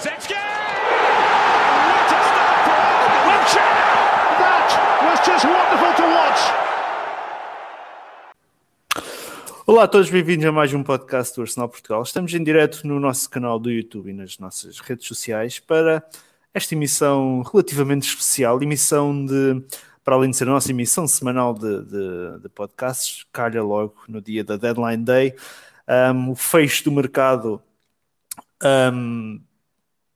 [0.00, 0.32] Kulusevski!
[0.32, 2.80] What a start for
[3.28, 3.76] Wiltshire!
[4.40, 4.68] That
[5.04, 6.40] was just wonderful to watch.
[9.66, 12.02] Olá a todos, bem-vindos a mais um podcast do Arsenal Portugal.
[12.02, 16.02] Estamos em direto no nosso canal do YouTube e nas nossas redes sociais para
[16.54, 19.62] esta emissão relativamente especial, emissão de,
[20.02, 24.22] para além de ser a nossa emissão semanal de, de, de podcasts, calha logo no
[24.22, 25.34] dia da Deadline Day,
[26.14, 27.60] um, o fecho do mercado
[28.62, 29.40] um,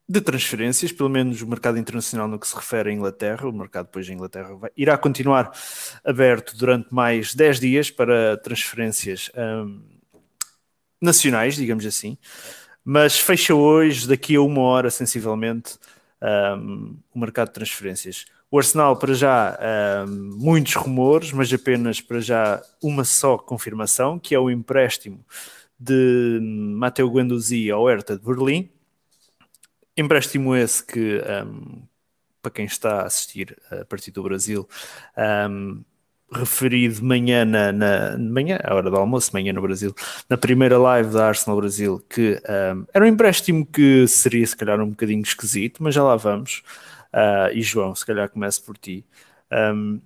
[0.08, 3.48] de transferências, pelo menos o mercado internacional no que se refere à Inglaterra.
[3.48, 5.50] O mercado depois da Inglaterra vai, irá continuar
[6.04, 9.82] aberto durante mais 10 dias para transferências um,
[11.00, 12.18] nacionais, digamos assim,
[12.84, 15.78] mas fecha hoje, daqui a uma hora, sensivelmente,
[16.58, 18.26] um, o mercado de transferências.
[18.50, 19.58] O Arsenal, para já,
[20.06, 25.24] um, muitos rumores, mas apenas para já uma só confirmação, que é o empréstimo
[25.78, 28.70] de Matteo Guendouzi ao Hertha de Berlim,
[29.96, 31.82] Empréstimo esse que, um,
[32.42, 34.68] para quem está a assistir a partir do Brasil,
[35.48, 35.84] um,
[36.32, 39.94] referido de manhã, na, na, manhã, à hora do almoço, manhã no Brasil,
[40.28, 42.40] na primeira live da Arsenal Brasil, que
[42.74, 46.62] um, era um empréstimo que seria se calhar um bocadinho esquisito, mas já lá vamos.
[47.12, 49.06] Uh, e João, se calhar começo por ti.
[49.52, 50.00] Um,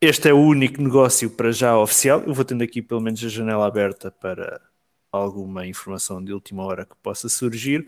[0.00, 2.22] este é o único negócio para já oficial.
[2.26, 4.60] Eu vou tendo aqui pelo menos a janela aberta para
[5.16, 7.86] alguma informação de última hora que possa surgir.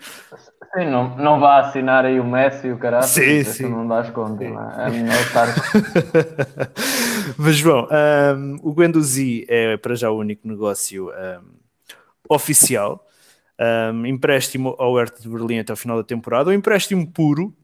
[0.75, 3.69] Sim, não, não vá assinar aí o Messi e o caralho, sim, sim.
[3.69, 4.49] não dás conta, é?
[4.49, 5.49] é melhor estar...
[7.37, 7.89] Mas, João,
[8.37, 11.57] um, o Guendouzi é para já o único negócio um,
[12.29, 13.05] oficial.
[13.59, 16.51] Um, empréstimo ao Hertha de Berlim até o final da temporada.
[16.51, 17.55] O empréstimo puro,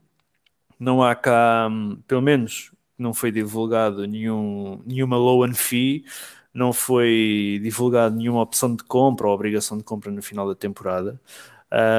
[0.79, 1.69] não há cá,
[2.07, 6.05] pelo menos não foi divulgado nenhum, nenhuma low and fee,
[6.53, 11.19] não foi divulgado nenhuma opção de compra ou obrigação de compra no final da temporada.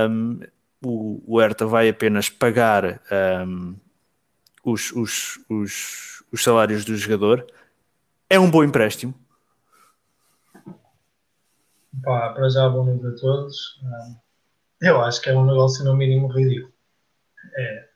[0.08, 0.40] Um,
[0.84, 3.00] o, o Hertha vai apenas pagar
[3.46, 3.74] um,
[4.64, 7.44] os, os, os, os, salários do jogador.
[8.30, 9.14] É um bom empréstimo.
[12.02, 13.80] Pá, para já, bom dia a todos.
[14.80, 16.72] Eu acho que é um negócio no mínimo ridículo.
[17.56, 17.88] É,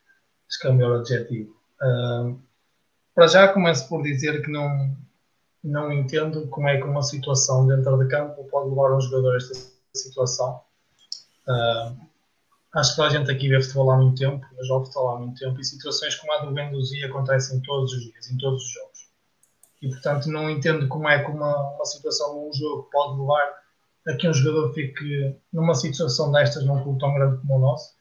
[0.48, 1.54] acho que é o melhor adjetivo.
[3.14, 4.96] para já começo por dizer que não,
[5.62, 9.36] não entendo como é que uma situação dentro de campo pode levar um jogador a
[9.36, 9.54] esta
[9.94, 10.60] situação.
[11.46, 11.96] Uh,
[12.74, 15.18] acho que toda a gente aqui vê futebol há muito tempo, eu jogo futebol há
[15.18, 18.70] muito tempo, e situações como a do Benduzi acontecem todos os dias, em todos os
[18.70, 19.08] jogos.
[19.82, 23.58] E portanto não entendo como é que uma, uma situação num jogo pode levar
[24.06, 27.96] a que um jogador fique numa situação destas num clube tão grande como o nosso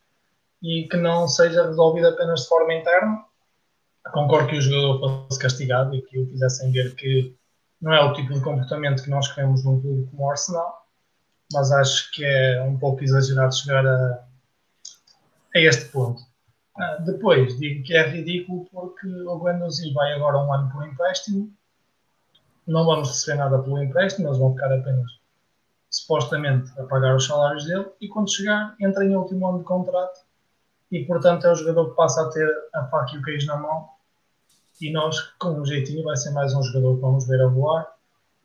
[0.62, 3.24] e que não seja resolvido apenas de forma interna.
[4.12, 7.35] Concordo que o jogador fosse castigado e que o fizessem ver que
[7.81, 10.88] não é o tipo de comportamento que nós queremos num clube como o Arsenal,
[11.53, 14.23] mas acho que é um pouco exagerado chegar a,
[15.55, 16.21] a este ponto.
[16.77, 21.51] Uh, depois, digo que é ridículo porque o Guendouzi vai agora um ano por empréstimo,
[22.67, 25.09] não vamos receber nada pelo empréstimo, eles vão ficar apenas
[25.89, 30.19] supostamente a pagar os salários dele e quando chegar entra em último ano de contrato
[30.91, 33.55] e portanto é o jogador que passa a ter a faca e o queijo na
[33.55, 33.89] mão
[34.79, 37.88] e nós, com um jeitinho, vai ser mais um jogador que vamos ver a voar,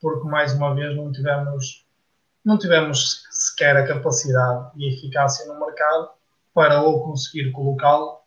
[0.01, 1.87] porque mais uma vez não tivemos,
[2.45, 6.11] não tivemos sequer a capacidade e a eficácia no mercado
[6.55, 8.19] para ou conseguir colocá-lo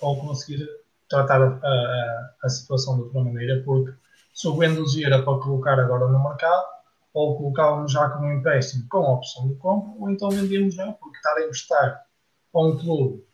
[0.00, 0.66] ou conseguir
[1.08, 3.92] tratar a, a, a, situação de outra maneira, porque
[4.34, 6.66] se o Guendouzi era para colocar agora no mercado,
[7.14, 11.16] ou colocávamos já como empréstimo com a opção de compra, ou então vendíamos já, porque
[11.16, 12.06] estar a emprestar
[12.54, 13.25] a um clube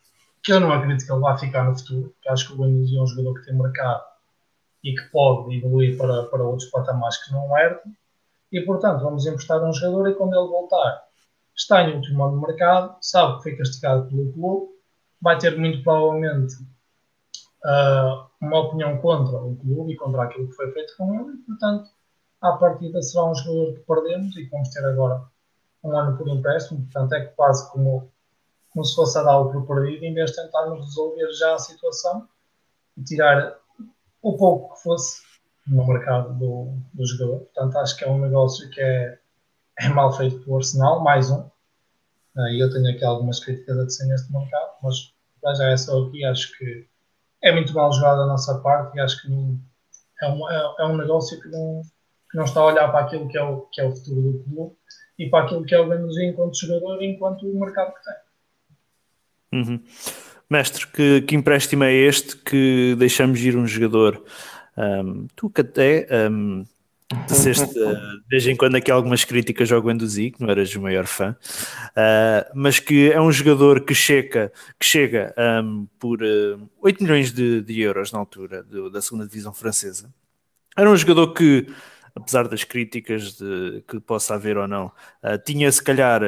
[0.43, 2.97] que eu não acredito que ele vá ficar no futuro, porque acho que o Guendouzi
[2.97, 4.03] é um jogador que tem mercado
[4.83, 7.93] e que pode evoluir para, para outros patamares que não herdam,
[8.51, 11.03] e portanto vamos emprestar um jogador e quando ele voltar
[11.55, 14.73] está em último ano de mercado, sabe que foi castigado pelo clube,
[15.21, 16.55] vai ter muito provavelmente
[17.63, 21.37] uh, uma opinião contra o clube e contra aquilo que foi feito com ele, e
[21.45, 21.89] portanto
[22.41, 25.23] à partida será um jogador que perdemos e que vamos ter agora
[25.83, 28.11] um ano por empréstimo, portanto é quase como
[28.73, 31.59] como se fosse a dar o por perdido, em vez de tentarmos resolver já a
[31.59, 32.27] situação
[32.97, 33.55] e tirar
[34.21, 35.21] o pouco que fosse
[35.67, 37.39] no mercado do, do jogador.
[37.41, 39.19] Portanto, acho que é um negócio que é,
[39.79, 41.49] é mal feito pelo Arsenal, mais um.
[42.35, 45.13] Ah, e eu tenho aqui algumas críticas a dizer neste mercado, mas
[45.57, 46.25] já é só aqui.
[46.25, 46.87] Acho que
[47.43, 49.59] é muito mal jogado da nossa parte e acho que não,
[50.21, 51.81] é, um, é, é, um negócio que não,
[52.31, 54.43] que não está a olhar para aquilo que é o, que é o futuro do
[54.43, 54.75] clube
[55.19, 58.15] e para aquilo que é o Benzinho enquanto jogador e enquanto o mercado que tem.
[59.53, 59.79] Uhum.
[60.49, 64.23] Mestre, que, que empréstimo é este que deixamos ir um jogador?
[64.77, 66.65] Um, tu que até um,
[67.27, 70.81] Disseste uh, de vez em quando aqui algumas críticas ao Guendouzi, que não eras o
[70.81, 75.33] maior fã, uh, mas que é um jogador que chega, que chega
[75.63, 80.13] um, por uh, 8 milhões de, de euros na altura do, da segunda divisão francesa.
[80.75, 81.67] Era um jogador que,
[82.15, 86.21] apesar das críticas de, que possa haver ou não, uh, tinha se calhar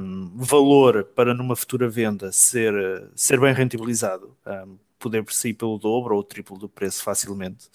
[0.00, 2.74] um, valor para numa futura venda ser,
[3.14, 4.36] ser bem rentabilizado.
[4.46, 7.66] Um, poder sair pelo dobro ou triplo do preço facilmente,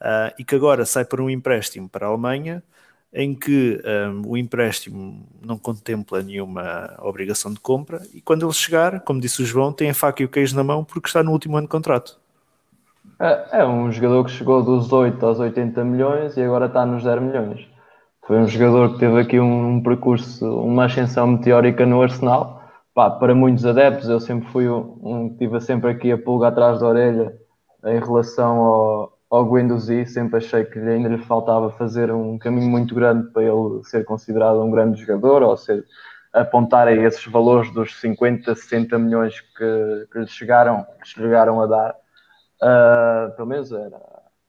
[0.00, 2.62] uh, e que agora sai para um empréstimo para a Alemanha,
[3.12, 3.80] em que
[4.12, 9.40] um, o empréstimo não contempla nenhuma obrigação de compra, e quando ele chegar, como disse
[9.42, 11.66] o João, tem a faca e o queijo na mão porque está no último ano
[11.66, 12.20] de contrato.
[13.20, 17.02] É, é um jogador que chegou dos 8 aos 80 milhões e agora está nos
[17.02, 17.66] 0 milhões.
[18.26, 22.62] Foi um jogador que teve aqui um, um percurso, uma ascensão meteórica no Arsenal,
[22.94, 26.80] pá, para muitos adeptos, eu sempre fui um, que tive sempre aqui a pulga atrás
[26.80, 27.34] da orelha
[27.84, 32.94] em relação ao, ao Guendouzi, sempre achei que ainda lhe faltava fazer um caminho muito
[32.94, 35.84] grande para ele ser considerado um grande jogador, ou ser,
[36.32, 41.66] apontar a esses valores dos 50, 60 milhões que, que lhe chegaram, que chegaram a
[41.66, 42.03] dar.
[42.64, 44.00] Uh, pelo menos era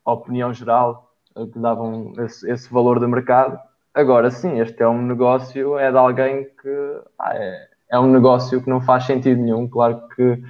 [0.05, 1.11] a opinião geral
[1.51, 3.59] que davam esse, esse valor de mercado.
[3.93, 8.61] Agora sim, este é um negócio, é de alguém que ah, é, é um negócio
[8.61, 9.67] que não faz sentido nenhum.
[9.67, 10.41] Claro que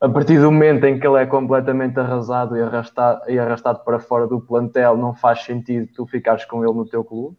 [0.00, 4.00] a partir do momento em que ele é completamente arrasado e arrastado, e arrastado para
[4.00, 7.36] fora do plantel, não faz sentido tu ficares com ele no teu clube.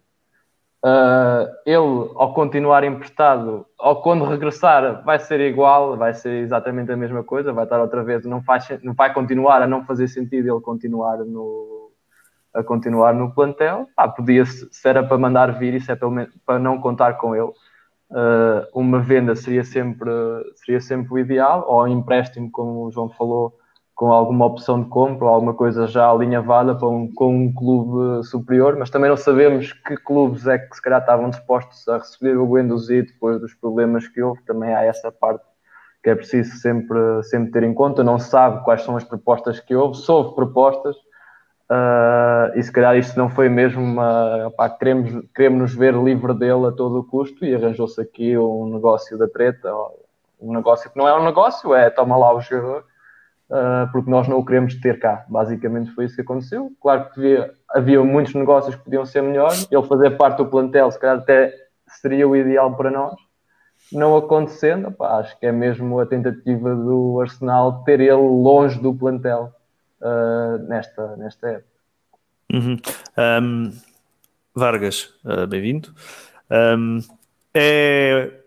[0.85, 6.97] Uh, ele, ao continuar emprestado, ou quando regressar, vai ser igual, vai ser exatamente a
[6.97, 10.49] mesma coisa, vai estar outra vez, não, faz, não vai continuar a não fazer sentido
[10.49, 11.91] ele continuar no,
[12.53, 13.87] a continuar no plantel.
[13.95, 17.53] Ah, podia se era para mandar vir, isso é menos para não contar com ele
[18.13, 20.09] uh, uma venda seria sempre,
[20.55, 23.57] seria sempre o ideal, ou um empréstimo, como o João falou,
[23.95, 28.25] com alguma opção de compra, ou alguma coisa já alinhavada para um, com um clube
[28.25, 32.37] superior, mas também não sabemos que clubes é que se calhar estavam dispostos a receber
[32.37, 35.43] o Guendouzi depois dos problemas que houve, também há essa parte
[36.03, 39.73] que é preciso sempre, sempre ter em conta, não sabe quais são as propostas que
[39.73, 40.95] houve, se houve propostas,
[41.73, 44.51] Uh, e se calhar isto não foi mesmo uma.
[44.55, 48.71] Pá, queremos, queremos nos ver livre dele a todo o custo e arranjou-se aqui um
[48.73, 49.73] negócio da treta,
[50.39, 52.85] um negócio que não é um negócio, é toma lá o jogador,
[53.49, 55.25] uh, porque nós não o queremos ter cá.
[55.29, 56.71] Basicamente foi isso que aconteceu.
[56.81, 60.91] Claro que havia, havia muitos negócios que podiam ser melhores, ele fazer parte do plantel,
[60.91, 61.53] se calhar até
[61.87, 63.15] seria o ideal para nós.
[63.91, 68.93] Não acontecendo, pá, acho que é mesmo a tentativa do Arsenal ter ele longe do
[68.93, 69.53] plantel
[70.01, 71.73] uh, nesta, nesta época.
[72.51, 72.77] Uhum.
[73.17, 73.71] Um,
[74.55, 75.93] Vargas, uh, bem-vindo.
[76.49, 76.99] Um,
[77.53, 78.42] é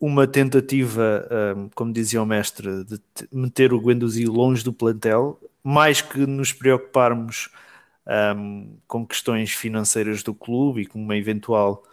[0.00, 3.00] uma tentativa, um, como dizia o mestre, de
[3.30, 7.50] meter o Guendouzi longe do plantel, mais que nos preocuparmos
[8.36, 11.84] um, com questões financeiras do clube e com uma eventual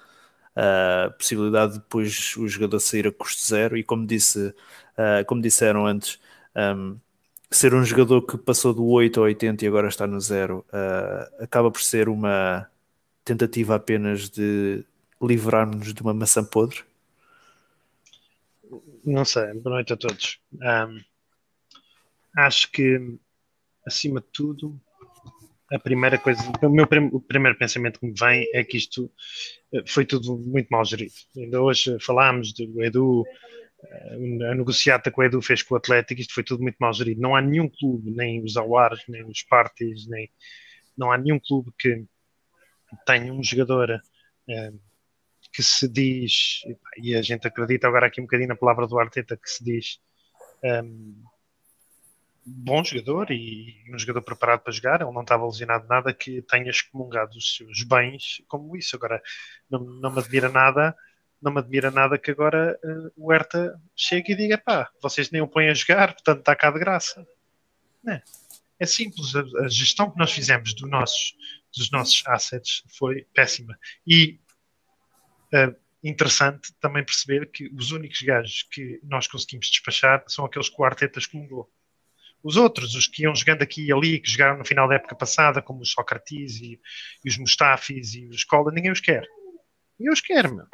[0.56, 3.78] uh, possibilidade de depois o jogador sair a custo zero.
[3.78, 6.20] E como, disse, uh, como disseram antes,
[6.56, 6.98] um,
[7.52, 11.44] ser um jogador que passou do 8 ao 80 e agora está no 0 uh,
[11.44, 12.70] acaba por ser uma
[13.26, 14.84] tentativa apenas de
[15.22, 16.87] livrarmos de uma maçã podre?
[19.08, 20.38] Não sei, boa noite a todos.
[20.52, 21.00] Um,
[22.36, 23.00] acho que,
[23.86, 24.78] acima de tudo,
[25.72, 29.10] a primeira coisa, o meu o primeiro pensamento que me vem é que isto
[29.74, 31.14] eh, foi tudo muito mal gerido.
[31.38, 33.24] Ainda hoje falámos do Edu
[34.52, 37.22] a negociata que o Edu fez com o Atlético, isto foi tudo muito mal gerido.
[37.22, 40.30] Não há nenhum clube, nem os Awares, nem os Parties, nem
[40.98, 42.04] não há nenhum clube que
[43.06, 44.02] tenha um jogador
[44.50, 44.74] eh,
[45.58, 46.62] que se diz,
[47.02, 50.00] e a gente acredita agora aqui um bocadinho na palavra do Arteta, que se diz
[50.64, 51.16] um,
[52.46, 56.70] bom jogador e um jogador preparado para jogar, ele não estava lesionado nada, que tenha
[56.70, 58.96] excomungado os seus bens como isso.
[58.96, 59.20] Agora,
[59.68, 60.96] não, não me admira nada
[61.42, 65.40] não me admira nada que agora uh, o Herta chegue e diga: pá, vocês nem
[65.40, 67.28] o põem a jogar, portanto está cá de graça.
[68.04, 68.14] Não.
[68.14, 68.24] É,
[68.80, 71.36] é simples, a, a, gestão que nós fizemos do nossos,
[71.76, 73.78] dos nossos assets foi péssima.
[74.08, 74.40] E
[75.54, 80.82] uh, interessante também perceber que os únicos gajos que nós conseguimos despachar são aqueles que
[80.82, 81.20] o Arteta.
[82.44, 85.16] Os outros, os que iam jogando aqui e ali, que jogaram no final da época
[85.16, 86.80] passada, como os Socrates e,
[87.26, 89.28] e os Mustafis e os Cola, ninguém os quer.
[90.00, 90.68] Ninguém os quer, meu.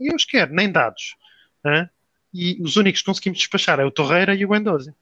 [0.00, 1.16] E eu os quero, nem dados.
[1.64, 1.90] Né?
[2.32, 4.94] E os únicos que conseguimos despachar é o Torreira e o Endoze.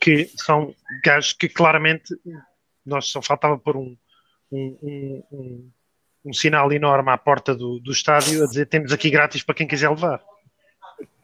[0.00, 0.74] Que são
[1.04, 2.14] gajos que claramente
[2.84, 3.96] nós só faltava pôr um,
[4.50, 5.70] um, um, um,
[6.24, 9.66] um sinal enorme à porta do, do estádio a dizer temos aqui grátis para quem
[9.66, 10.20] quiser levar.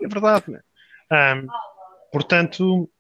[0.01, 0.61] É verdade, né?
[1.13, 1.47] Um,
[2.11, 2.91] portanto,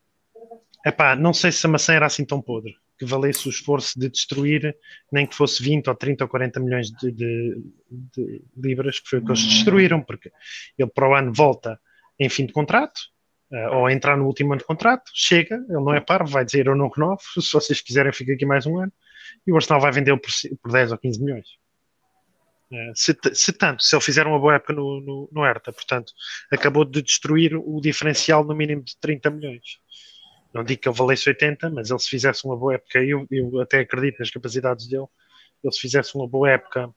[0.84, 2.74] epá, não sei se a maçã era assim tão podre.
[2.98, 4.74] que valesse o esforço de destruir,
[5.12, 9.18] nem que fosse 20 ou 30 ou 40 milhões de, de, de libras, que foi
[9.18, 10.32] o que eles destruíram, porque
[10.78, 11.78] ele para o ano volta
[12.18, 12.98] em fim de contrato,
[13.52, 16.66] uh, ou entrar no último ano de contrato, chega, ele não é parvo, vai dizer
[16.66, 18.92] eu não renovo, se vocês quiserem fica aqui mais um ano,
[19.46, 20.30] e o Arsenal vai vender por,
[20.62, 21.46] por 10 ou 15 milhões.
[22.70, 26.12] Uh, se, se, tanto, se ele fizer uma boa época no, no, no Hertha, portanto,
[26.50, 29.78] acabou de destruir o diferencial no mínimo de 30 milhões.
[30.52, 33.61] Não digo que ele valesse 80, mas ele se fizesse uma boa época, eu, eu
[33.61, 35.06] até acredito nas capacidades dele,
[35.62, 36.92] ele se fizesse uma boa época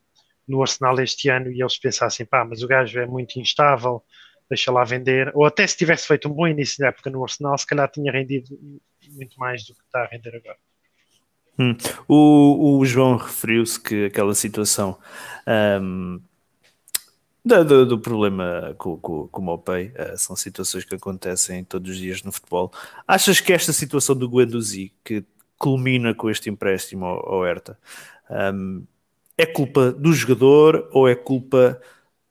[0.47, 4.03] no Arsenal este ano e eles pensassem, pá, mas o gajo é muito instável,
[4.49, 7.57] deixa lá vender, ou até se tivesse feito um bom início de época no Arsenal,
[7.57, 8.57] se calhar tinha rendido
[9.11, 10.57] muito mais do que está a render agora.
[11.59, 11.75] Hum.
[12.07, 14.97] O, o, João referiu-se que aquela situação
[15.81, 16.21] um,
[17.43, 21.91] do, do, do, problema com, com, com o Mopei uh, são situações que acontecem todos
[21.91, 22.71] os dias no futebol.
[23.05, 25.25] Achas que esta situação do Guendouzi, que
[25.57, 27.77] culmina com este empréstimo ao, ao Hertha,
[28.53, 28.85] um,
[29.37, 31.81] é culpa do jogador ou é culpa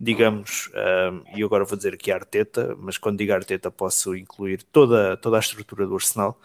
[0.01, 0.71] digamos,
[1.13, 5.37] um, e agora vou dizer aqui Arteta, mas quando digo Arteta posso incluir toda, toda
[5.37, 6.41] a estrutura do Arsenal,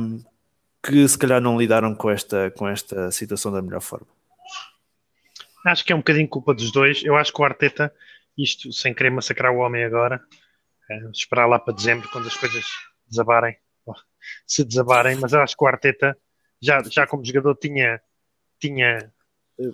[0.00, 0.22] um,
[0.82, 4.06] que se calhar não lidaram com esta, com esta situação da melhor forma.
[5.66, 7.04] Acho que é um bocadinho culpa dos dois.
[7.04, 7.92] Eu acho que o Arteta,
[8.36, 10.20] isto sem querer massacrar o homem agora,
[10.90, 12.64] é, esperar lá para dezembro, quando as coisas
[13.06, 13.56] desabarem,
[14.46, 16.16] se desabarem, mas eu acho que o Arteta,
[16.60, 18.00] já, já como jogador, tinha,
[18.58, 19.12] tinha
[19.58, 19.72] eh,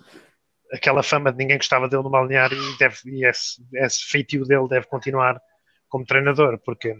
[0.73, 4.67] aquela fama de ninguém gostava dele no balneário e, deve, e esse, esse feitio dele
[4.67, 5.41] deve continuar
[5.89, 6.95] como treinador, porque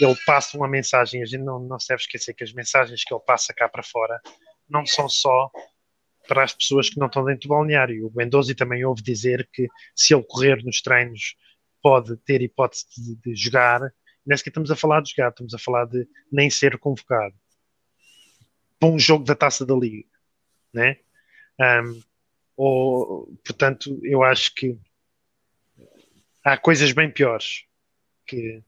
[0.00, 3.12] ele passa uma mensagem, a gente não, não se deve esquecer que as mensagens que
[3.12, 4.20] ele passa cá para fora
[4.68, 5.50] não são só
[6.26, 8.06] para as pessoas que não estão dentro do balneário.
[8.06, 11.34] O Mendoza também ouve dizer que se ele correr nos treinos
[11.82, 13.82] pode ter hipótese de, de jogar.
[13.82, 17.34] É que estamos a falar de jogar, estamos a falar de nem ser convocado
[18.78, 20.08] para um jogo da taça da Liga,
[20.72, 20.98] né?
[21.60, 22.00] Um,
[22.56, 24.78] ou, portanto, eu acho que
[26.44, 27.64] há coisas bem piores
[28.30, 28.62] que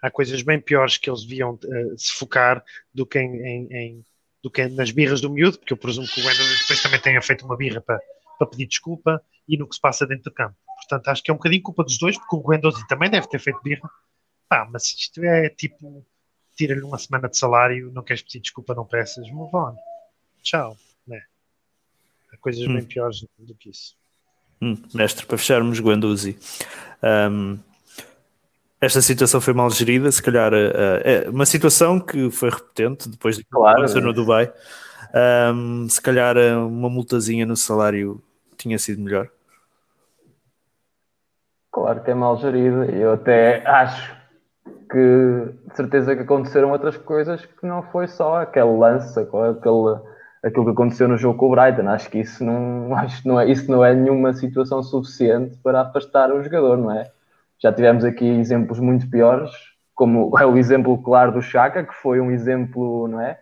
[0.00, 4.04] há coisas bem piores que eles deviam uh, se focar do que, em, em, em,
[4.42, 7.20] do que nas birras do miúdo, porque eu presumo que o Wendel depois também tenha
[7.20, 8.00] feito uma birra para,
[8.38, 10.56] para pedir desculpa e no que se passa dentro do campo.
[10.76, 13.40] Portanto, acho que é um bocadinho culpa dos dois, porque o Wendel também deve ter
[13.40, 13.90] feito birra.
[14.48, 16.06] Pá, mas isto é tipo,
[16.56, 19.76] tira-lhe uma semana de salário, não queres pedir desculpa, não peças, move on.
[20.42, 20.76] Tchau.
[21.06, 21.22] Né?
[22.32, 22.74] Há coisas hum.
[22.74, 23.96] bem piores do que isso.
[24.62, 26.36] Hum, mestre, para fecharmos Guendouzi,
[27.30, 27.58] um,
[28.80, 33.36] esta situação foi mal gerida, se calhar uh, é uma situação que foi repetente depois
[33.36, 34.52] de que claro, aconteceu no Dubai.
[35.54, 38.22] Um, se calhar uma multazinha no salário
[38.56, 39.28] tinha sido melhor.
[41.72, 42.86] Claro que é mal gerida.
[42.86, 44.16] Eu até acho
[44.90, 49.98] que de certeza que aconteceram outras coisas que não foi só aquele lance, aquele
[50.42, 51.88] aquilo que aconteceu no jogo com o Brighton.
[51.88, 55.82] Acho que isso não, acho que não é, isso não é nenhuma situação suficiente para
[55.82, 57.10] afastar o jogador, não é?
[57.60, 59.50] Já tivemos aqui exemplos muito piores,
[59.94, 63.38] como é o exemplo claro do Chaka, que foi um exemplo, não é?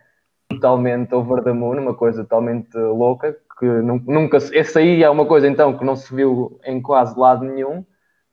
[0.49, 4.39] Totalmente over the moon, uma coisa totalmente louca, que nunca.
[4.39, 7.85] Esse aí é uma coisa então que não se viu em quase lado nenhum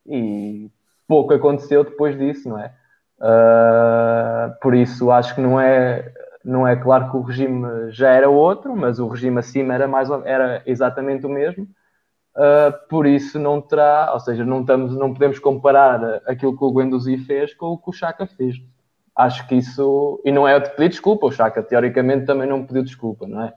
[0.05, 0.69] e
[1.07, 2.71] pouco aconteceu depois disso, não é?
[3.19, 6.11] Uh, por isso acho que não é
[6.43, 10.09] não é claro que o regime já era outro, mas o regime acima era, mais,
[10.25, 11.67] era exatamente o mesmo.
[12.35, 16.73] Uh, por isso não terá, ou seja, não, estamos, não podemos comparar aquilo que o
[16.73, 18.55] Guendouzi fez com o que o Chaka fez.
[19.15, 22.83] Acho que isso, e não é de pedir desculpa, o Chaka teoricamente também não pediu
[22.83, 23.53] desculpa, não é?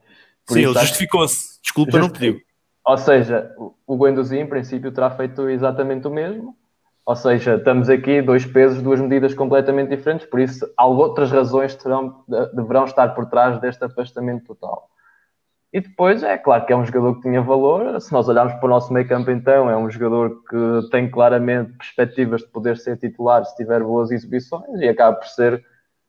[0.46, 2.38] Por Sim, ele justificou-se, desculpa não pediu.
[2.84, 3.50] Ou seja,
[3.86, 6.54] o Guendouzi em princípio terá feito exatamente o mesmo,
[7.06, 12.24] ou seja, estamos aqui dois pesos, duas medidas completamente diferentes, por isso outras razões terão,
[12.52, 14.90] deverão estar por trás deste afastamento total.
[15.76, 18.00] E depois é claro que é um jogador que tinha valor.
[18.00, 21.74] Se nós olharmos para o nosso meio campo, então, é um jogador que tem claramente
[21.74, 25.62] perspectivas de poder ser titular se tiver boas exibições e acaba por ser,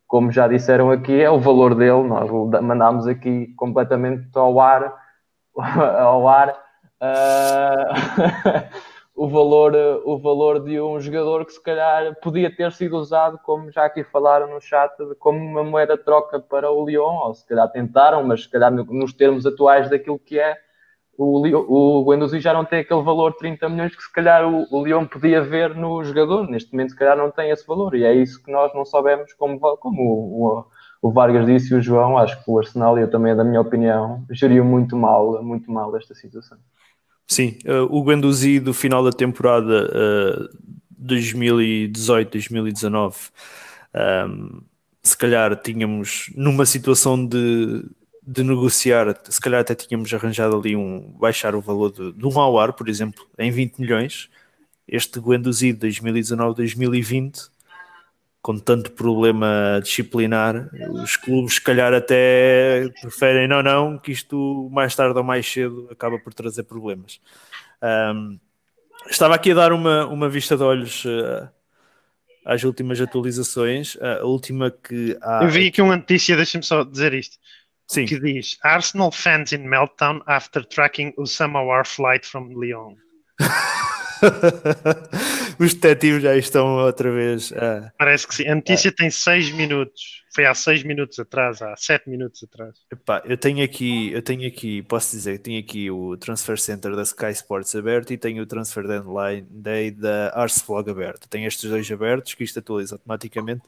[0.08, 2.02] como já disseram aqui, é o valor dele.
[2.04, 2.32] Nós
[2.62, 4.94] mandámos aqui completamente ao ar,
[6.00, 6.56] ao ar.
[7.02, 8.88] Uh...
[9.18, 9.74] o valor,
[10.06, 14.04] o valor de um jogador que se calhar podia ter sido usado, como já aqui
[14.04, 18.24] falaram no chat, como uma moeda de troca para o Lyon, ou se calhar tentaram,
[18.24, 20.56] mas se calhar nos termos atuais daquilo que é,
[21.18, 24.68] o, o Guendouzi já não tem aquele valor de 30 milhões que se calhar o,
[24.70, 28.04] o Lyon podia ver no jogador, neste momento se calhar não tem esse valor, e
[28.04, 30.66] é isso que nós não sabemos, como, como o, o,
[31.02, 33.62] o Vargas disse e o João, acho que o Arsenal, e eu também da minha
[33.62, 36.60] opinião, geriu muito mal, muito mal esta situação.
[37.28, 40.48] Sim, uh, o Guendouzi do final da temporada uh,
[41.06, 43.32] 2018-2019,
[43.94, 44.62] um,
[45.04, 47.84] se calhar tínhamos numa situação de,
[48.26, 52.40] de negociar, se calhar até tínhamos arranjado ali um baixar o valor de, de um
[52.40, 54.30] ao ar, por exemplo, em 20 milhões.
[54.88, 57.50] Este Guendouzi de 2019-2020,
[58.48, 64.96] com tanto problema disciplinar, os clubes, se calhar, até preferem não, não, que isto mais
[64.96, 67.20] tarde ou mais cedo acaba por trazer problemas.
[67.84, 68.40] Um,
[69.10, 71.50] estava aqui a dar uma, uma vista de olhos uh,
[72.46, 73.98] às últimas atualizações.
[74.00, 75.44] A última que há.
[75.44, 77.38] Eu vi aqui uma notícia, deixa-me só dizer isto.
[77.86, 78.06] Sim.
[78.06, 82.96] Que diz: Arsenal fans in meltdown after tracking Osama War flight from Lyon.
[85.60, 87.54] Os detetives já estão outra vez.
[87.98, 88.48] Parece que sim.
[88.48, 90.18] A notícia tem 6 minutos.
[90.38, 92.76] Foi há 6 minutos atrás, há 7 minutos atrás.
[92.92, 97.02] epá, eu tenho aqui, eu tenho aqui, posso dizer tenho aqui o Transfer Center da
[97.02, 101.28] Sky Sports aberto e tenho o Transfer Deadline Day da Arsblog aberto.
[101.28, 103.64] Tenho estes dois abertos que isto atualiza automaticamente.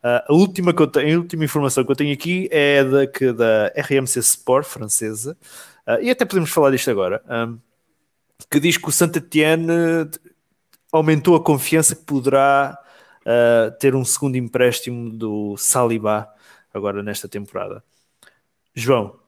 [0.00, 3.32] Uh, a, última que tenho, a última informação que eu tenho aqui é da, que,
[3.32, 5.36] da RMC Sport francesa.
[5.84, 7.20] Uh, e até podemos falar disto agora.
[7.28, 7.58] Um,
[8.48, 10.08] que diz que o Saint Etienne
[10.92, 12.78] aumentou a confiança que poderá
[13.22, 16.28] uh, ter um segundo empréstimo do Saliba
[16.72, 17.82] agora nesta temporada.
[18.74, 19.18] João,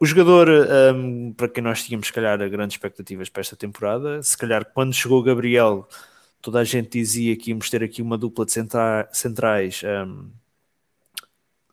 [0.00, 0.48] o jogador,
[0.94, 4.94] um, para quem nós tínhamos, se calhar, grandes expectativas para esta temporada, se calhar quando
[4.94, 5.88] chegou o Gabriel,
[6.40, 9.82] toda a gente dizia que íamos ter aqui uma dupla de centra centrais.
[9.84, 10.30] Um,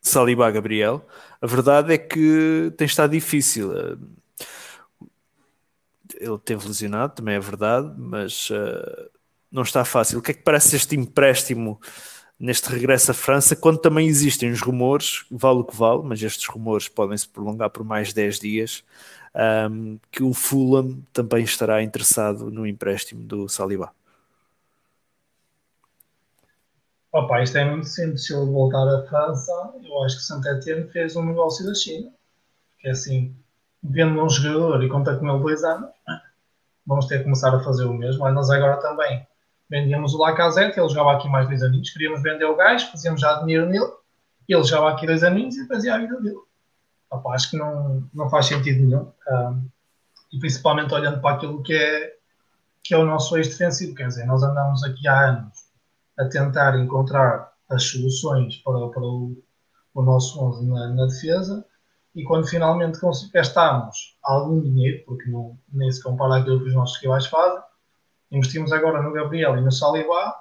[0.02, 1.06] Saliba-Gabriel,
[1.42, 3.74] a verdade é que tem estado difícil
[6.20, 9.10] ele teve lesionado, também é verdade, mas uh,
[9.52, 10.20] não está fácil.
[10.20, 11.80] O que é que parece este empréstimo
[12.40, 16.46] neste regresso à França, quando também existem os rumores, vale o que vale, mas estes
[16.48, 18.84] rumores podem se prolongar por mais 10 dias,
[19.70, 23.92] um, que o Fulham também estará interessado no empréstimo do Saliba.
[27.12, 28.26] Opa, isto é muito simples.
[28.26, 29.52] Se ele voltar à França,
[29.84, 32.12] eu acho que Saint-Etienne fez um negócio da China.
[32.80, 33.36] Que é assim,
[33.90, 35.90] vendo um jogador e conta com ele dois anos,
[36.86, 38.24] vamos ter que começar a fazer o mesmo.
[38.24, 39.26] Mas nós agora também
[39.70, 43.42] vendíamos o Lacazette, ele jogava aqui mais dois aninhos, queríamos vender o gajo, fazíamos já
[43.42, 43.92] dinheiro nele,
[44.48, 46.40] ele jogava aqui dois aninhos e fazia a vida dele.
[47.10, 49.12] Opa, acho que não, não faz sentido nenhum.
[49.30, 49.70] Um,
[50.32, 52.16] e principalmente olhando para aquilo que é,
[52.84, 55.68] que é o nosso eixo defensivo, quer dizer, nós andamos aqui há anos
[56.18, 59.38] a tentar encontrar as soluções para, para o,
[59.94, 61.66] o nosso 11 na, na defesa
[62.18, 63.00] e quando finalmente
[63.32, 67.62] gastámos algum dinheiro, porque não, nem se compara aquilo que os nossos rivais fazem,
[68.32, 70.34] investimos agora no Gabriel e no Saliba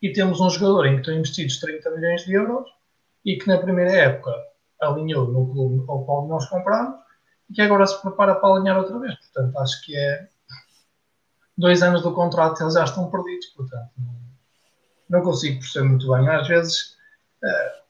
[0.00, 2.68] e temos um jogador em que estão investidos 30 milhões de euros
[3.24, 4.32] e que na primeira época
[4.80, 6.94] alinhou no clube ao qual nós compramos
[7.50, 9.16] e que agora se prepara para alinhar outra vez.
[9.16, 10.28] Portanto, acho que é
[11.58, 14.14] dois anos do contrato eles já estão perdidos, portanto não,
[15.10, 16.28] não consigo perceber muito bem.
[16.28, 16.96] Às vezes
[17.42, 17.83] uh,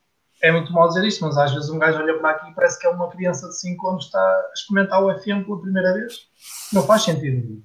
[0.44, 2.78] é muito mal dizer isto, mas às vezes um gajo olha para aqui e parece
[2.78, 6.28] que é uma criança de 5 anos está a experimentar o FM pela primeira vez.
[6.70, 7.62] Não faz sentido nenhum.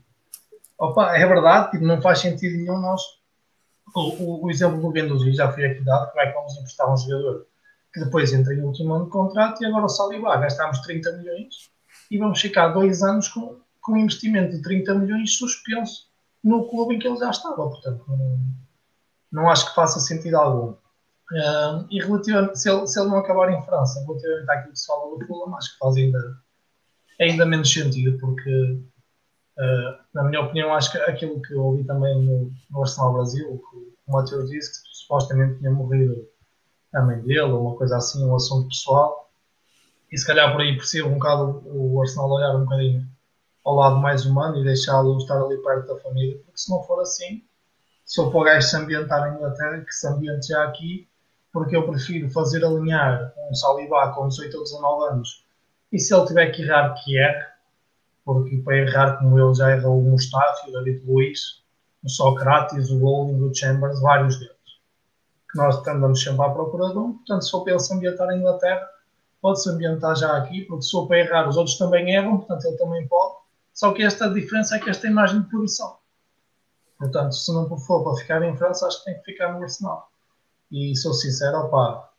[0.78, 3.02] Opa, é verdade, tipo, não faz sentido nenhum nós.
[3.94, 6.94] O, o, o exemplo do Guendouzi já foi aqui dado, como é que vamos emprestar
[6.94, 7.48] um jogador
[7.94, 11.56] que depois entra em último ano de contrato e agora o Saliba gastámos 30 milhões
[12.10, 16.08] e vamos ficar dois anos com, com um investimento de 30 milhões suspenso
[16.42, 17.56] no clube em que ele já estava.
[17.56, 18.40] Portanto, não,
[19.32, 20.76] não acho que faça sentido algum.
[21.90, 25.18] E relativamente, se ele, se ele não acabar em França, relativamente àquilo que se fala
[25.18, 26.38] do Fulham, acho que faz ainda,
[27.22, 28.82] ainda menos sentido, porque,
[29.58, 33.62] uh, na minha opinião, acho que aquilo que eu ouvi também no, no Arsenal Brasil,
[33.70, 36.28] que o Matheus disse que supostamente tinha morrido
[36.94, 39.30] a mãe dele, uma coisa assim, um assunto pessoal,
[40.12, 43.08] e se calhar por aí percebo um bocado o Arsenal olhar um bocadinho
[43.64, 47.00] ao lado mais humano e deixá-lo estar ali perto da família, porque se não for
[47.02, 47.44] assim,
[48.04, 51.08] se eu for o gajo se ambientar em Inglaterra, que se ambiente já aqui,
[51.52, 55.46] porque eu prefiro fazer alinhar um Saliba com 18 ou 19 anos
[55.92, 57.46] e se ele tiver que errar, que erre,
[58.24, 61.64] porque para errar como ele já errou o Mustafi, o David Luiz,
[62.04, 64.56] o Socrates, o Golding, o Chambers, vários deles.
[65.52, 68.30] Que nós andamos sempre à procura de um, portanto, se for para ele se ambientar
[68.30, 68.88] em Inglaterra,
[69.42, 72.66] pode se ambientar já aqui, porque se for para errar, os outros também erram, portanto,
[72.66, 73.36] ele também pode.
[73.74, 75.98] Só que esta diferença é que esta imagem de produção.
[77.00, 80.12] Portanto, se não for para ficar em França, acho que tem que ficar no Arsenal.
[80.72, 82.10] E sou sincero, opa,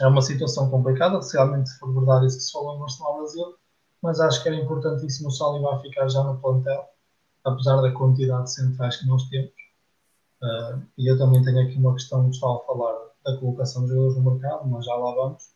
[0.00, 3.54] é uma situação complicada, se realmente for verdade isso que se falou no Arsenal Brasil,
[4.02, 6.88] mas acho que era importantíssimo o Saliba ficar já no plantel,
[7.44, 9.52] apesar da quantidade de centrais que nós temos.
[10.42, 14.16] Uh, e eu também tenho aqui uma questão, gostava de falar da colocação dos jogadores
[14.16, 15.52] no mercado, mas já lá vamos.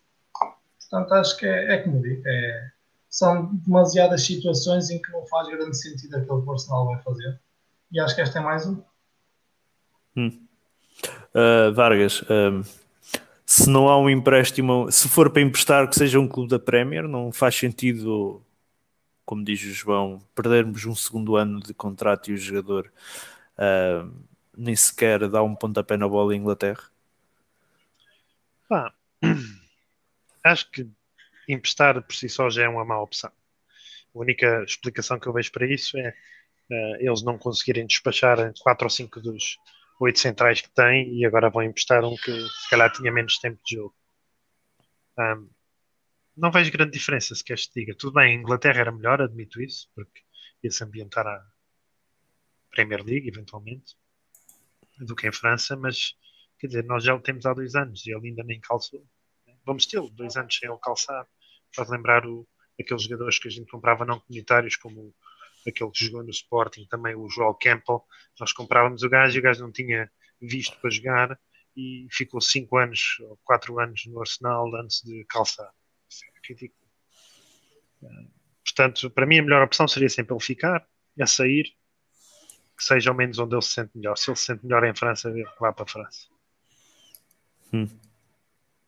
[0.78, 2.70] Portanto, acho que é, é como digo, é,
[3.08, 7.40] são demasiadas situações em que não faz grande sentido aquilo que o Arsenal vai fazer.
[7.90, 8.84] E acho que esta é mais uma.
[10.16, 10.45] Hum.
[11.36, 12.62] Uh, Vargas, um,
[13.44, 17.06] se não há um empréstimo, se for para emprestar que seja um clube da Premier,
[17.06, 18.42] não faz sentido,
[19.22, 22.90] como diz o João, perdermos um segundo ano de contrato e o jogador
[23.58, 24.10] uh,
[24.56, 26.84] nem sequer dá um pontapé na bola em Inglaterra?
[28.66, 28.94] Pá,
[30.42, 30.88] acho que
[31.46, 33.30] emprestar por si só já é uma má opção.
[34.14, 36.14] A única explicação que eu vejo para isso é
[36.70, 39.58] uh, eles não conseguirem despachar quatro ou cinco dos
[40.00, 43.60] oito centrais que têm e agora vão emprestar um que se calhar tinha menos tempo
[43.64, 43.94] de jogo.
[45.18, 45.48] Um,
[46.36, 47.94] não vejo grande diferença, se queres te diga.
[47.96, 50.20] Tudo bem, a Inglaterra era melhor, admito isso, porque
[50.62, 51.42] ia-se ambientar à
[52.70, 53.96] Premier League, eventualmente,
[54.98, 56.14] do que em França, mas
[56.58, 59.06] quer dizer, nós já o temos há dois anos e ele ainda nem calçou.
[59.64, 61.26] Vamos tê-lo, dois anos sem ele calçar.
[61.74, 62.46] Faz lembrar o,
[62.78, 65.14] aqueles jogadores que a gente comprava não comunitários, como
[65.68, 68.04] aquele que jogou no Sporting, também o João Campbell,
[68.38, 71.40] nós comprávamos o gajo e o gajo não tinha visto para jogar
[71.76, 75.70] e ficou 5 anos ou 4 anos no Arsenal antes de calçar.
[78.02, 78.08] É.
[78.64, 80.86] Portanto, para mim a melhor opção seria sempre ele ficar,
[81.20, 81.64] a sair,
[82.76, 84.16] que seja ao menos onde ele se sente melhor.
[84.16, 86.26] Se ele se sente melhor em França, vá para a França.
[87.72, 87.88] Hum.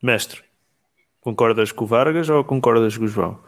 [0.03, 0.45] Mestre,
[1.21, 3.43] concordas com o Vargas ou concordas com o João?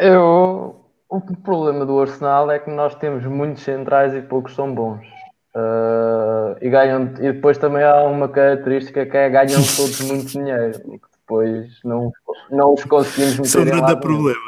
[0.00, 5.06] Eu, o problema do Arsenal é que nós temos muitos centrais e poucos são bons.
[5.54, 10.78] Uh, e, ganham, e depois também há uma característica que é ganham todos muito dinheiro,
[10.80, 12.10] que depois não,
[12.50, 14.40] não os conseguimos meter um grande problema.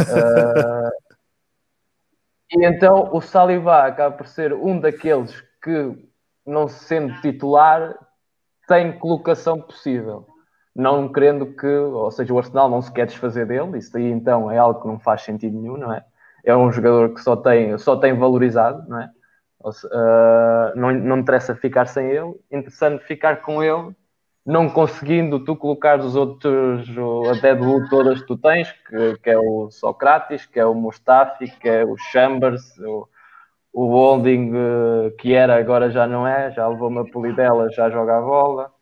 [0.00, 0.90] Uh,
[2.56, 5.32] e então o Saliba acaba por ser um daqueles
[5.62, 5.96] que,
[6.44, 7.94] não sendo titular,
[8.66, 10.26] tem colocação possível
[10.74, 14.50] não querendo que, ou seja, o Arsenal não se quer desfazer dele, isso aí então
[14.50, 16.04] é algo que não faz sentido nenhum, não é?
[16.44, 19.10] É um jogador que só tem, só tem valorizado, não é?
[19.60, 23.92] Uh, não, não interessa ficar sem ele, interessante ficar com ele,
[24.46, 26.88] não conseguindo tu colocar os outros,
[27.36, 31.50] até do todas que tu tens, que, que, é o Socrates, que é o Mustafi,
[31.60, 33.08] que é o Chambers, o,
[33.72, 38.16] o Holding, eh, que era, agora já não é, já levou uma polidela, já joga
[38.16, 38.77] a bola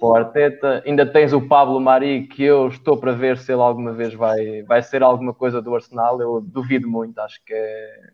[0.00, 0.82] o Arteta.
[0.86, 4.62] Ainda tens o Pablo Mari, que eu estou para ver se ele alguma vez vai,
[4.62, 6.20] vai ser alguma coisa do Arsenal.
[6.20, 8.10] Eu duvido muito, acho que é,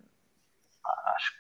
[1.14, 1.32] acho,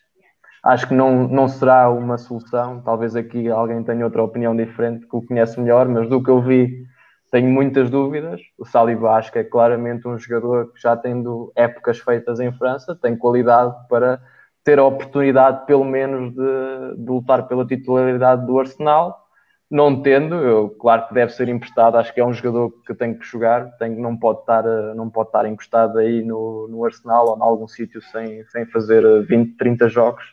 [0.64, 2.80] acho que não, não será uma solução.
[2.82, 6.40] Talvez aqui alguém tenha outra opinião diferente, que o conhece melhor, mas do que eu
[6.40, 6.84] vi,
[7.30, 8.40] tenho muitas dúvidas.
[8.58, 12.94] O Saliba acho que é claramente um jogador que já tendo épocas feitas em França,
[12.94, 14.20] tem qualidade para
[14.62, 19.23] ter a oportunidade, pelo menos, de, de lutar pela titularidade do Arsenal
[19.70, 23.14] não tendo, eu, claro que deve ser emprestado, acho que é um jogador que tem
[23.14, 27.28] que jogar, tem, não, pode estar, eh, não pode estar encostado aí no, no Arsenal
[27.28, 30.24] ou em algum sítio sem, sem fazer 20, eh, 30 jogos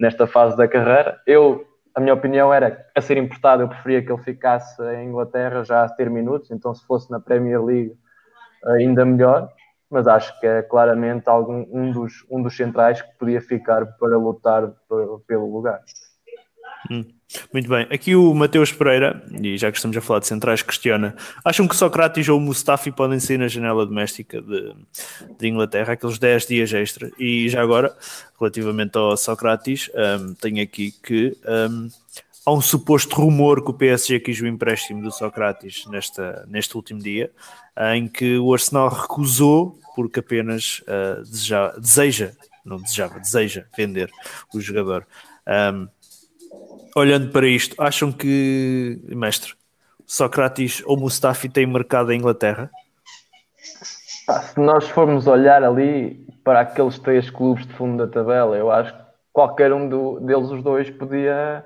[0.00, 1.20] nesta fase da carreira.
[1.26, 5.62] Eu, a minha opinião era, a ser emprestado, eu preferia que ele ficasse em Inglaterra
[5.64, 7.94] já a ter minutos, então se fosse na Premier League
[8.64, 9.52] ainda melhor,
[9.90, 14.16] mas acho que é claramente algum, um, dos, um dos centrais que podia ficar para
[14.16, 14.72] lutar
[15.26, 15.82] pelo lugar.
[16.90, 17.04] Hum.
[17.52, 21.14] Muito bem, aqui o Mateus Pereira, e já que estamos a falar de centrais, questiona:
[21.44, 24.74] acham que Socrates ou Mustafi podem sair na janela doméstica de,
[25.38, 27.10] de Inglaterra, aqueles 10 dias extra?
[27.18, 27.94] E já agora,
[28.40, 31.36] relativamente ao Socrates, um, tenho aqui que
[31.70, 31.90] um,
[32.46, 37.00] há um suposto rumor que o PSG quis o empréstimo do Socrates nesta, neste último
[37.00, 37.30] dia,
[37.92, 42.32] em que o Arsenal recusou porque apenas uh, deseja, deseja,
[42.64, 44.10] não desejava, deseja vender
[44.54, 45.06] o jogador.
[45.46, 45.88] Um,
[46.98, 49.54] olhando para isto, acham que, mestre,
[50.06, 52.70] Sócrates ou Mustafi têm mercado em Inglaterra?
[53.56, 58.92] Se nós formos olhar ali para aqueles três clubes de fundo da tabela, eu acho
[58.92, 61.64] que qualquer um do, deles, os dois, podia,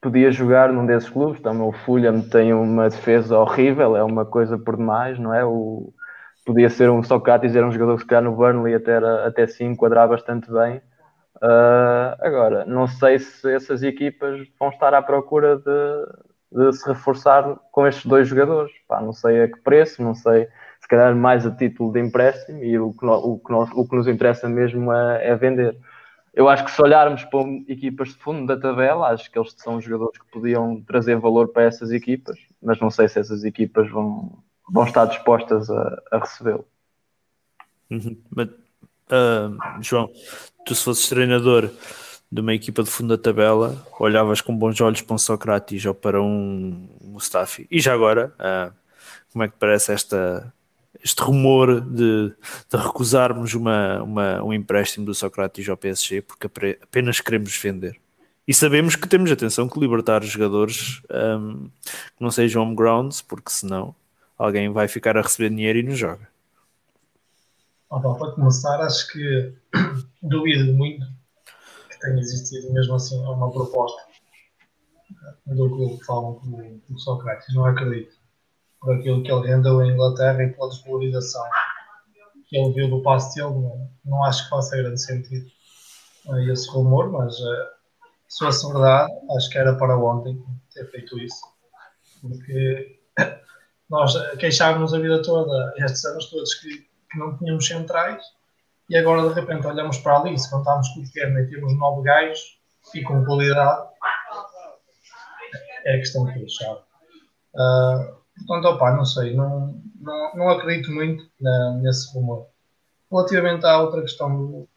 [0.00, 1.40] podia jogar num desses clubes.
[1.40, 5.44] Também o Fulham tem uma defesa horrível, é uma coisa por demais, não é?
[5.44, 5.92] O,
[6.44, 9.46] podia ser um Sócrates, era um jogador que se calhar no Burnley até, era, até
[9.46, 10.80] se enquadrar bastante bem.
[11.36, 16.06] Uh, agora, não sei se essas equipas vão estar à procura de,
[16.52, 18.72] de se reforçar com estes dois jogadores.
[18.88, 20.48] Pá, não sei a que preço, não sei,
[20.80, 23.86] se calhar mais a título de empréstimo e o que, no, o que, nós, o
[23.86, 25.76] que nos interessa mesmo é, é, vender.
[26.32, 29.80] Eu acho que se olharmos para equipas de fundo da tabela, acho que eles são
[29.80, 34.42] jogadores que podiam trazer valor para essas equipas, mas não sei se essas equipas vão,
[34.70, 36.66] vão estar dispostas a, a recebê-lo.
[37.90, 38.22] Uhum.
[39.08, 40.10] Uh, João,
[40.66, 41.70] tu se fosses treinador
[42.30, 45.94] de uma equipa de fundo da tabela, olhavas com bons olhos para um Socrates ou
[45.94, 47.68] para um Mustafi.
[47.70, 48.74] E já agora, uh,
[49.32, 50.52] como é que parece esta,
[51.02, 52.32] este rumor de,
[52.68, 56.50] de recusarmos uma, uma, um empréstimo do Socrates ao PSG porque
[56.82, 57.96] apenas queremos vender?
[58.46, 61.68] E sabemos que temos atenção que libertar jogadores um,
[62.16, 63.94] que não sejam homegrounds, porque senão
[64.36, 66.28] alguém vai ficar a receber dinheiro e não joga.
[67.96, 69.54] Ah, para começar, acho que
[70.22, 71.06] duvido muito
[71.88, 74.02] que tenha existido mesmo assim uma proposta
[75.46, 78.14] do clube que falam com o Sócrates, não acredito.
[78.80, 81.42] Por aquilo que ele rendeu em Inglaterra e pela desvalorização
[82.46, 85.46] que ele viu do passe dele, não, não acho que faça grande sentido
[86.26, 87.66] uh, esse rumor, mas uh,
[88.28, 90.38] se fosse verdade, acho que era para ontem
[90.74, 91.40] ter feito isso.
[92.20, 93.00] Porque
[93.88, 98.22] nós queixávamos a vida toda, estes anos todos, que, que não tínhamos centrais
[98.88, 102.02] e agora de repente olhamos para ali, se contarmos com o Tierney e temos nove
[102.02, 102.58] gajos
[102.94, 103.88] e com qualidade,
[105.84, 106.74] é a questão que deixar.
[107.54, 108.16] Uh,
[108.46, 112.48] portanto, opa, não sei, não, não, não acredito muito na, nesse rumor.
[113.10, 114.68] Relativamente à outra questão do,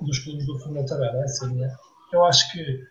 [0.00, 1.76] dos clubes do fundo da tabela, é assim, né?
[2.12, 2.86] eu acho que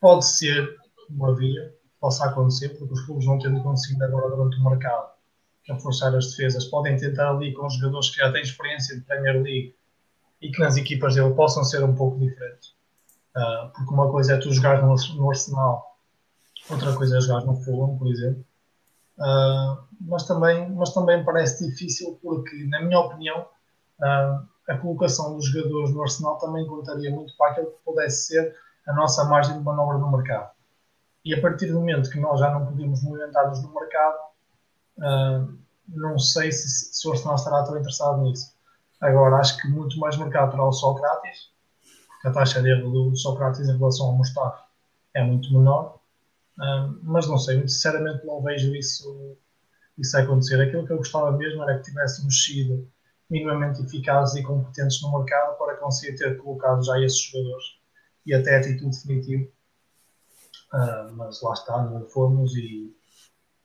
[0.00, 0.76] pode ser
[1.08, 5.19] uma via, possa acontecer, porque os clubes não tendo conseguido agora durante o mercado
[5.68, 9.74] reforçar as defesas, podem tentar ali com jogadores que já têm experiência de Premier League
[10.40, 12.70] e que nas equipas dele possam ser um pouco diferentes.
[13.36, 15.96] Uh, porque uma coisa é tu jogar no, no Arsenal,
[16.68, 18.44] outra coisa é jogar no Fulham, por exemplo.
[19.18, 23.46] Uh, mas, também, mas também parece difícil porque, na minha opinião,
[24.00, 28.56] uh, a colocação dos jogadores no Arsenal também contaria muito para aquilo que pudesse ser
[28.86, 30.50] a nossa margem de manobra no mercado.
[31.24, 34.16] E a partir do momento que nós já não podemos movimentar-nos no mercado,
[35.88, 38.54] não sei se, se o Arsenal estará tão interessado nisso.
[39.00, 41.50] Agora, acho que muito mais mercado para o Sócrates,
[42.08, 44.64] porque a taxa de erro do Sócrates em relação ao Mustafa
[45.14, 45.98] é muito menor.
[46.58, 49.38] Uh, mas não sei, muito sinceramente não vejo isso,
[49.96, 50.60] isso acontecer.
[50.60, 52.86] Aquilo que eu gostava mesmo era que tivéssemos sido
[53.30, 57.64] minimamente eficazes e competentes no mercado para conseguir ter colocado já esses jogadores
[58.26, 59.50] e até a título definitivo.
[60.74, 62.94] Uh, mas lá está, não fomos e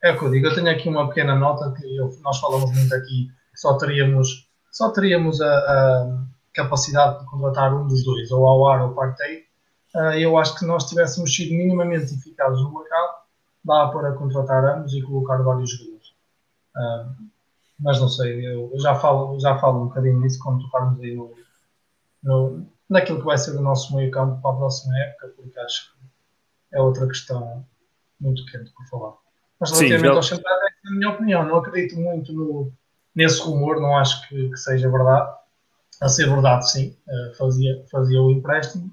[0.05, 0.45] é o que eu digo.
[0.45, 4.91] Eu tenho aqui uma pequena nota que eu, nós falamos muito aqui, só teríamos, só
[4.91, 9.45] teríamos a, a capacidade de contratar um dos dois, ou ao ar ou Partey.
[9.95, 13.15] Uh, eu acho que nós tivéssemos sido minimamente eficazes no mercado,
[13.63, 16.09] dá para contratar ambos e colocar vários jogadores.
[16.75, 17.25] Uh,
[17.79, 21.33] mas não sei, eu já falo, já falo um bocadinho nisso quando tocarmos aí no,
[22.23, 25.91] no, naquilo que vai ser o nosso meio campo para a próxima época, porque acho
[25.91, 25.97] que
[26.75, 27.65] é outra questão
[28.19, 29.24] muito quente por falar.
[29.71, 32.71] Mas relativamente Sim, aos centrais, é na minha opinião, não acredito muito no,
[33.15, 35.35] nesse rumor, não acho que, que, seja verdade.
[36.01, 38.91] A ser verdade, sim, eh, fazia, fazia o empréstimo.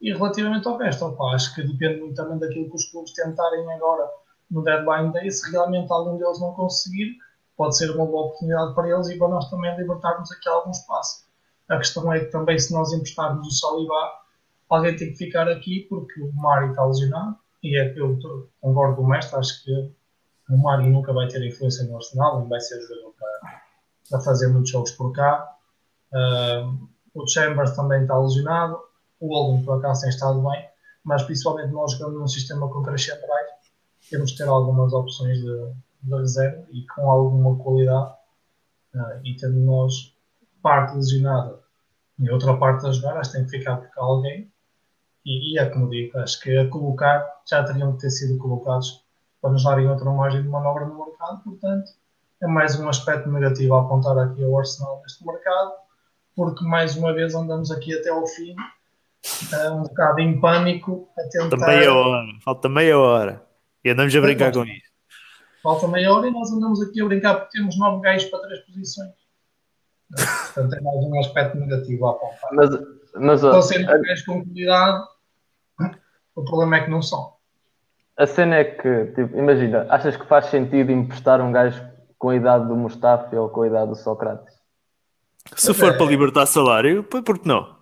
[0.00, 3.72] E relativamente ao resto, opa, acho que depende muito também daquilo que os clubes tentarem
[3.72, 4.06] agora
[4.50, 7.16] no deadline day, se realmente algum deles não conseguir,
[7.56, 11.24] pode ser uma boa oportunidade para eles e para nós também libertarmos aqui algum espaço.
[11.68, 14.12] A questão é que também se nós emprestarmos o Saliba,
[14.68, 18.18] alguém tem que ficar aqui porque o Mari está lesionado e é eu
[18.60, 19.90] concordo com o mestre, acho que
[20.48, 23.62] o Mari nunca vai ter influência no Arsenal, não vai ser jogador para,
[24.10, 25.56] para fazer muitos jogos por cá.
[26.12, 28.78] Uh, o Chambers também está lesionado,
[29.20, 30.68] o Holden por acaso tem estado bem,
[31.02, 33.50] mas principalmente nós jogando num sistema com três centrais,
[34.10, 38.14] temos de ter algumas opções de, da reserva e com alguma qualidade.
[38.94, 40.14] Uh, e tendo nós
[40.62, 41.64] parte lesionada
[42.18, 44.50] e outra parte acho que tem que ficar por cá alguém.
[45.24, 49.03] E, e, é como digo, acho que a colocar já teriam que ter sido colocados
[49.44, 51.92] para nos darem outra margem de manobra no mercado, portanto
[52.42, 55.72] é mais um aspecto negativo a apontar aqui ao Arsenal neste mercado,
[56.34, 61.22] porque mais uma vez andamos aqui até ao fim, uh, um bocado em pânico, a
[61.28, 61.58] tentar...
[61.58, 63.42] Falta meia hora, falta meia hora,
[63.84, 64.94] e andamos a brincar com isso
[65.62, 68.60] falta meia hora e nós andamos aqui a brincar porque temos nove gajos para três
[68.60, 69.12] posições.
[70.54, 72.50] Portanto, é mais um aspecto negativo a apontar.
[72.52, 72.70] Mas,
[73.14, 75.04] mas Estão sendo gajos com qualidade,
[76.34, 77.33] o problema é que não são.
[78.16, 81.82] A cena é que, tipo, imagina, achas que faz sentido emprestar um gajo
[82.18, 84.54] com a idade do Mustafa ou com a idade do Sócrates?
[85.56, 85.96] Se for é.
[85.96, 87.76] para libertar salário, por que não?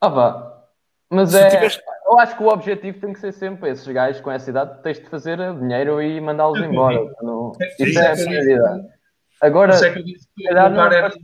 [0.00, 0.62] Ah, vá.
[1.10, 1.48] Mas Se é.
[1.50, 4.80] Tivesse eu acho que o objetivo tem que ser sempre esses gajos com essa idade,
[4.82, 6.98] tens de fazer dinheiro e mandá-los embora.
[7.20, 8.86] Não, isso é a prioridade.
[9.40, 9.72] Agora,
[10.70, 11.20] não apareceu,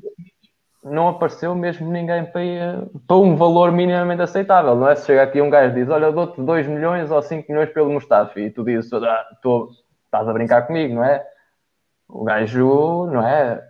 [0.85, 4.75] não apareceu mesmo ninguém para, para um valor minimamente aceitável.
[4.75, 7.51] Não é se chega aqui um gajo e diz: Olha, dou-te 2 milhões ou 5
[7.51, 9.69] milhões pelo Mustafa, e tu dizes: ah, tu,
[10.05, 11.25] estás a brincar comigo, não é?
[12.09, 13.63] O gajo, não é?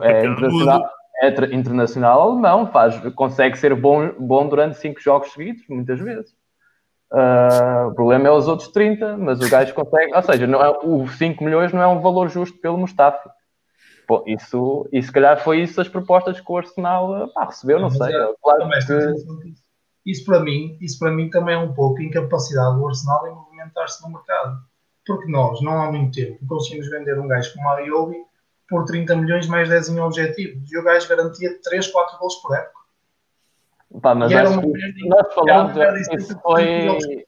[0.00, 0.90] É internacional,
[1.22, 6.34] é internacional alemão, faz, consegue ser bom, bom durante 5 jogos seguidos, muitas vezes.
[7.12, 10.14] Uh, o problema é os outros 30, mas o gajo consegue.
[10.14, 13.30] Ou seja, não é, o 5 milhões não é um valor justo pelo Mustafa.
[14.10, 17.90] Pô, isso, e se calhar foi isso as propostas que o Arsenal pá, recebeu, não,
[17.90, 18.12] sei.
[18.12, 19.54] É, claro que...
[20.04, 24.02] Isso para mim, isso para mim também é um pouco incapacidade do Arsenal em movimentar-se
[24.02, 24.58] no mercado.
[25.06, 28.16] Porque nós, não há muito tempo, conseguimos vender um gajo como a Iobi
[28.68, 30.72] por 30 milhões mais 10 em objetivos.
[30.72, 32.80] E o gajo garantia 3, 4 gols por época.
[34.02, 37.26] Pá, mas era acho uma que nós merda isso foi,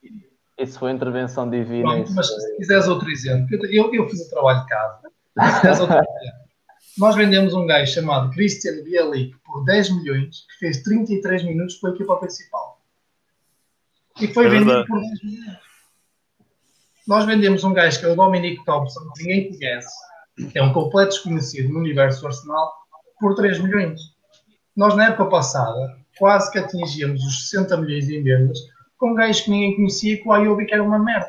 [0.59, 1.93] isso foi intervenção divina.
[1.93, 5.01] Pronto, mas foi- se quiseres outro exemplo, eu, eu fiz o trabalho de casa.
[5.03, 6.42] Se quiseres outro exemplo,
[6.99, 11.95] nós vendemos um gajo chamado Christian Bielik por 10 milhões, que fez 33 minutos pela
[11.95, 12.81] equipa principal.
[14.21, 15.59] E foi É vendido por 10 milhões.
[17.07, 19.95] Nós vendemos um gajo que é o Dominic Thompson, que ninguém conhece,
[20.37, 22.73] que é um completo desconhecido no universo do Arsenal,
[23.19, 24.01] por 3 milhões.
[24.77, 28.59] Nós, na época passada, quase que atingíamos os 60 milhões em vendas
[29.03, 31.29] com um gajo que ninguém conhecia, com o Ayobi, que era uma merda.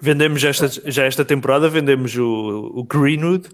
[0.00, 3.48] Vendemos esta, já esta temporada, vendemos o, o Greenwood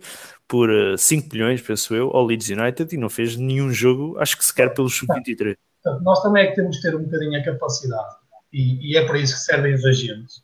[0.48, 4.37] por eh, 5 milhões, penso eu, ao Leeds United e não fez nenhum jogo, acho
[4.37, 5.57] que sequer pelo sub-23.
[5.83, 8.16] Portanto, nós também é que temos que ter um bocadinho a capacidade
[8.52, 10.42] e, e é para isso que servem os agentes.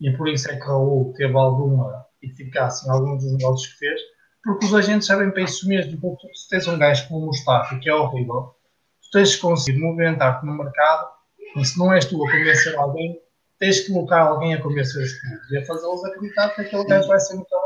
[0.00, 3.78] E é por isso é que Raul teve alguma eficácia em alguns dos negócios que
[3.78, 4.00] fez,
[4.42, 6.00] porque os agentes servem para isso mesmo.
[6.00, 8.54] Porque se tens um gajo como o Mustafa, que é horrível,
[9.02, 11.08] tu tens que conseguir movimentar-te no mercado
[11.56, 13.20] e se não és tu a convencer alguém,
[13.58, 17.08] tens que colocar alguém a convencer os clubes e a fazê-los acreditar que aquele gajo
[17.08, 17.59] vai ser muito.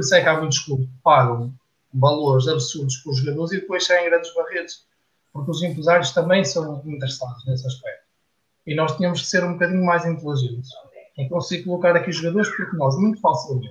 [0.00, 1.52] Por isso é que há muitos clubes que pagam
[1.92, 4.86] valores absurdos por jogadores e depois saem grandes barretes
[5.30, 8.06] porque os empresários também são interessados nesse aspecto.
[8.66, 10.70] E nós tínhamos que ser um bocadinho mais inteligentes
[11.18, 13.68] em conseguir colocar aqui os jogadores, porque nós, muito facilmente,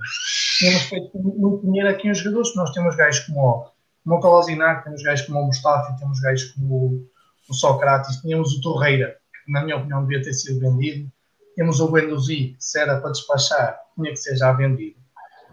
[0.60, 3.72] tínhamos feito muito dinheiro aqui em jogadores, nós temos gajos como
[4.06, 7.10] o, Kolasinac, temos gajos como o Mustafa, temos gajos como o,
[7.50, 11.12] o Sócrates, tínhamos o Torreira, que na minha opinião devia ter sido vendido,
[11.56, 15.00] temos o Guendouzi, que se era para despachar, tinha que ser já vendido.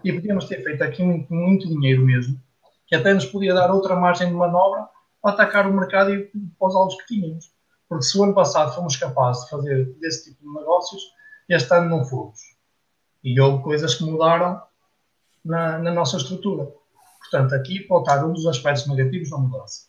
[0.07, 2.41] E podíamos ter feito aqui muito, muito dinheiro mesmo,
[2.87, 4.87] que até nos podia dar outra margem de manobra
[5.21, 7.51] para atacar o mercado e para os alvos que tínhamos.
[7.89, 11.03] Porque se o ano passado fomos capazes de fazer desse tipo de negócios,
[11.49, 12.39] este ano não fomos.
[13.25, 14.63] E houve coisas que mudaram
[15.45, 16.73] na, na nossa estrutura.
[17.19, 19.89] Portanto, aqui pode estar um dos aspectos negativos da mudança.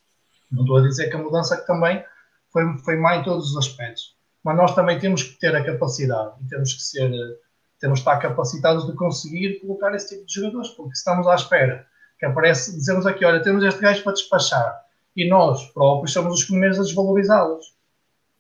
[0.51, 2.03] Não estou a dizer que a mudança que também
[2.51, 4.15] foi, foi má em todos os aspectos.
[4.43, 7.37] Mas nós também temos que ter a capacidade e temos que ser, eh,
[7.79, 11.85] temos que estar capacitados de conseguir colocar esse tipo de jogadores, porque estamos à espera
[12.19, 14.83] que aparece, dizemos aqui, olha, temos este gajo para despachar,
[15.15, 17.75] e nós próprios somos os primeiros a desvalorizá-los.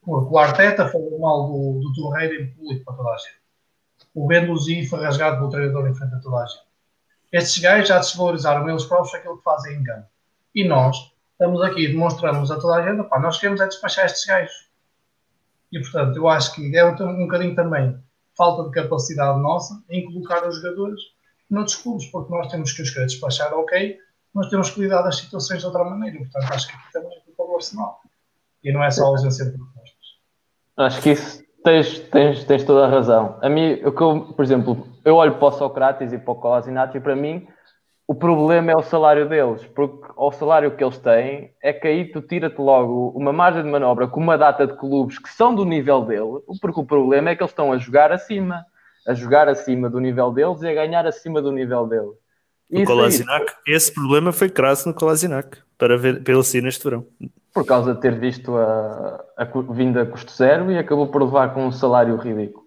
[0.01, 3.41] Porque o Arteta falou mal do, do Torreira em público para toda a gente.
[4.15, 6.65] O Benduzi foi rasgado pelo treinador em frente a toda a gente.
[7.31, 10.07] Estes gajos já desvalorizaram eles próprios aquilo que fazem em campo.
[10.55, 14.05] E nós estamos aqui e demonstramos a toda a gente, pá, nós queremos é despachar
[14.05, 14.69] estes gajos.
[15.71, 18.01] E portanto, eu acho que é um, um bocadinho também
[18.37, 21.01] falta de capacidade nossa em colocar os jogadores
[21.49, 23.97] noutros clubes, porque nós temos que os querer despachar, ok,
[24.33, 26.17] nós temos que lidar das situações de outra maneira.
[26.17, 28.01] Portanto, acho que aqui também é culpa do Arsenal.
[28.63, 29.93] E não é só a ausência de propostas.
[30.77, 33.39] Acho que isso tens, tens, tens toda a razão.
[33.41, 36.35] A mim, o que eu, por exemplo, eu olho para o Sócrates e para o
[36.35, 37.47] Kolasinac e para mim
[38.07, 42.05] o problema é o salário deles, porque o salário que eles têm é que aí
[42.05, 45.65] tu tira-te logo uma margem de manobra com uma data de clubes que são do
[45.65, 48.65] nível dele, porque o problema é que eles estão a jogar acima,
[49.05, 52.11] a jogar acima do nível deles e a ganhar acima do nível dele.
[52.71, 57.05] O Kolasinac, esse problema foi crasso no Kolasinac, para ver pelo si neste verão.
[57.53, 61.23] Por causa de ter visto a, a, a vinda a custo zero e acabou por
[61.23, 62.65] levar com um salário ridículo.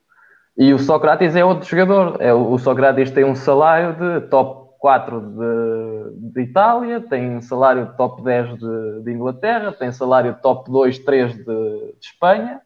[0.56, 2.16] E o Sócrates é outro jogador.
[2.20, 8.22] É, o Sócrates tem um salário de top 4 de, de Itália, tem salário top
[8.22, 12.62] 10 de, de Inglaterra, tem salário top 2, 3 de, de Espanha.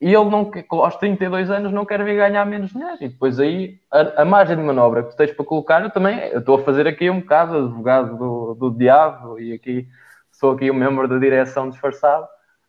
[0.00, 2.96] E ele não, aos 32 anos não quer vir ganhar menos dinheiro.
[3.00, 6.20] E depois aí a, a, margem de manobra que tu tens para colocar, eu também
[6.28, 9.88] eu estou a fazer aqui um bocado advogado do, do diabo e aqui
[10.30, 12.26] sou aqui um membro da direção disfarçado.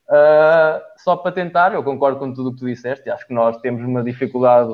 [0.10, 3.56] Uh, só para tentar, eu concordo com tudo o que tu disseste, acho que nós
[3.62, 4.70] temos uma dificuldade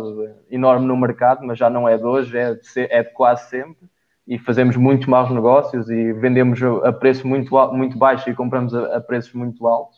[0.49, 3.47] enorme no mercado, mas já não é de hoje, é de, ser, é de quase
[3.49, 3.87] sempre,
[4.27, 8.97] e fazemos muito maus negócios e vendemos a preço muito, muito baixo e compramos a,
[8.97, 9.97] a preços muito altos.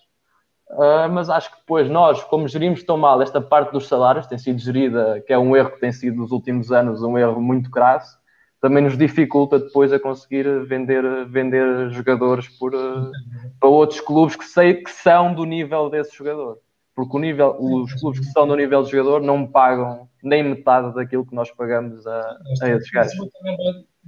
[0.70, 4.38] Uh, mas acho que depois nós, como gerimos tão mal esta parte dos salários, tem
[4.38, 7.72] sido gerida, que é um erro que tem sido nos últimos anos, um erro muito
[7.72, 8.20] crasso,
[8.62, 13.12] também nos dificulta depois a conseguir vender, vender jogadores por, uh,
[13.60, 16.60] para outros clubes que sei que são do nível desse jogador.
[16.94, 20.94] Porque o nível, os clubes que são do nível de jogador não pagam nem metade
[20.94, 23.16] daquilo que nós pagamos a, a esses gajos.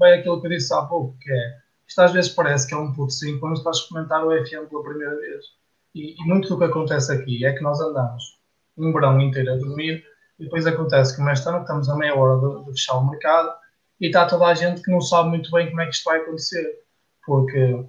[0.01, 2.77] Vai aquilo que eu disse há pouco, que é isto às vezes parece que é
[2.77, 5.45] um puto 5 quando estás a experimentar o FM pela primeira vez.
[5.93, 8.39] E, e, muito do que acontece aqui é que nós andamos
[8.77, 10.03] um verão inteiro a dormir
[10.39, 13.53] e depois acontece que neste ano estamos a meia hora de, de, fechar o mercado
[13.99, 16.19] e está toda a gente que não sabe muito bem como é que isto vai
[16.19, 16.79] acontecer.
[17.23, 17.85] Porque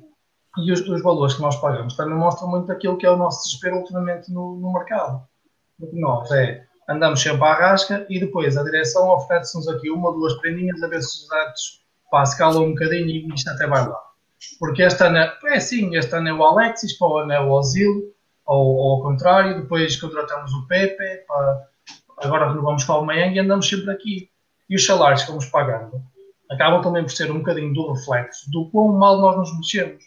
[0.58, 3.44] E os, os, valores que nós pagamos também mostram muito aquilo que é o nosso
[3.44, 5.26] desespero ultimamente no, no mercado.
[5.78, 10.18] Porque nós é, andamos sempre à rasca e depois a direção oferece-nos aqui uma ou
[10.18, 11.81] duas prendinhas a ver se os dados
[12.12, 13.98] pá, se calam um bocadinho e isto até vai lá.
[14.58, 17.40] Porque este ano é, é sim, este ano é o Alexis, para o ano é
[17.40, 21.68] o Ozil, ou, ou ao contrário, depois contratamos o Pepe, para,
[22.18, 24.28] agora renovamos com o Aubameyang e andamos sempre aqui.
[24.68, 26.02] E os salários que vamos pagando
[26.50, 30.04] acabam também por ser um bocadinho do reflexo do quão mal nós nos mexemos.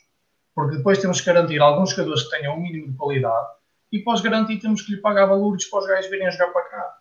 [0.53, 3.47] Porque depois temos que garantir alguns jogadores que tenham um mínimo de qualidade
[3.91, 6.93] e pós garantir temos que lhe pagar valores para os gajos virem jogar para cá.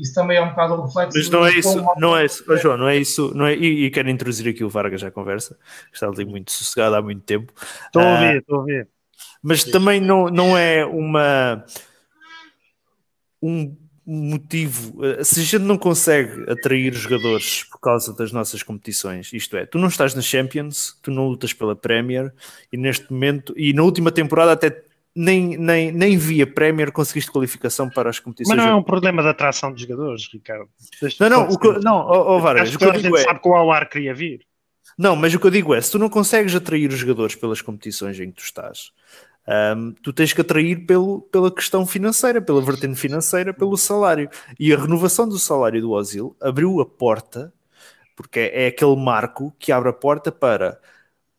[0.00, 1.18] Isso também é um bocado o reflexo.
[1.18, 3.84] Mas não é isso, não é isso, oh, João, não é isso, não é, e,
[3.84, 5.58] e quero introduzir aqui o Vargas à conversa,
[5.92, 7.52] está ali muito sossegado há muito tempo.
[7.86, 8.88] Estou a ouvir, estou a ouvir.
[9.42, 11.64] Mas também não, não é uma
[13.42, 13.76] um
[14.06, 19.56] motivo, eh, se a gente não consegue atrair jogadores por causa das nossas competições, isto
[19.56, 22.32] é, tu não estás na Champions, tu não lutas pela Premier
[22.72, 24.82] e neste momento, e na última temporada até
[25.14, 28.56] nem, nem, nem via Premier conseguiste qualificação para as competições.
[28.56, 30.68] Mas não é um problema de atração de jogadores, Ricardo.
[31.18, 33.54] Não, não, o que, não, oh, oh o que eu digo é, sabe que o
[33.54, 34.46] Awar queria vir.
[34.96, 37.60] Não, mas o que eu digo é, se tu não consegues atrair os jogadores pelas
[37.60, 38.92] competições em que tu estás,
[39.76, 44.28] um, tu tens que atrair pelo, pela questão financeira, pela vertente financeira, pelo salário.
[44.58, 47.52] E a renovação do salário do Osil abriu a porta,
[48.14, 50.78] porque é, é aquele marco que abre a porta para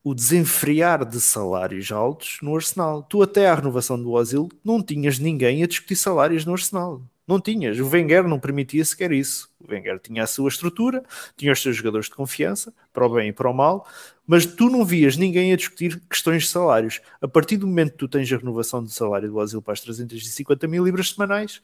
[0.04, 3.04] o desenfrear de salários altos no Arsenal.
[3.04, 7.02] Tu até à renovação do Osil não tinhas ninguém a discutir salários no Arsenal.
[7.28, 7.80] Não tinhas.
[7.80, 9.50] O Wenger não permitia sequer isso.
[9.60, 11.04] O Wenger tinha a sua estrutura,
[11.38, 13.88] tinha os seus jogadores de confiança, para o bem e para o mal,
[14.26, 17.00] mas tu não vias ninguém a discutir questões de salários.
[17.22, 19.82] A partir do momento que tu tens a renovação do salário do Asilo para as
[19.82, 21.62] 350 mil libras semanais,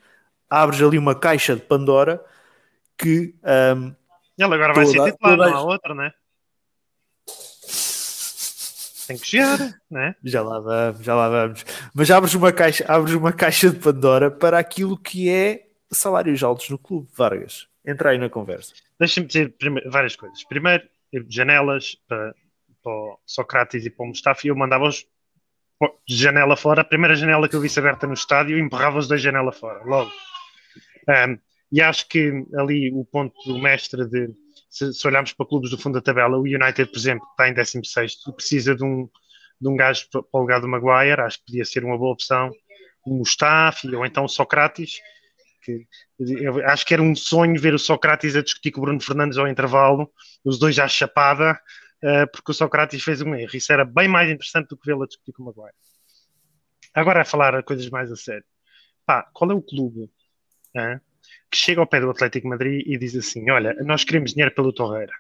[0.50, 2.24] abres ali uma caixa de Pandora
[2.98, 3.36] que.
[3.44, 3.94] Um,
[4.38, 6.12] Ele agora vai ser titular, não há outra, né?
[9.08, 9.58] Tem que chegar,
[9.90, 10.16] né?
[10.24, 11.66] Já lá vamos, já lá vamos.
[11.96, 16.70] Mas abres uma caixa, abres uma caixa de Pandora para aquilo que é salários altos
[16.70, 17.68] no clube, Vargas.
[17.86, 18.74] Entra aí na conversa.
[19.00, 19.56] Deixa-me dizer
[19.90, 20.44] várias coisas.
[20.44, 20.84] Primeiro,
[21.30, 22.36] janelas para,
[22.84, 25.06] para o Socrates e para o Mustafa e eu mandava-os
[26.06, 26.82] de janela fora.
[26.82, 30.12] A primeira janela que eu vi aberta no estádio, empurrava-os da janela fora, logo.
[31.08, 31.38] Um,
[31.72, 34.30] e acho que ali o ponto do mestre de
[34.70, 37.54] se, se, olharmos para clubes do fundo da tabela, o United, por exemplo, está em
[37.54, 39.10] 16 precisa de um,
[39.60, 42.52] de um gajo para o lugar do Maguire, acho que podia ser uma boa opção,
[43.06, 45.00] o Mustafi ou então o Socrates,
[45.64, 45.88] que
[46.66, 49.48] acho que era um sonho ver o Socrates a discutir com o Bruno Fernandes ao
[49.48, 50.12] intervalo,
[50.44, 51.60] os dois à chapada,
[52.04, 53.56] uh, porque o Socrates fez um erro.
[53.56, 55.76] Isso era bem mais interessante do que vê-lo a discutir com o Maguire.
[56.94, 58.46] Agora a falar coisas mais a sério.
[59.06, 60.10] Pá, qual é o clube?
[61.50, 64.74] Que chega ao pé do Atlético Madrid e diz assim: Olha, nós queremos dinheiro pelo
[64.74, 65.14] Torreira.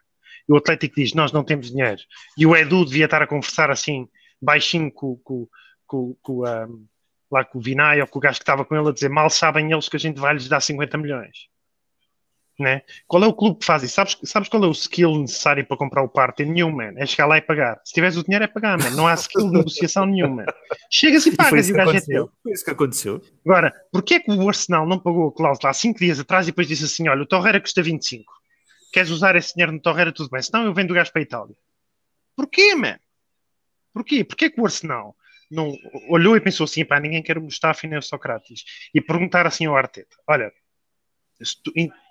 [0.47, 2.01] E o Atlético diz: Nós não temos dinheiro.
[2.37, 4.07] E o Edu devia estar a conversar assim,
[4.41, 5.47] baixinho com, com,
[5.85, 6.85] com, com, um,
[7.31, 9.29] lá com o Vinay ou com o gajo que estava com ele a dizer: Mal
[9.29, 11.47] sabem eles que a gente vai lhes dar 50 milhões.
[12.59, 12.81] Né?
[13.05, 13.93] Qual é o clube que faz isso?
[13.93, 16.43] Sabes, sabes qual é o skill necessário para comprar o parte?
[16.43, 16.93] Nenhum, man.
[16.97, 17.79] É chegar lá e pagar.
[17.85, 18.89] Se tiveres o dinheiro, é pagar, man.
[18.91, 20.43] Não há skill de negociação nenhuma.
[20.89, 22.31] Chegas e pagas e, e o gajo é teu.
[22.41, 23.21] Foi isso que aconteceu.
[23.45, 26.51] Agora, porquê é que o Arsenal não pagou a cláusula há 5 dias atrás e
[26.51, 28.25] depois disse assim: olha, o Torreira custa 25.
[28.91, 30.11] Queres usar esse dinheiro no Torreira?
[30.11, 30.41] Tudo bem.
[30.41, 31.55] Senão eu vendo o gajo para a Itália.
[32.35, 32.97] Porquê, man?
[33.93, 34.23] Porquê?
[34.23, 35.15] Porquê que o Arsenal
[35.51, 35.71] não
[36.09, 38.63] olhou e pensou assim: pá, ninguém quer nem o Socrates?
[38.95, 40.51] E perguntar assim ao Arteta: olha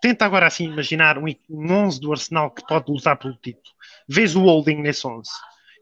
[0.01, 3.75] tenta agora assim imaginar um, um 11 do Arsenal que pode lutar pelo título.
[4.09, 5.29] Vês o holding nesse 11.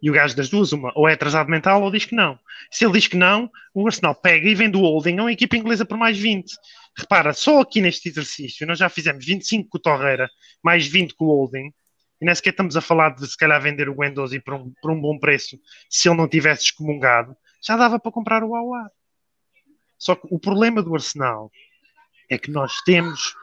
[0.03, 2.39] E o gajo das duas, uma, ou é atrasado mental ou diz que não.
[2.71, 5.57] Se ele diz que não, o Arsenal pega e vende o holding a uma equipa
[5.57, 6.53] inglesa por mais 20.
[6.97, 10.31] Repara, só aqui neste exercício nós já fizemos 25 com o Torreira,
[10.63, 11.73] mais 20 com o holding.
[12.21, 14.91] E nem sequer estamos a falar de se calhar vender o Guendouzi por um, por
[14.91, 17.37] um bom preço se ele não tivesse excomungado.
[17.63, 18.91] Já dava para comprar o Awar.
[19.99, 21.51] Só que o problema do Arsenal
[22.31, 23.35] é que nós temos.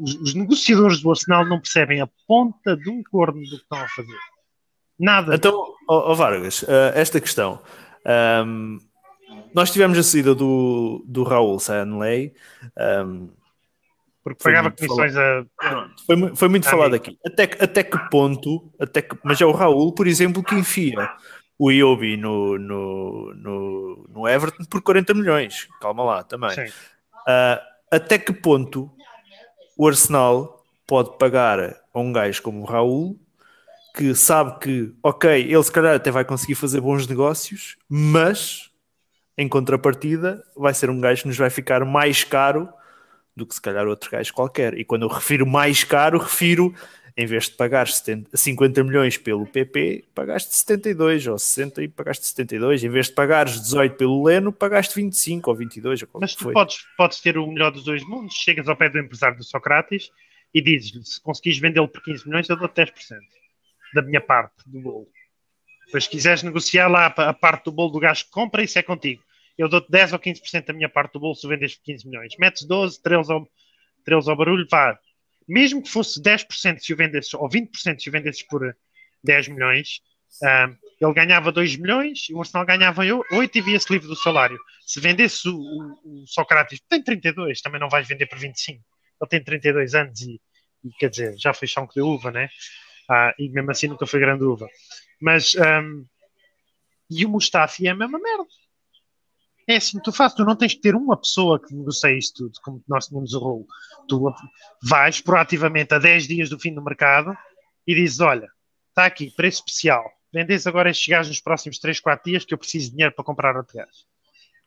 [0.00, 3.78] Os, os, negociadores do Arsenal não percebem a ponta de um corno do que estão
[3.78, 4.18] a fazer.
[4.98, 5.34] Nada.
[5.34, 5.52] Então,
[5.88, 7.62] oh, oh Vargas, uh, esta questão.
[8.44, 8.78] Um,
[9.54, 12.34] nós tivemos a saída do, do Raul Sanley.
[13.06, 13.30] Um,
[14.24, 15.44] porque pagava comissões a.
[16.06, 17.18] Foi, foi muito falado aqui.
[17.26, 21.10] Até, até que ponto, até que, mas é o Raul, por exemplo, que enfia
[21.58, 25.68] o Iobi no, no, no, no Everton por 40 milhões.
[25.80, 26.56] Calma lá também.
[26.58, 28.90] Uh, até que ponto
[29.76, 31.60] o Arsenal pode pagar
[31.92, 33.20] a um gajo como o Raul
[33.94, 38.70] que sabe que, ok, ele se calhar até vai conseguir fazer bons negócios, mas
[39.36, 42.72] em contrapartida vai ser um gajo que nos vai ficar mais caro
[43.36, 44.78] do que se calhar outro gajo qualquer.
[44.78, 46.74] E quando eu refiro mais caro, refiro
[47.16, 52.26] Em vez de pagar 70, 50 milhões pelo PP, pagaste 72 ou 60 e pagaste
[52.26, 52.82] 72.
[52.84, 56.02] Em vez de pagares 18 pelo Leno, pagaste 25 ou 22.
[56.02, 58.98] Ou Mas tu podes, podes ter o melhor dos dois mundos, chegas ao pé do
[58.98, 60.10] empresário do Sócrates
[60.54, 62.92] e dizes-lhe, se conseguires vendê-lo por 15 milhões, eu dou-te 10%
[63.94, 65.08] da minha parte do bolo.
[65.86, 68.82] Depois, se quiseres negociar lá a parte do bolo do gajo que compra, isso é
[68.82, 69.22] contigo.
[69.58, 72.34] Eu dou-te 10 ou 15% da minha parte do bolo se vendes por 15 milhões.
[72.38, 73.48] Metes 12, 13 ao,
[74.04, 74.98] 13 ao barulho, vá.
[75.48, 78.76] Mesmo que fosse 10% se o vendesses, ou 20% se o vendesses por
[79.22, 80.00] 10 milhões,
[80.42, 80.70] ah,
[81.00, 84.58] ele ganhava 2 milhões o Arsenal ganhava 8 e via-se livre do salário.
[84.86, 88.82] Se vendesse o, o, o Sócrates, tem 32, também não vais vender por 25.
[89.20, 90.40] Ele tem 32 anos e,
[90.84, 92.48] e quer dizer, já foi chão que deu uva, né?
[93.10, 94.66] Ah, e mesmo assim nunca foi grande uva.
[95.20, 96.04] Mas, ahm,
[97.10, 98.46] e o Mustafi é a mesma merda.
[99.68, 102.60] É assim, tu fazes, tu não tens que ter uma pessoa que negocie isto tudo,
[102.62, 103.66] como nós tínhamos o rolo.
[104.08, 104.34] Tu
[104.82, 107.36] vais proativamente a 10 dias do fim do mercado
[107.86, 108.48] e dizes: Olha,
[108.88, 110.04] está aqui, preço especial.
[110.32, 113.24] Vendes agora estes gajos nos próximos 3, 4 dias que eu preciso de dinheiro para
[113.24, 114.06] comprar outro gajo.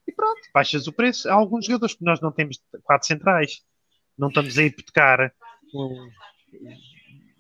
[0.08, 1.28] E pronto, baixas o preço.
[1.30, 3.64] Há alguns jogadores que nós não temos quatro centrais.
[4.18, 5.34] Não estamos a hipotecar
[5.74, 6.10] um,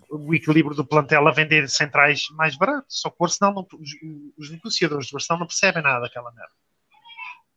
[0.10, 2.99] o equilíbrio do plantel a vender centrais mais baratos.
[2.99, 3.91] Só que o Arsenal não, os,
[4.38, 6.51] os negociadores do Arsenal não percebem nada daquela merda.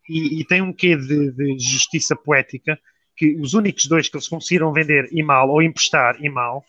[0.09, 2.79] E, e tem um quê de, de justiça poética
[3.17, 6.65] que os únicos dois que eles conseguiram vender e mal, ou emprestar e mal,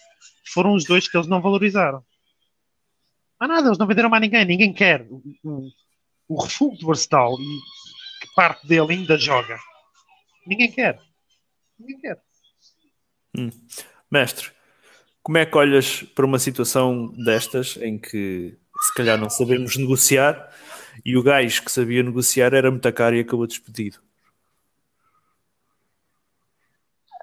[0.52, 2.04] foram os dois que eles não valorizaram.
[3.40, 5.06] Há nada, eles não venderam mais ninguém, ninguém quer.
[5.10, 5.70] O, o,
[6.28, 7.60] o refúgio do Arsenal e
[8.22, 9.58] que parte dele ainda joga.
[10.46, 11.00] Ninguém quer.
[11.80, 12.22] Ninguém quer.
[14.12, 14.52] Mestre,
[15.22, 20.52] como é que olhas para uma situação destas em que se calhar não sabemos negociar
[21.06, 23.97] e o gajo que sabia negociar era muito caro e acabou despedido?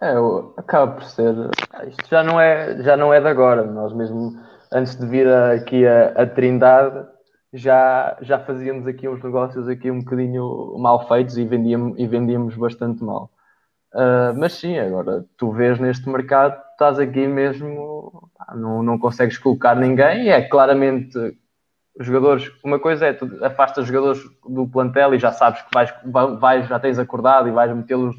[0.03, 0.12] É,
[0.59, 1.35] acaba por ser.
[1.89, 3.64] Isto já não é, já não é de agora.
[3.64, 4.39] Nós mesmo,
[4.72, 7.07] antes de vir aqui a, a Trindade,
[7.53, 12.55] já, já fazíamos aqui uns negócios aqui um bocadinho mal feitos e vendíamos, e vendíamos
[12.57, 13.31] bastante mal.
[13.97, 19.74] Ah, mas sim, agora tu vês neste mercado, estás aqui mesmo, não, não consegues colocar
[19.74, 21.18] ninguém, é claramente
[21.99, 25.92] os jogadores, uma coisa é tu afastas jogadores do plantel e já sabes que vais,
[26.05, 28.16] vai- vais já tens acordado e vais metê-los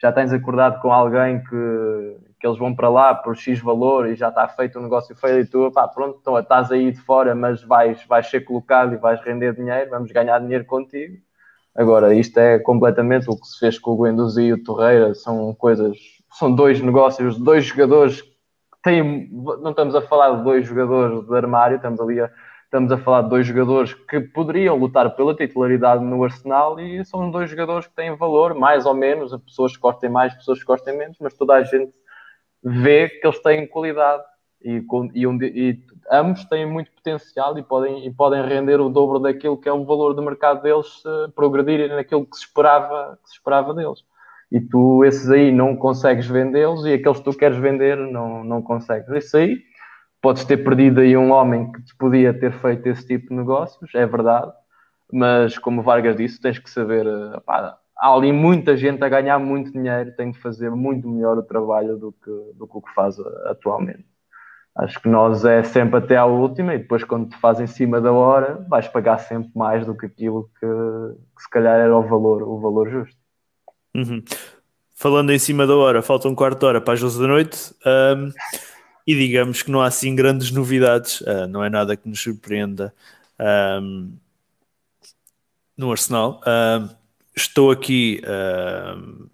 [0.00, 4.16] já tens acordado com alguém que, que eles vão para lá por X valor e
[4.16, 7.36] já está feito o negócio feito e tu, pá, pronto, então estás aí de fora,
[7.36, 11.18] mas vais, vais ser colocado e vais render dinheiro, vamos ganhar dinheiro contigo.
[11.74, 15.54] Agora, isto é completamente o que se fez com o Guendouzi e o Torreira, são
[15.54, 15.96] coisas,
[16.32, 18.28] são dois negócios, dois jogadores que
[18.82, 22.28] têm, não estamos a falar de dois jogadores de armário, estamos ali a,
[22.72, 27.30] estamos a falar de dois jogadores que poderiam lutar pela titularidade no Arsenal e são
[27.30, 30.96] dois jogadores que têm valor, mais ou menos, pessoas que gostem mais, pessoas que gostem
[30.96, 31.92] menos, mas toda a gente
[32.64, 34.22] vê que eles têm qualidade
[34.64, 34.82] e,
[35.14, 39.68] e, e ambos têm muito potencial e podem, e podem render o dobro daquilo que
[39.68, 43.74] é o valor de mercado deles se progredirem naquilo que se esperava, que se esperava
[43.74, 44.02] deles.
[44.50, 48.62] E tu, esses aí, não consegues vendê-los e aqueles que tu queres vender, não, não
[48.62, 49.10] consegues.
[49.10, 49.58] Isso aí,
[50.22, 53.90] podes ter perdido aí um homem que te podia ter feito esse tipo de negócios,
[53.94, 54.52] é verdade,
[55.12, 59.38] mas como Vargas disse, tens que saber, eh, pá, há ali muita gente a ganhar
[59.40, 62.94] muito dinheiro, tem de fazer muito melhor o trabalho do que, do que o que
[62.94, 64.06] faz eh, atualmente.
[64.74, 68.00] Acho que nós é sempre até à última e depois quando te faz em cima
[68.00, 72.02] da hora vais pagar sempre mais do que aquilo que, que se calhar era o
[72.02, 73.16] valor, o valor justo.
[73.94, 74.22] Uhum.
[74.94, 77.74] Falando em cima da hora, falta um quarto de hora para as 12 da noite
[77.84, 78.30] ahm,
[79.06, 82.94] e digamos que não há assim grandes novidades, ah, não é nada que nos surpreenda
[83.38, 84.12] ahm,
[85.76, 86.40] no Arsenal.
[86.46, 86.88] Ahm,
[87.34, 89.26] estou aqui, ahm,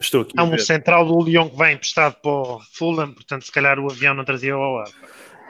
[0.00, 0.34] estou aqui.
[0.36, 3.78] Há a um central do Lyon que vai emprestado para o Fulham, portanto, se calhar
[3.78, 4.88] o avião não trazia o ar.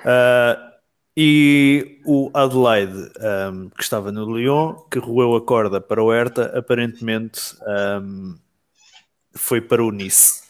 [0.05, 0.71] Ah,
[1.17, 6.57] e o Adelaide, ahm, que estava no Lyon, que roeu a corda para o Hertha,
[6.57, 8.37] aparentemente ahm,
[9.35, 10.50] foi para o Nice.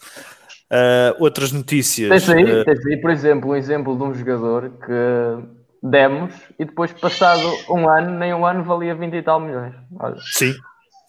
[0.71, 2.09] Ah, outras notícias.
[2.09, 5.47] Tens aí, ah, tens aí, por exemplo, um exemplo de um jogador que
[5.83, 9.75] demos e depois, passado um ano, nem um ano valia 20 e tal milhões.
[9.99, 10.53] Olha, sim,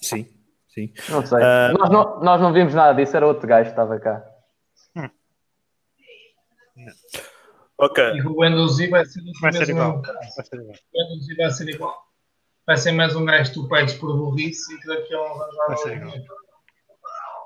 [0.01, 0.27] sim,
[0.69, 0.93] sim.
[1.09, 1.39] não sei.
[1.43, 1.73] Ah.
[1.79, 4.25] Nós, não, nós não vimos nada disso, era outro gajo que estava cá.
[7.79, 8.05] Ok.
[8.15, 10.03] E o Guendouzi vai ser o Vai ser mesmo igual.
[10.03, 10.19] caso.
[10.37, 10.75] Vai ser igual.
[10.75, 12.03] O Guendouzi vai ser igual.
[12.65, 15.41] Vai ser mais um gajo que tu pedes por burrice e que daqui a uns
[15.41, 16.15] anos Vai vai ser igual.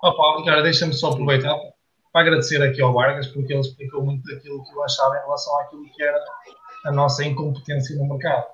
[0.02, 1.56] Opa, cara, deixa-me só aproveitar
[2.16, 5.60] para agradecer aqui ao Vargas porque ele explicou muito daquilo que eu achava em relação
[5.60, 6.18] àquilo que era
[6.86, 8.46] a nossa incompetência no mercado.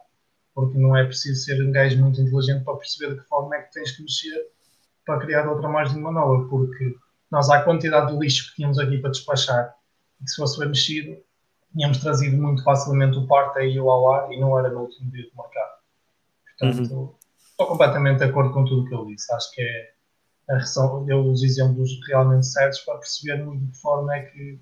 [0.53, 3.63] Porque não é preciso ser um gajo muito inteligente para perceber de que forma é
[3.63, 4.49] que tens que mexer
[5.07, 6.49] para criar outra margem de manobra.
[6.49, 6.97] Porque
[7.31, 9.73] nós, à quantidade de lixo que tínhamos aqui para despachar,
[10.21, 11.17] e que se fosse bem mexido,
[11.73, 15.23] tínhamos trazido muito facilmente o Partey e o Awar e não era no último dia
[15.23, 15.73] de mercado.
[16.59, 17.15] Portanto, uhum.
[17.49, 19.33] estou completamente de acordo com tudo o que ele disse.
[19.33, 19.93] Acho que é
[21.07, 24.61] deu os exemplos realmente certos para percebermos de que forma é que,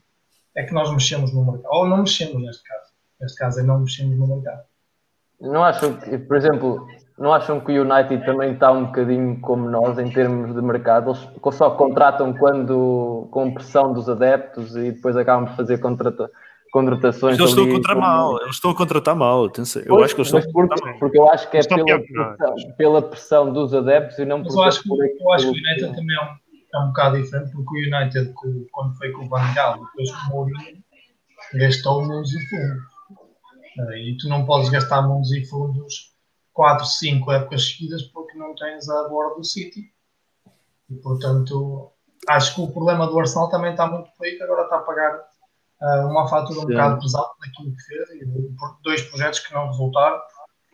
[0.56, 1.72] é que nós mexemos no mercado.
[1.72, 2.90] Ou não mexemos neste caso.
[3.20, 4.62] Neste caso é não mexemos no mercado.
[5.40, 6.86] Não acham que, por exemplo,
[7.18, 11.10] não acham que o United também está um bocadinho como nós em termos de mercado?
[11.10, 16.30] Eles só contratam quando com pressão dos adeptos e depois acabam por fazer contrata,
[16.70, 17.38] contratações.
[17.38, 19.44] Eles estão a contratar mal, eles estão a contratar mal.
[19.44, 19.82] Atenção.
[19.82, 20.98] Eu pois, acho que eles estão porque, mal.
[20.98, 24.52] porque eu acho que é pela pressão, pela pressão, dos adeptos e não por.
[24.52, 27.52] Eu acho que, eu acho que o United também é um, é um bocado diferente,
[27.52, 28.32] porque o United,
[28.70, 30.82] quando foi com o Van Gaal, depois com o Mourinho,
[31.54, 32.90] gastou mundos e fundos.
[33.96, 36.10] E tu não podes gastar mundos e fundos
[36.52, 39.92] 4, 5 épocas seguidas porque não tens a borda do City.
[40.90, 41.92] E portanto,
[42.28, 44.80] acho que o problema do Arsenal também está muito por aí, que agora está a
[44.80, 45.29] pagar
[45.80, 48.26] uma fatura um bocado pesada daquilo que fez e
[48.82, 50.20] dois projetos que não resultaram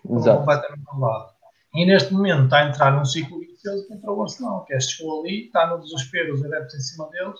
[0.06, 1.32] foram completamente anulados.
[1.74, 5.20] E neste momento está a entrar num ciclo vicioso contra o Arsenal, que é chegou
[5.20, 7.38] ali, está no desespero, os adeptos em cima deles,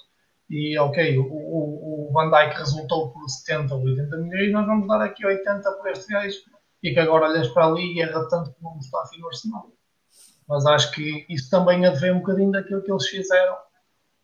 [0.49, 4.87] e ok, o, o, o Van Dijk resultou por 70 ou 80 milhões, nós vamos
[4.87, 6.37] dar aqui 80 por este gajo
[6.83, 9.73] e que agora olhas para ali e erra tanto que não está afim no Arsenal.
[10.49, 13.57] Mas acho que isso também advém um bocadinho daquilo que eles fizeram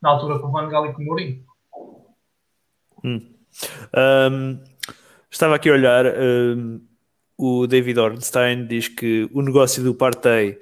[0.00, 1.44] na altura com o Van Gaal e com o Mourinho.
[3.04, 3.20] Hum.
[3.96, 4.58] Um,
[5.30, 6.80] estava aqui a olhar, um,
[7.36, 10.58] o David Ornstein diz que o negócio do Partey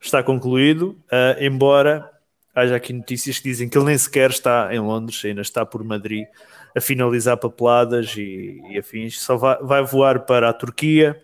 [0.00, 2.10] está concluído, uh, embora
[2.54, 5.84] haja aqui notícias que dizem que ele nem sequer está em Londres, ainda está por
[5.84, 6.26] Madrid
[6.76, 11.20] a finalizar papeladas e, e afins, só vai, vai voar para a Turquia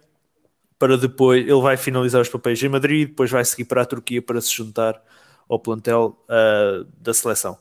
[0.79, 4.21] para depois, ele vai finalizar os papéis em Madrid, depois vai seguir para a Turquia
[4.21, 5.01] para se juntar
[5.49, 7.55] ao plantel uh, da seleção.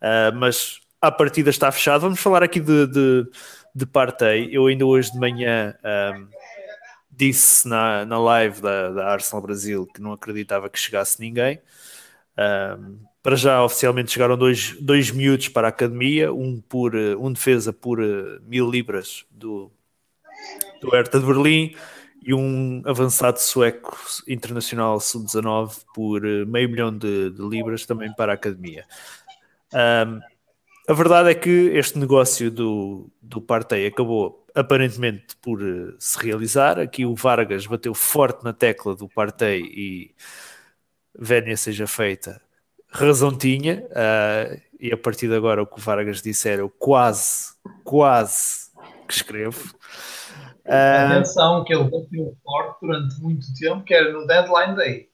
[0.00, 2.00] Uh, mas a partida está fechada.
[2.00, 3.30] Vamos falar aqui de, de,
[3.74, 4.48] de Partey.
[4.52, 5.74] Eu ainda hoje de manhã
[6.14, 6.28] um,
[7.10, 11.60] disse na, na live da, da Arsenal Brasil que não acreditava que chegasse ninguém.
[12.38, 17.72] Um, para já, oficialmente, chegaram dois, dois miúdos para a academia, um, por, um defesa
[17.72, 19.72] por uh, mil libras do,
[20.80, 21.74] do Hertha de Berlim
[22.22, 23.96] e um avançado sueco
[24.28, 28.84] internacional sub-19 por uh, meio milhão de, de, libras também para a academia.
[29.72, 30.20] Um,
[30.88, 36.78] a verdade é que este negócio do, do Partey acabou aparentemente por uh, se realizar.
[36.78, 40.14] Aqui o Vargas bateu forte na tecla do Partey e
[41.18, 42.40] vénia seja feita
[42.96, 46.70] razão tinha, uh, e a partir de agora o que o Vargas disse era eu
[46.70, 48.70] quase, quase
[49.06, 49.74] que escrevo.
[50.64, 55.08] Uh, Atenção, que ele bateu forte durante muito tempo, que era no deadline day.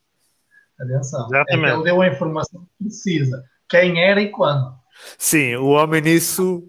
[0.80, 1.70] Atenção, Exatamente.
[1.70, 4.74] É ele deu a informação precisa, quem era e quando.
[5.18, 6.68] Sim, o homem nisso,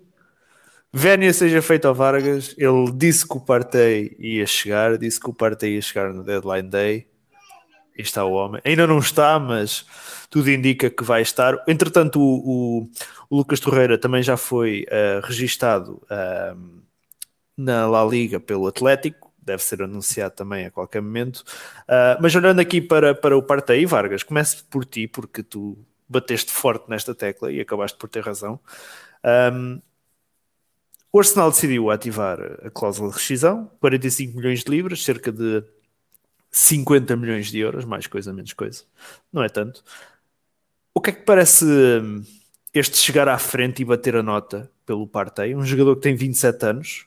[0.92, 5.34] vénia seja feita ao Vargas, ele disse que o Partey ia chegar, disse que o
[5.34, 7.08] Partey ia chegar no deadline day,
[7.98, 8.62] e está o homem.
[8.66, 9.86] Ainda não está, mas
[10.30, 11.64] tudo indica que vai estar.
[11.68, 12.90] Entretanto, o, o,
[13.30, 16.84] o Lucas Torreira também já foi uh, registado uh,
[17.56, 21.44] na La Liga pelo Atlético, deve ser anunciado também a qualquer momento.
[21.84, 26.52] Uh, mas olhando aqui para, para o Partei Vargas, comece por ti, porque tu bateste
[26.52, 28.60] forte nesta tecla e acabaste por ter razão.
[29.54, 29.82] Um,
[31.12, 35.64] o Arsenal decidiu ativar a cláusula de rescisão, 45 milhões de libras, cerca de
[36.50, 38.84] 50 milhões de euros, mais coisa, menos coisa,
[39.32, 39.84] não é tanto.
[40.94, 42.24] O que é que parece hum,
[42.74, 45.56] este chegar à frente e bater a nota pelo Partey?
[45.56, 47.06] Um jogador que tem 27 anos,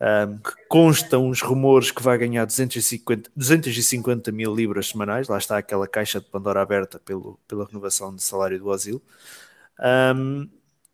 [0.00, 5.58] um, que constam uns rumores que vai ganhar 250, 250 mil libras semanais, lá está
[5.58, 9.02] aquela caixa de Pandora aberta pelo, pela renovação de salário do asilo,
[10.14, 10.48] um,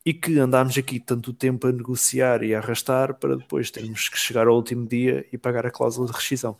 [0.05, 4.19] e que andámos aqui tanto tempo a negociar e a arrastar para depois termos que
[4.19, 6.57] chegar ao último dia e pagar a cláusula de rescisão.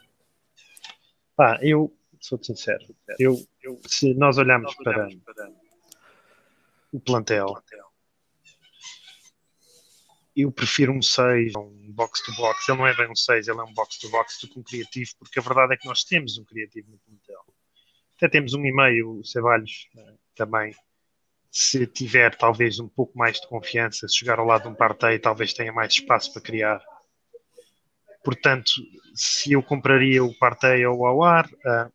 [1.37, 2.85] Pá, eu sou sincero,
[3.19, 5.51] eu, eu, se nós olharmos para, para
[6.93, 7.63] o plantel,
[10.37, 12.69] eu prefiro um 6, um box-to-box.
[12.69, 15.39] Ele não é bem um 6, ele é um box-to-box do que um criativo, porque
[15.39, 17.43] a verdade é que nós temos um criativo no plantel.
[18.17, 20.75] Até temos um e meio, o Ceballos eh, também.
[21.51, 25.19] Se tiver talvez um pouco mais de confiança, se chegar ao lado de um Partey,
[25.19, 26.83] talvez tenha mais espaço para criar
[28.27, 28.73] Portanto,
[29.15, 31.93] se eu compraria o Partey ou o Awar, uh,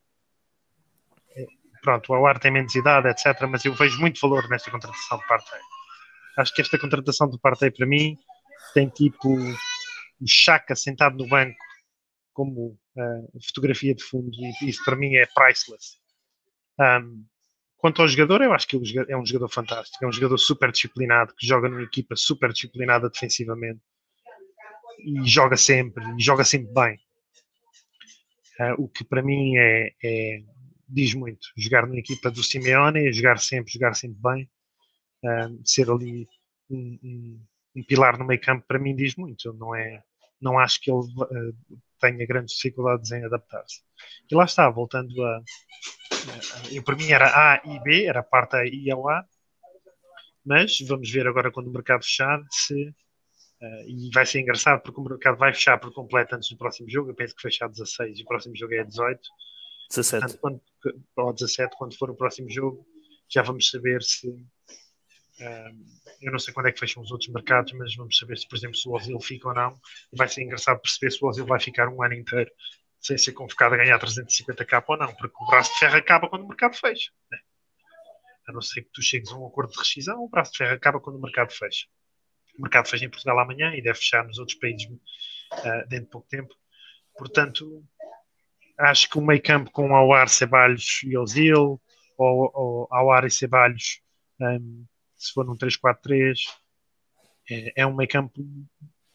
[1.81, 3.45] pronto, o Awar tem menos idade, etc.
[3.49, 5.59] Mas eu vejo muito valor nesta contratação do Partey.
[6.37, 8.17] Acho que esta contratação do Partey, para mim,
[8.73, 11.57] tem tipo o Chaka sentado no banco
[12.33, 15.99] como uh, fotografia de fundo, e isso para mim é priceless.
[16.79, 17.25] Um,
[17.77, 18.77] quanto ao jogador, eu acho que
[19.09, 20.03] é um jogador fantástico.
[20.03, 23.81] É um jogador super disciplinado, que joga numa equipa super disciplinada defensivamente
[24.99, 26.99] e joga sempre, e joga sempre bem.
[28.59, 30.43] Uh, o que para mim é, é,
[30.87, 31.47] diz muito.
[31.57, 34.49] Jogar numa equipa do Simeone, jogar sempre, jogar sempre bem,
[35.63, 36.27] ser ali
[36.69, 37.39] um,
[37.75, 39.53] um, pilar no meio campo, para mim diz muito.
[39.53, 40.03] Não, é,
[40.39, 41.55] não acho que ele uh,
[41.99, 43.81] tenha grandes dificuldades em adaptar-se.
[44.29, 45.41] E lá está, voltando a.
[46.71, 49.25] Eu, para mim era A e B, era a parte A e ao A,
[50.45, 52.93] mas vamos ver agora quando o mercado fechar se
[53.61, 56.89] Uh, e vai ser engraçado porque o mercado vai fechar por completo antes do próximo
[56.89, 57.11] jogo.
[57.11, 59.21] Eu penso que fechar 16 e o próximo jogo é 18.
[59.89, 60.19] 17.
[60.19, 60.61] Portanto, quando,
[61.17, 62.83] ou 17, quando for o próximo jogo,
[63.29, 64.27] já vamos saber se.
[66.21, 68.55] Eu não sei quando é que fecham os outros mercados, mas vamos saber se, por
[68.55, 69.79] exemplo, se o Ozil fica ou não.
[70.13, 72.51] Vai ser engraçado perceber se o Ozil vai ficar um ano inteiro
[72.99, 76.43] sem ser convocado a ganhar 350k ou não, porque o braço de ferro acaba quando
[76.43, 77.11] o mercado fecha.
[77.31, 77.39] Né?
[78.47, 80.75] A não ser que tu chegues a um acordo de rescisão, o braço de ferro
[80.75, 81.87] acaba quando o mercado fecha.
[82.57, 86.11] O mercado fecha em Portugal amanhã e deve fechar nos outros países uh, dentro de
[86.11, 86.53] pouco tempo.
[87.17, 87.83] Portanto,
[88.77, 91.81] acho que o meio campo com Auar, Ceballos e Ozil,
[92.17, 94.01] ou, ou e Ceballos,
[94.39, 94.85] um,
[95.25, 96.35] se for num 3-4-3,
[97.49, 98.41] é, é, um meio campo.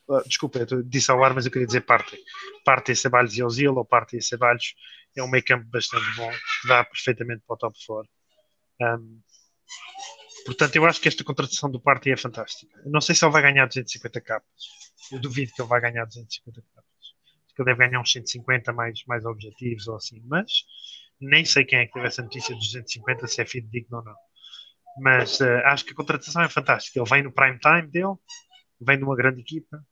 [0.08, 2.16] Uh, desculpa, disse Auar, mas eu queria dizer parte.
[2.64, 4.74] Parte e Ceballos e Ozil, ou parte e Ceballos,
[5.16, 8.10] é um meio campo bastante bom, que dá perfeitamente para o top 4.
[8.82, 9.20] Um,
[10.46, 12.80] Portanto, eu acho que esta contratação do Party é fantástica.
[12.84, 14.48] Eu não sei se ele vai ganhar 250 capas.
[15.10, 16.90] Eu duvido que ele vai ganhar 250 capas.
[17.48, 20.22] Que ele deve ganhar uns 150 mais, mais objetivos ou assim.
[20.24, 20.52] Mas
[21.20, 24.14] nem sei quem é que teve essa notícia de 250, se é fidedigno ou não.
[24.98, 26.98] Mas uh, acho que a contratação é fantástica.
[26.98, 28.14] Ele vem no prime time dele,
[28.80, 29.84] vem de uma grande equipa,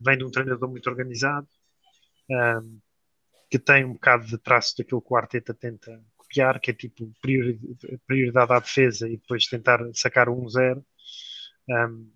[0.00, 1.48] vem de um treinador muito organizado,
[2.28, 2.78] um, ehm,
[3.50, 7.12] que tem um bocado de traço daquilo que o Arteta tenta, copiar, que é tipo
[8.06, 10.84] prioridade à defesa e depois tentar sacar um 1-0.
[11.68, 12.10] Um,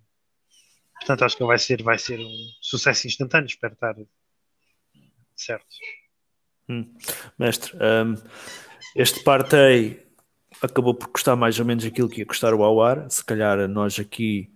[0.95, 3.47] portanto, acho que vai ser, vai ser um sucesso instantâneo.
[3.47, 3.97] Espero estar
[5.35, 5.67] certo.
[6.69, 6.95] Hum.
[7.39, 8.15] Mestre, um,
[8.97, 10.07] este partei
[10.65, 13.07] acabou por custar mais ou menos aquilo que ia custar o Awar.
[13.09, 14.51] Se calhar nós aqui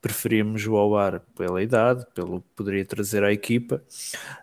[0.00, 3.82] preferimos o Awar pela idade, pelo que poderia trazer à equipa.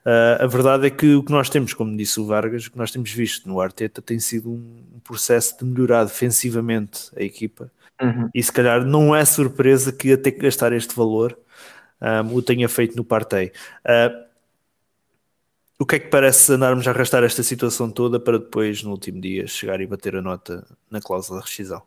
[0.06, 2.78] Uh, a verdade é que o que nós temos, como disse o Vargas, o que
[2.78, 7.72] nós temos visto no Arteta tem sido um processo de melhorar defensivamente a equipa.
[8.00, 8.30] Uhum.
[8.34, 11.38] E se calhar não é surpresa que até gastar este valor
[12.00, 13.52] um, o tenha feito no Partey.
[13.84, 14.27] Uh,
[15.80, 19.22] o que é que parece andarmos a arrastar esta situação toda para depois, no último
[19.22, 21.84] dia, chegar e bater a nota na cláusula de rescisão?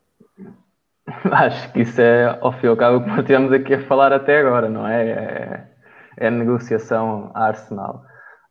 [1.31, 4.13] Acho que isso é, ao fim e ao cabo, o que tivemos aqui a falar
[4.13, 5.09] até agora, não é?
[5.09, 5.71] É,
[6.17, 8.03] é negociação à Arsenal.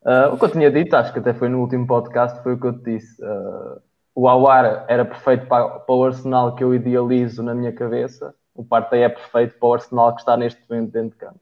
[0.03, 2.59] Uh, o que eu tinha dito, acho que até foi no último podcast, foi o
[2.59, 3.23] que eu te disse.
[3.23, 3.81] Uh,
[4.15, 8.33] o Awar era perfeito para, para, o Arsenal que eu idealizo na minha cabeça.
[8.53, 11.39] O Partey é perfeito para o Arsenal que está neste momento dentro de campo.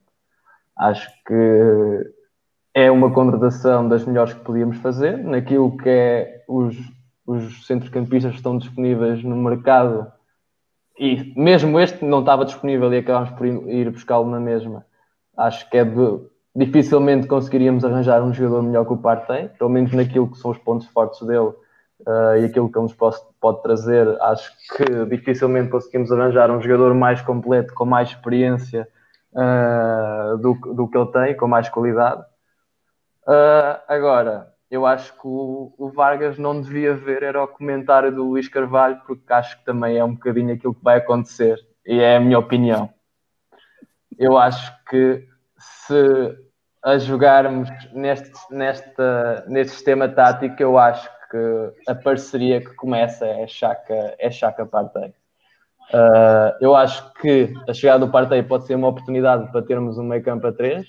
[0.77, 2.13] Acho que
[2.79, 6.77] é uma contratação das melhores que podíamos fazer, naquilo que é os,
[7.27, 10.11] os centrocampistas que estão disponíveis no mercado
[10.97, 14.85] e mesmo este não estava disponível e acabámos por ir buscá-lo na mesma.
[15.35, 16.19] Acho que é de,
[16.55, 20.57] dificilmente conseguiríamos arranjar um jogador melhor que o Partey, pelo menos naquilo que são os
[20.57, 21.53] pontos fortes dele
[22.05, 24.07] uh, e aquilo que ele nos pode, pode, trazer.
[24.21, 28.87] Acho que dificilmente conseguimos arranjar um jogador mais completo, com mais experiência
[29.33, 32.23] uh, do, do que ele tem, com mais qualidade.
[33.29, 38.23] Uh, agora, eu acho que o, o, Vargas não devia ver era o comentário do
[38.23, 42.15] Luís Carvalho, porque acho que também é um bocadinho aquilo que vai acontecer, e é
[42.15, 42.89] a minha opinião.
[44.17, 45.27] Eu acho que
[45.59, 46.35] se
[46.81, 54.15] a jogarmos neste, neste sistema tático, eu acho que a parceria que começa é Chaka,
[54.17, 55.13] é Chaka Partey.
[55.93, 60.03] Uh, eu acho que a chegada do Partey pode ser uma oportunidade para termos um
[60.03, 60.87] meio campo a três,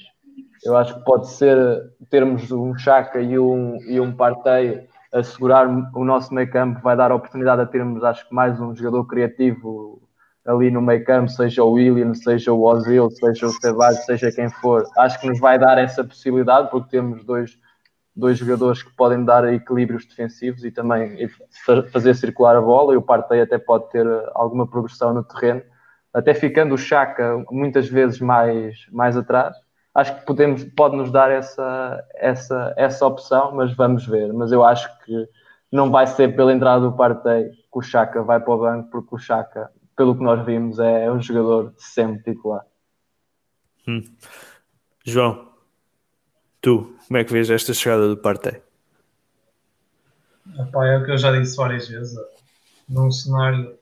[0.64, 6.04] eu acho que pode ser termos um Chaka e um, e um Partey a o
[6.04, 10.00] nosso meio campo, vai dar a oportunidade a termos, acho que mais um jogador criativo
[10.46, 14.48] ali no meio campo, seja o William, seja o Ozil, seja o Ceballos, seja quem
[14.48, 14.84] for.
[14.96, 17.58] Acho que nos vai dar essa possibilidade, porque temos dois,
[18.14, 21.28] dois jogadores que podem dar equilíbrios defensivos e também
[21.92, 25.62] fazer circular a bola, e o Partey até pode ter alguma progressão no terreno,
[26.14, 29.56] até ficando o Chaka muitas vezes mais, mais atrás
[29.94, 34.32] acho que podemos, pode nos dar essa, essa, essa opção, mas vamos ver.
[34.32, 35.28] Mas eu acho que
[35.70, 39.14] não vai ser pela entrada do Partey que o Chaka vai para o banco, porque
[39.14, 42.64] o Chaka, pelo que nós vimos, é um jogador sempre titular.
[43.86, 44.02] Hum.
[45.04, 45.48] João,
[46.60, 48.62] tu, como é que vês esta chegada do Partey?
[50.58, 52.18] Epá, é o que eu já disse várias vezes.
[52.88, 53.78] num cenário,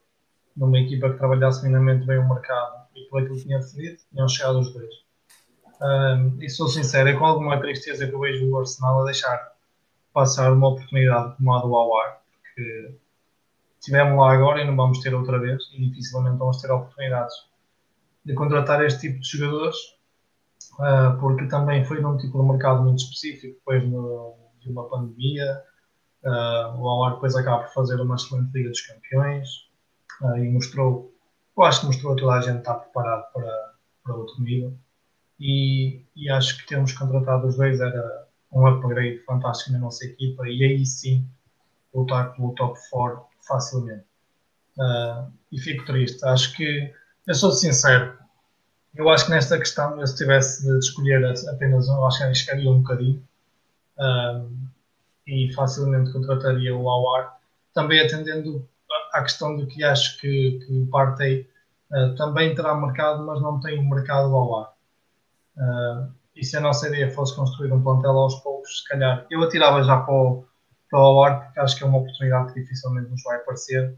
[0.54, 4.28] numa equipa que trabalhasse minimamente bem o mercado e por aquilo que tinha definido, tinham
[4.28, 5.07] chegado os dois.
[6.40, 9.52] E sou sincero, é com alguma tristeza que eu vejo o Arsenal a deixar
[10.12, 12.94] passar uma oportunidade como a do Awar, porque
[13.80, 17.34] tivemos lá agora e não vamos ter outra vez, e dificilmente vamos ter oportunidades
[18.24, 19.76] de contratar este tipo de jogadores,
[20.74, 25.62] uh, porque também foi num tipo de mercado muito específico, depois no, de uma pandemia.
[26.24, 29.48] Uh, o Awar depois acaba por fazer uma excelente Liga dos Campeões
[30.20, 31.14] uh, e mostrou,
[31.56, 33.72] eu acho que mostrou a toda a gente estar preparado para,
[34.02, 34.76] para outro nível.
[35.40, 40.48] E, e acho que termos contratado os dois era um upgrade fantástico na nossa equipa
[40.48, 41.28] e aí sim
[41.94, 44.04] lutar pelo top 4 facilmente.
[44.76, 46.24] Uh, e fico triste.
[46.24, 46.92] Acho que,
[47.26, 48.16] eu sou sincero,
[48.94, 52.70] eu acho que nesta questão, eu se tivesse de escolher apenas um, acho que arriscaria
[52.70, 53.22] um bocadinho
[53.98, 54.50] uh,
[55.26, 57.38] e facilmente contrataria o Awar.
[57.74, 58.66] Também atendendo
[59.12, 61.48] à questão de que acho que, que o Partey
[61.92, 64.72] uh, também terá mercado, mas não tem um mercado Awar.
[65.58, 69.42] Uh, e se a nossa ideia fosse construir um plantel aos poucos, se calhar eu
[69.42, 70.44] atirava já para o,
[70.88, 73.96] para o Award, porque acho que é uma oportunidade que dificilmente nos vai aparecer.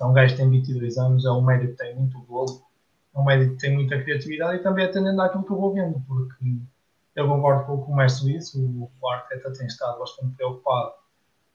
[0.00, 2.62] É um gajo que tem 22 anos, é um médio que tem muito golo,
[3.14, 6.02] é um médio que tem muita criatividade e também atendendo àquilo que eu vou vendo,
[6.08, 6.56] porque
[7.14, 10.92] eu concordo com o que o mestre disse, o Arteta tem estado bastante preocupado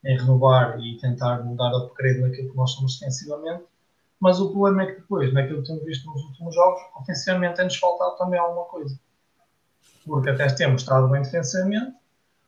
[0.06, 3.66] em renovar e tentar mudar a upgrade naquilo que nós somos defensivamente,
[4.20, 7.76] mas o problema é que depois, naquilo que temos visto nos últimos jogos, ofensivamente tem-nos
[7.78, 8.98] faltado também alguma coisa.
[10.06, 11.96] Porque até temos estado bem defensivamente,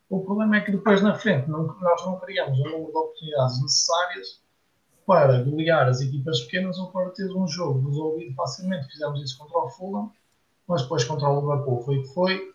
[0.09, 3.61] o problema é que depois na frente não, nós não criamos o número de oportunidades
[3.61, 4.41] necessárias
[5.05, 8.91] para golear as equipas pequenas ou para ter um jogo resolvido facilmente.
[8.91, 10.11] Fizemos isso contra o Fulham,
[10.67, 12.53] mas depois contra o Liverpool foi o que foi.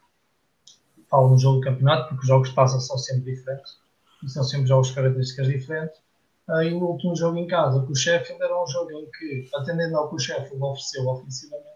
[1.09, 3.78] Falo no jogo do campeonato, porque os jogos de passa são sempre diferentes
[4.22, 6.00] e são sempre jogos de características diferentes.
[6.48, 9.48] Uh, e o último jogo em casa, com o Sheffield, era um jogo em que,
[9.55, 11.66] atendendo ao que o Sheffield ofereceu ofensivamente,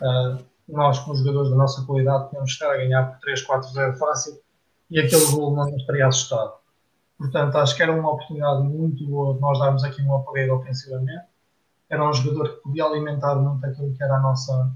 [0.00, 4.40] uh, nós, com os jogadores da nossa qualidade, tínhamos estar a ganhar por 3-4-0 fácil
[4.90, 6.54] e aquele gol não nos teria assustado.
[7.18, 11.26] Portanto, acho que era uma oportunidade muito boa de nós darmos aqui um apoio ofensivamente.
[11.88, 14.72] Era um jogador que podia alimentar muito aquilo que era a nossa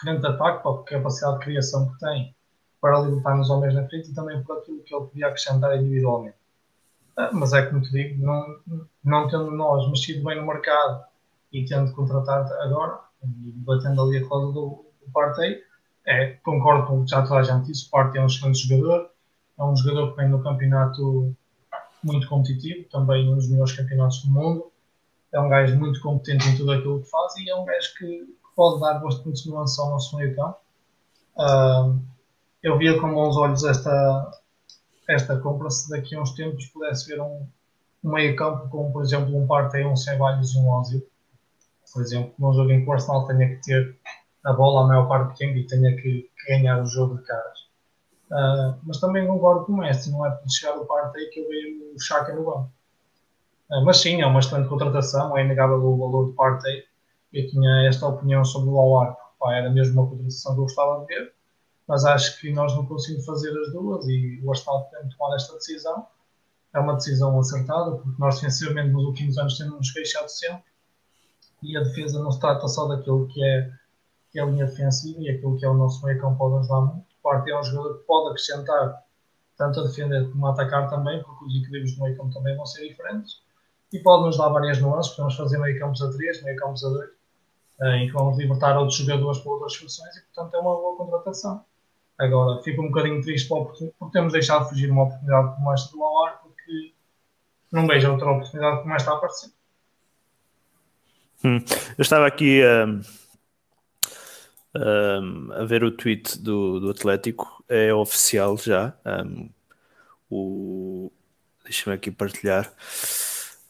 [0.00, 2.34] frente de ataque, pela capacidade de criação que tem
[2.80, 6.36] para libertar nos homens na frente e também por aquilo que ele podia acrescentar individualmente.
[7.16, 8.60] Ah, mas é como te digo, não,
[9.02, 11.04] não tendo nós mexido bem no mercado
[11.52, 15.62] e tendo contratado agora, e batendo ali a cláusula do, do Partey,
[16.06, 18.66] é, concordo com o que já toda a gente disse, o Partey é um excelente
[18.66, 19.10] jogador,
[19.58, 21.36] é um jogador que vem no campeonato
[22.02, 24.70] muito competitivo, também um dos melhores campeonatos do mundo.
[25.32, 28.34] É um gajo muito competente em tudo aquilo que faz e é um gajo que
[28.56, 30.58] pode dar bastante segurança ao nosso meio campo.
[31.36, 32.00] Uh,
[32.62, 34.40] eu via com bons olhos esta,
[35.08, 37.46] esta compra se daqui a uns tempos pudesse ver um,
[38.02, 41.06] um meio campo com, por exemplo, um Partey, um Ceballos e um Ozil.
[41.92, 43.98] Por exemplo, num jogo em que o Arsenal tenha que ter
[44.44, 47.24] a bola a maior parte do tempo e tenha que, que ganhar o jogo de
[47.24, 47.58] caras.
[48.30, 51.40] Uh, mas também concordo com o Messi, não é por chegar o parte aí que
[51.40, 52.70] eu vejo o Chaka no banco.
[53.70, 56.84] Uh, mas sim, é uma excelente contratação, é inegável o valor do Partey.
[57.32, 61.00] Eu tinha esta opinião sobre o Awar, porque era mesmo uma contratação que eu gostava
[61.00, 61.34] de ver,
[61.86, 65.54] mas acho que nós não conseguimos fazer as duas e o Arsenal tem tomado esta
[65.54, 66.06] decisão.
[66.74, 70.68] É uma decisão acertada, porque nós, defensivamente, nos últimos anos temos nos queixado sempre
[71.62, 73.70] e a defesa não se trata só daquilo que é,
[74.38, 76.80] que é a linha defensiva e aquilo que é o nosso meio campo pode ajudar
[76.82, 79.02] muito Partey é um jogador que pode acrescentar
[79.56, 82.64] tanto a defender como a atacar também, porque os equilíbrios do meio campo também vão
[82.64, 83.42] ser diferentes.
[83.92, 86.88] E pode nos dar várias nuances, podemos fazer meio campos a 3, meio campos a
[86.88, 87.10] 2,
[87.80, 90.96] eh, em que vamos libertar outros jogadores para outras funções e, portanto, é uma boa
[90.96, 91.64] contratação.
[92.16, 96.04] Agora, fico um bocadinho triste porque temos deixado de fugir uma oportunidade como esta do
[96.04, 96.94] Alar, porque
[97.72, 99.50] não vejo outra oportunidade como esta a aparecer.
[101.44, 101.58] Hum.
[101.96, 102.62] Eu estava aqui.
[102.62, 103.17] Uh
[104.78, 108.94] um, a ver o tweet do, do Atlético, é oficial já.
[109.04, 109.48] Um,
[110.30, 111.12] o,
[111.64, 112.72] Deixa-me aqui partilhar,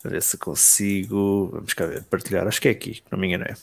[0.05, 1.51] a ver se consigo.
[1.53, 3.55] Vamos cá ver, partilhar, acho que é aqui, não me enganei.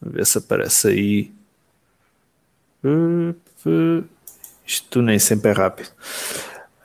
[0.00, 1.34] A ver se aparece aí.
[4.66, 5.90] Isto nem sempre é rápido.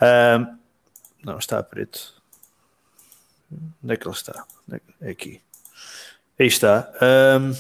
[0.01, 0.57] Um,
[1.24, 2.22] não, está a preto.
[3.82, 4.45] Onde é que ele está?
[4.72, 5.41] É, é aqui.
[6.38, 6.91] Aí está.
[7.39, 7.53] Um,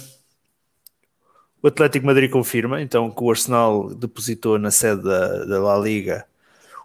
[1.61, 6.25] o Atlético Madrid confirma então que o Arsenal depositou na sede da, da La Liga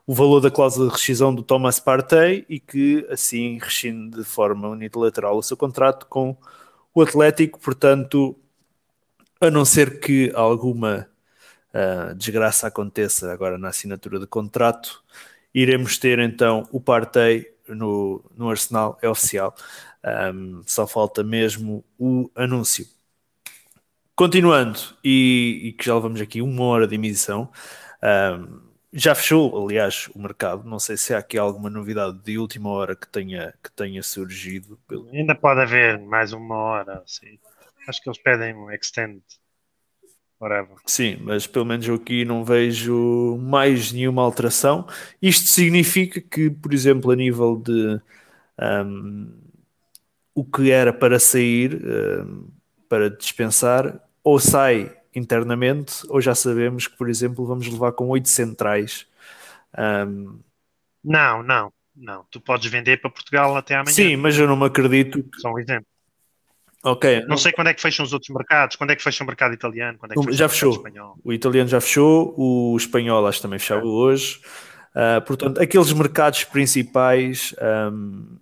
[0.07, 4.69] o valor da cláusula de rescisão do Thomas Partey e que assim rescinde de forma
[4.69, 6.37] unilateral o seu contrato com
[6.95, 8.37] o Atlético, portanto,
[9.41, 11.09] a não ser que alguma
[11.75, 15.03] uh, desgraça aconteça agora na assinatura de contrato,
[15.53, 19.55] iremos ter então o Partey no, no Arsenal, é oficial.
[20.33, 22.87] Um, só falta mesmo o anúncio.
[24.17, 27.53] Continuando, e, e, que já levamos aqui uma hora de emissão,
[28.03, 30.65] um, já fechou, aliás, o mercado.
[30.65, 34.79] Não sei se há aqui alguma novidade de última hora que tenha, que tenha surgido.
[34.89, 35.11] Pelo...
[35.11, 37.39] Ainda pode haver mais uma hora, sim.
[37.87, 39.21] Acho que eles pedem um extend.
[40.41, 40.77] Whatever.
[40.87, 44.87] Sim, mas pelo menos eu aqui não vejo mais nenhuma alteração.
[45.21, 48.01] Isto significa que, por exemplo, a nível de
[48.59, 49.31] um,
[50.35, 52.49] o que era para sair, um,
[52.89, 58.29] para dispensar, ou sai internamente, ou já sabemos que, por exemplo, vamos levar com oito
[58.29, 59.07] centrais.
[59.79, 60.41] Um...
[61.05, 62.27] Não, não, não.
[62.29, 63.95] Tu podes vender para Portugal até amanhã.
[63.95, 65.25] Sim, mas eu não me acredito.
[65.37, 65.87] Só um exemplo.
[66.83, 67.21] Ok.
[67.21, 69.27] Não, não, sei quando é que fecham os outros mercados, quando é que fecha o
[69.29, 70.85] mercado italiano, quando é que já fechou.
[71.23, 73.85] O, o italiano já fechou, o espanhol acho que também fechava é.
[73.85, 74.41] hoje.
[74.91, 77.55] Uh, portanto, aqueles mercados principais
[77.93, 78.39] um,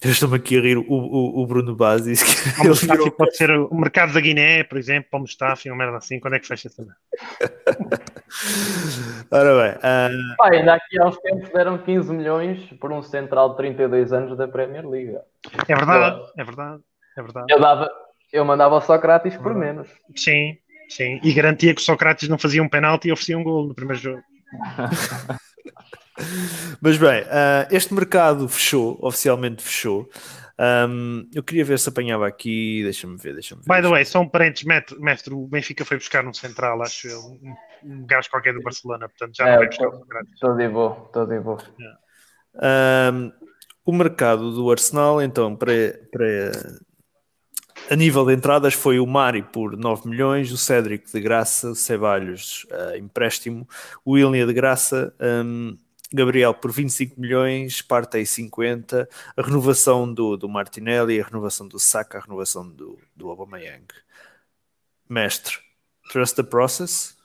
[0.00, 2.32] eu estou-me aqui a rir, o, o, o Bruno Baz disse que.
[2.86, 3.10] Virou...
[3.10, 6.34] pode ser o mercado da Guiné, por exemplo, para o Mustafi, uma merda assim, quando
[6.34, 6.94] é que fecha também?
[9.30, 9.72] Ora bem.
[9.78, 10.36] Uh...
[10.36, 14.38] Pai, ainda aqui há uns tempos deram 15 milhões por um central de 32 anos
[14.38, 15.18] da Premier League.
[15.66, 16.80] É verdade, é verdade,
[17.16, 17.46] é verdade.
[17.50, 17.90] Eu, dava,
[18.32, 19.88] eu mandava o Socrates por menos.
[20.14, 21.18] Sim, sim.
[21.24, 24.00] E garantia que o Socrates não fazia um penalti e oferecia um gol no primeiro
[24.00, 24.22] jogo.
[26.80, 30.08] Mas bem, uh, este mercado fechou, oficialmente fechou.
[30.60, 32.82] Um, eu queria ver se apanhava aqui.
[32.82, 33.74] Deixa-me ver, deixa-me ver.
[33.74, 34.66] By the way, só um parênteses,
[34.98, 37.54] mestre, o Benfica foi buscar um central, acho eu, um,
[37.84, 39.90] um gajo qualquer do Barcelona, portanto já é, não vai buscar
[40.34, 41.58] Estou de boa, estou de boa.
[43.12, 43.32] Um,
[43.84, 46.52] o mercado do Arsenal, então, para, para
[47.88, 51.74] a nível de entradas foi o Mari por 9 milhões, o Cédric de graça, o
[51.74, 53.66] Ceballos uh, empréstimo,
[54.04, 55.76] o William de graça, um,
[56.12, 62.18] Gabriel por 25 milhões, Partey 50, a renovação do, do Martinelli, a renovação do Saka,
[62.18, 63.86] a renovação do, do Aubameyang.
[65.08, 65.58] Mestre,
[66.10, 67.16] trust the process?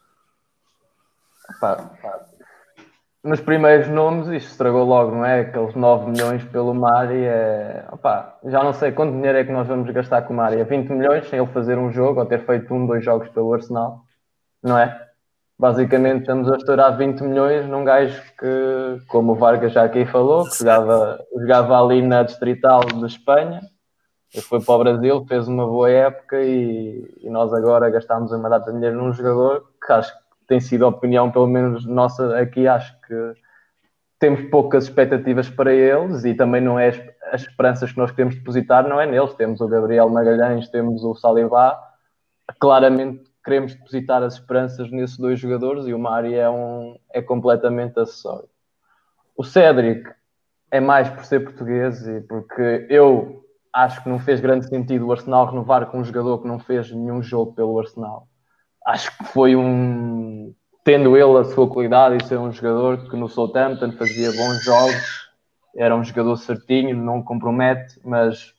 [1.60, 2.26] Pá, pá.
[3.24, 5.42] Nos primeiros nomes, isto estragou logo, não é?
[5.42, 7.86] Aqueles 9 milhões pelo Mari é.
[7.90, 10.60] Opa, já não sei quanto dinheiro é que nós vamos gastar com o Mari.
[10.60, 13.54] É 20 milhões sem ele fazer um jogo ou ter feito um, dois jogos pelo
[13.54, 14.04] Arsenal,
[14.62, 15.13] não é?
[15.64, 20.44] Basicamente estamos a estourar 20 milhões num gajo que, como o Vargas já aqui falou,
[20.44, 23.62] que jogava, jogava ali na Distrital de Espanha,
[24.42, 28.74] foi para o Brasil, fez uma boa época e, e nós agora gastámos uma data
[28.74, 32.68] de dinheiro num jogador que acho que tem sido a opinião, pelo menos nossa aqui,
[32.68, 33.34] acho que
[34.20, 37.02] temos poucas expectativas para eles e também não é as,
[37.32, 39.34] as esperanças que nós queremos depositar, não é neles.
[39.36, 41.80] Temos o Gabriel Magalhães, temos o Salivá,
[42.60, 48.00] claramente queremos depositar as esperanças nesses dois jogadores e o Mari é, um, é completamente
[48.00, 48.48] acessório.
[49.36, 50.10] O Cédric
[50.72, 55.12] é mais por ser português e porque eu acho que não fez grande sentido o
[55.12, 58.28] Arsenal renovar com um jogador que não fez nenhum jogo pelo Arsenal.
[58.86, 60.54] Acho que foi um.
[60.84, 65.30] Tendo ele a sua qualidade e ser um jogador que no Southampton fazia bons jogos,
[65.76, 68.54] era um jogador certinho, não compromete, mas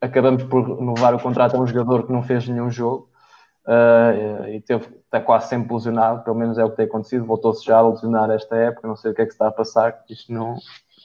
[0.00, 3.08] acabamos por renovar o contrato a um jogador que não fez nenhum jogo
[3.66, 7.64] uh, e teve, está quase sempre lesionado, pelo menos é o que tem acontecido, voltou-se
[7.64, 10.32] já a lesionar esta época, não sei o que é que está a passar, isto
[10.32, 10.56] não,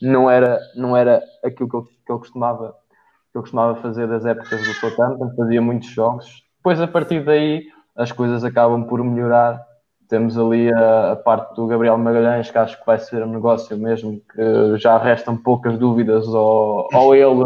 [0.02, 2.76] não, era, não era aquilo que ele, que costumava
[3.32, 6.44] que ele costumava fazer das épocas do Southampton, fazia muitos jogos.
[6.58, 7.64] Depois, a partir daí,
[7.96, 9.66] as coisas acabam por melhorar.
[10.10, 13.78] Temos ali a, a, parte do Gabriel Magalhães, que acho que vai ser um negócio
[13.78, 17.46] mesmo, que já restam poucas dúvidas, ou, ou ele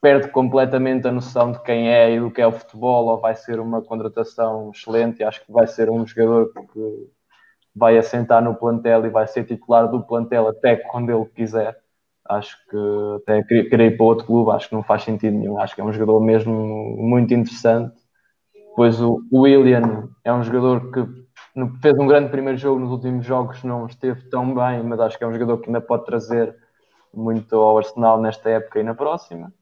[0.00, 3.34] perde completamente a noção de quem é e do que é o futebol, ou vai
[3.34, 5.22] ser uma contratação excelente.
[5.22, 7.10] Acho que vai ser um jogador que
[7.76, 11.78] vai assentar no plantel e vai ser titular do plantel até quando ele quiser.
[12.26, 12.76] Acho que
[13.16, 15.58] até querer ir para outro clube, acho que não faz sentido nenhum.
[15.58, 16.54] Acho que é um jogador mesmo
[16.96, 17.94] muito interessante.
[18.54, 21.06] Depois o William é um jogador que
[21.82, 25.24] fez um grande primeiro jogo nos últimos jogos, não esteve tão bem, mas acho que
[25.24, 26.56] é um jogador que ainda pode trazer
[27.12, 29.52] muito ao Arsenal nesta época e na próxima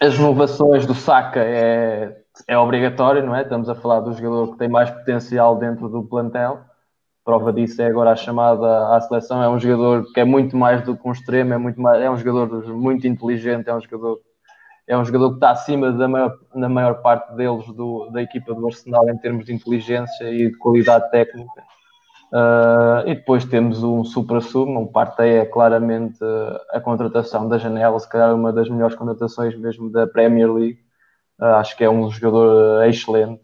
[0.00, 3.42] as renovações do Saka é, é obrigatório, não é?
[3.42, 6.60] Estamos a falar do jogador que tem mais potencial dentro do plantel.
[7.24, 9.42] Prova disso é agora a chamada à seleção.
[9.42, 12.08] É um jogador que é muito mais do que um extremo, é, muito mais, é
[12.08, 14.20] um jogador muito inteligente, é um jogador,
[14.86, 18.54] é um jogador que está acima da maior, da maior parte deles do, da equipa
[18.54, 21.62] do Arsenal em termos de inteligência e de qualidade técnica.
[22.30, 27.98] Uh, e depois temos um supra-sumo, um Partey é claramente uh, a contratação da janela,
[27.98, 30.78] se calhar uma das melhores contratações mesmo da Premier League.
[31.40, 33.40] Uh, acho que é um jogador excelente.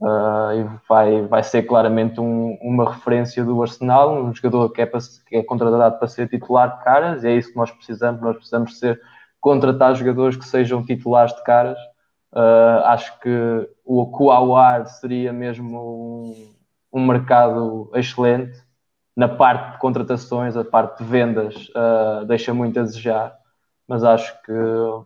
[0.00, 4.86] Uh, e vai, vai ser claramente um, uma referência do Arsenal, um jogador que é,
[4.86, 8.20] para, que é contratado para ser titular de caras, e é isso que nós precisamos.
[8.20, 9.00] Nós precisamos ser
[9.40, 11.78] contratar jogadores que sejam titulares de caras.
[12.84, 16.57] Acho que o Kuawar seria mesmo um,
[16.92, 18.58] um, mercado excelente.
[19.16, 23.36] Na parte de contratações, a parte de vendas uh, deixa muito a desejar,
[23.86, 24.52] mas acho que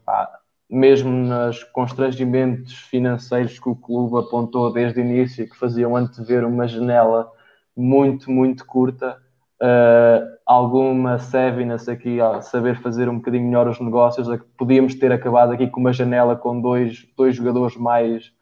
[0.05, 0.28] pá,
[0.68, 6.68] mesmo nos constrangimentos financeiros que o clube apontou desde o início, que faziam antever uma
[6.68, 7.30] janela
[7.76, 9.18] muito, muito curta,
[9.62, 14.95] uh, alguma savviness aqui a saber fazer um bocadinho melhor os negócios, a que podíamos
[14.95, 18.33] ter acabado aqui com uma janela com dois, dois jogadores mais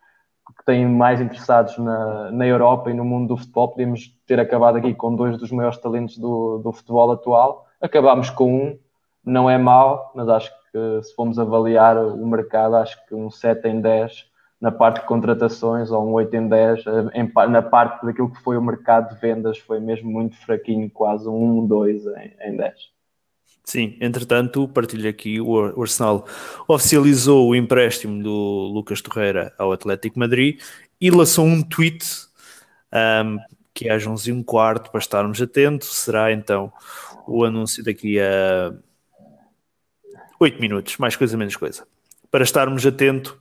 [0.61, 4.77] que têm mais interessados na, na Europa e no mundo do futebol, podíamos ter acabado
[4.77, 7.67] aqui com dois dos maiores talentos do, do futebol atual.
[7.81, 8.79] Acabámos com um,
[9.25, 13.69] não é mau, mas acho que se formos avaliar o mercado, acho que um 7
[13.69, 14.29] em 10
[14.61, 16.85] na parte de contratações ou um 8 em 10,
[17.15, 21.27] em, na parte daquilo que foi o mercado de vendas, foi mesmo muito fraquinho, quase
[21.27, 22.75] um 1, 2 em, em 10.
[23.71, 26.27] Sim, entretanto, partilho aqui, o Arsenal
[26.67, 30.61] oficializou o empréstimo do Lucas Torreira ao Atlético Madrid
[31.01, 32.05] e lançou um tweet
[32.93, 33.39] um,
[33.73, 35.95] que às 11 e um quarto para estarmos atentos.
[35.95, 36.73] Será então
[37.29, 38.75] o anúncio daqui a
[40.41, 41.87] 8 minutos, mais coisa, menos coisa.
[42.29, 43.37] Para estarmos atentos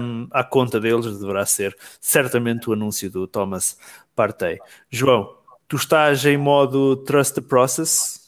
[0.00, 3.76] um, à conta deles, deverá ser certamente o anúncio do Thomas
[4.16, 4.58] Partey.
[4.88, 5.36] João,
[5.68, 8.21] tu estás em modo Trust the Process?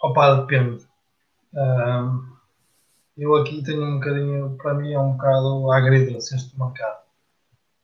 [0.00, 0.86] Opa, depende.
[1.52, 2.36] Um,
[3.16, 6.98] eu aqui tenho um bocadinho, para mim é um bocado agridoce este mercado.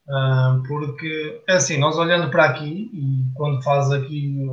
[0.09, 4.47] Um, porque, é assim, nós olhando para aqui e quando faz aqui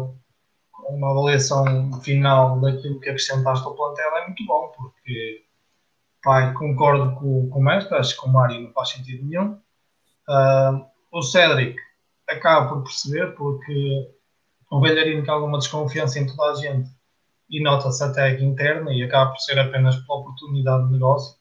[0.89, 5.43] uma avaliação final daquilo que acrescentaste ao plantel é muito bom, porque
[6.23, 9.53] pai, concordo com, com o mestre, acho que o Mário não faz sentido nenhum.
[10.27, 11.77] Uh, o Cédric
[12.27, 14.09] acaba por perceber, porque
[14.71, 16.89] o Belharino tem alguma desconfiança em toda a gente
[17.51, 21.37] e nota-se até aqui interna e acaba por ser apenas pela oportunidade de negócio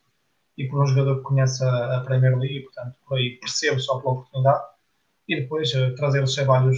[0.59, 4.13] e por um jogador que conhece a, Premier League, portanto, por aí percebo só pela
[4.15, 4.65] oportunidade
[5.29, 6.77] e depois uh, trazer os trabalhos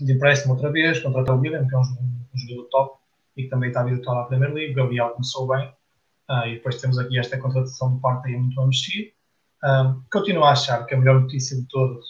[0.00, 2.98] de empréstimo outra vez, contratou o William, que é um, um, jogador top
[3.36, 4.74] e que também está habituado à Premier League.
[4.74, 5.72] Gabriel começou bem.
[6.28, 9.14] Uh, e depois temos aqui esta contratação de parte aí muito a mexer.
[9.64, 12.04] Um, continuo a achar que a melhor notícia de todos,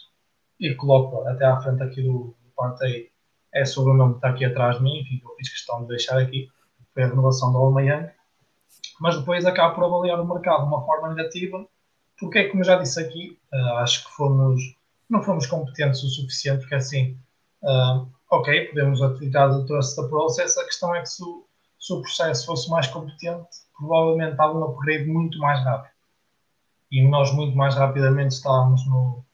[0.59, 2.53] e coloco até à frente aqui do, do
[3.57, 5.89] é sobre o nome que está aqui atrás de mim, enfim, eu fiz questão de
[5.89, 6.49] deixar aqui,
[6.95, 8.11] foi a renovação do Almayang.
[9.01, 11.67] Mas depois acabo por avaliar o mercado de uma forma negativa,
[12.19, 14.61] porque é como já disse aqui, uh, acho que fomos,
[15.09, 17.19] não fomos competentes o suficiente, porque assim,
[17.63, 21.45] Uh, ok, podemos utilizar o trust da process, a questão é que se o,
[21.81, 25.95] se o, processo fosse mais competente, provavelmente há um upgrade muito mais rápido.
[26.91, 29.25] E nós muito mais rapidamente estávamos no,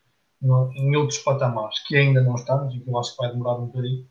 [0.41, 3.59] no, em outros patamares, que ainda não estamos, e que eu acho que vai demorar
[3.59, 4.09] um bocadinho,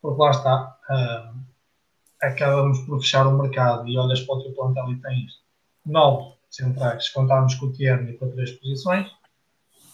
[0.00, 1.40] porque lá está, uh,
[2.22, 5.40] acabamos por fechar o mercado e olhas para o teu plantel e tens
[5.84, 9.08] nove centrais, se contarmos com o Tierney para três posições,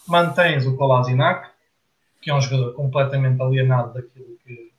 [0.07, 1.49] mantens o Kolasinac,
[2.21, 4.73] que é um jogador completamente alienado daquilo que,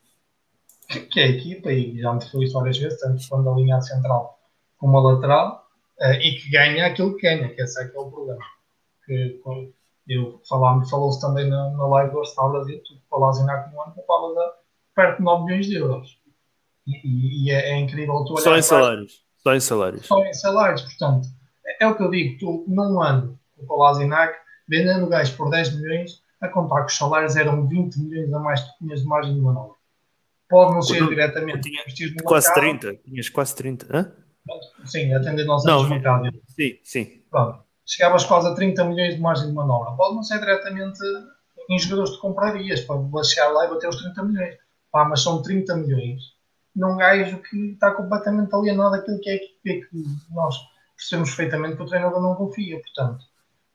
[1.06, 4.38] que é a equipa, e já me falou isso várias vezes, tanto quando alinhado central
[4.76, 5.68] como a lateral,
[6.00, 8.44] uh, e que ganha aquilo que ganha, que esse é que é o problema.
[9.06, 9.40] Que,
[10.08, 10.40] eu
[10.88, 14.57] falou-se também na, na live do Arsenal Brasil, tu em no ano, poupavas a
[14.98, 16.18] perto de 9 milhões de euros.
[16.84, 18.36] E, e, é, é, incrível tu.
[18.38, 19.24] Só em salários.
[19.36, 20.06] Só em salários.
[20.06, 21.28] Só em salários, portanto,
[21.64, 24.34] é, é o que eu digo, tu num ano, o Palasinac,
[24.68, 28.60] vendendo gás por 10 milhões, a contar que os salários eram 20 milhões a mais
[28.60, 29.76] que tinhas de margem de manobra.
[30.48, 31.70] Pode não ser diretamente
[32.16, 32.80] no Quase mercado.
[32.80, 33.86] 30, tinhas quase 30.
[33.96, 34.12] Hã?
[34.84, 36.30] Sim, atendendo aos anos mercado.
[36.48, 37.22] Sim, sim.
[37.30, 37.60] Pronto.
[37.86, 39.92] Chegavas quase a 30 milhões de margem de manobra.
[39.92, 40.98] Pode não ser diretamente
[41.70, 44.56] em jogadores que comprarias, para chegar lá e bater os 30 milhões.
[44.90, 46.22] Pá, mas são 30 milhões.
[46.74, 50.56] Num gajo que está completamente alienado daquilo que é que, que nós
[50.96, 52.80] percebemos perfeitamente que o treinador não confia.
[52.80, 53.24] Portanto,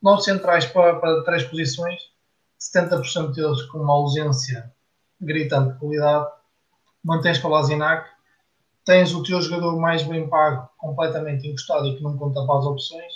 [0.01, 2.13] nós centrais para, para três posições
[2.59, 4.71] 70% deles com uma ausência
[5.19, 6.31] gritante de qualidade,
[7.03, 8.09] mantens com o Lazinac,
[8.85, 12.65] tens o teu jogador mais bem pago, completamente encostado e que não conta para as
[12.65, 13.13] opções,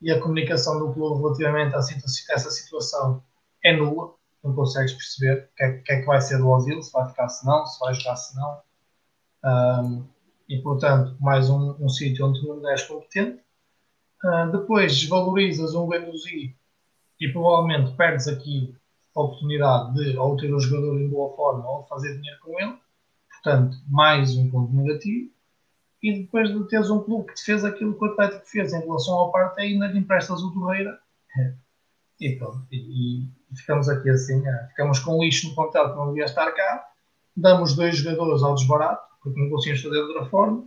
[0.00, 3.22] e a comunicação do clube relativamente a essa situação
[3.64, 4.14] é nula,
[4.48, 7.08] não consegues perceber o que, é, que, é, que vai ser do Ozil, se vai
[7.08, 8.60] ficar se não, se vai jogar se não.
[9.44, 10.04] Um,
[10.48, 13.40] e portanto, mais um, um sítio onde tu não és competente.
[14.24, 16.56] Uh, depois desvalorizas um Guendouzi
[17.20, 18.74] e provavelmente perdes aqui
[19.14, 22.76] a oportunidade de ou ter o jogador em boa forma ou fazer dinheiro com ele.
[23.30, 25.30] Portanto, mais um ponto negativo.
[26.02, 28.80] e depois de teres um clube que te fez aquilo que o Atlético fez em
[28.80, 30.98] relação ao parte, ainda lhe emprestas o Torreira.
[32.20, 36.08] E pronto, e, e ficamos aqui assim, é, ficamos com lixo no plantel que não
[36.08, 36.88] devia estar cá,
[37.36, 40.66] damos dois jogadores ao desbarato, porque não conseguimos fazer de outra forma,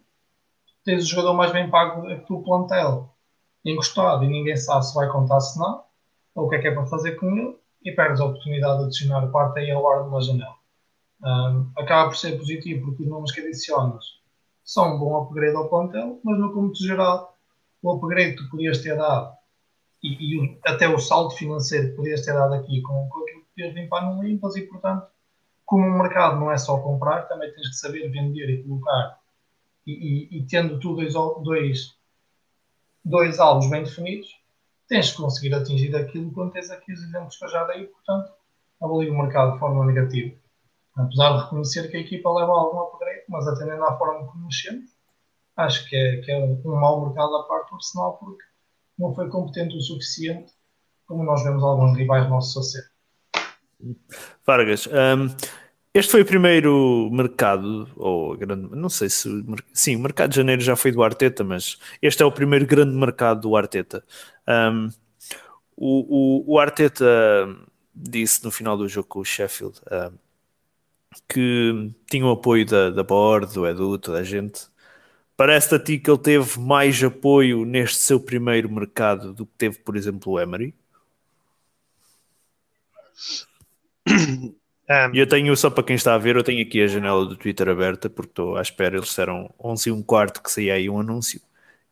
[0.85, 3.13] tens o jogador mais bem pago do plantel
[3.65, 5.83] encostado e ninguém sabe se vai contar se não,
[6.33, 8.85] ou o que é que é para fazer com ele, e perdes a oportunidade de
[8.85, 10.55] adicionar parte aí ao ar de uma janela.
[11.23, 14.03] Um, acaba por ser positivo porque os nomes que adicionas
[14.63, 17.37] são um bom upgrade ao plantel, mas no cômputo geral,
[17.81, 19.33] o upgrade que tu podias ter dado
[20.03, 23.49] e, e, até o saldo financeiro que podias ter dado aqui com, com aquilo que
[23.55, 25.07] podias limpar não limpas e, portanto,
[25.65, 29.21] como o mercado não é só comprar, também tens que saber vender e colocar
[29.85, 31.97] e, e, e tendo tu dois, dois,
[33.03, 34.39] dois alvos bem definidos,
[34.87, 38.31] tens que conseguir atingir aquilo quando tens aqui os exemplos que eu já dei, portanto,
[38.81, 40.35] avalio o mercado de forma negativa.
[40.95, 44.89] Apesar de reconhecer que a equipa leva algum upgrade, mas atendendo à forma como mexemos,
[45.55, 48.43] acho que é, que é um, mau mercado da parte do Arsenal porque
[49.01, 50.53] não foi competente o suficiente,
[51.05, 52.91] como nós vemos alguns rivais nossos a ser.
[54.45, 55.27] Vargas, um,
[55.93, 59.27] este foi o primeiro mercado, ou grande, não sei se.
[59.73, 62.95] Sim, o mercado de janeiro já foi do Arteta, mas este é o primeiro grande
[62.95, 64.05] mercado do Arteta.
[64.47, 64.89] Um,
[65.75, 67.05] o, o, o, Arteta
[67.93, 70.17] disse no final do jogo com o Sheffield um,
[71.27, 74.70] que tinha o apoio da, da Board, do Edu, toda a gente.
[75.41, 79.79] Parece-te a ti que ele teve mais apoio neste seu primeiro mercado do que teve,
[79.79, 80.71] por exemplo, o Emery?
[84.89, 87.37] Um, eu tenho, só para quem está a ver, eu tenho aqui a janela do
[87.37, 90.89] Twitter aberta, porque estou à espera, eles disseram 11 e um quarto que saía aí
[90.89, 91.39] um anúncio,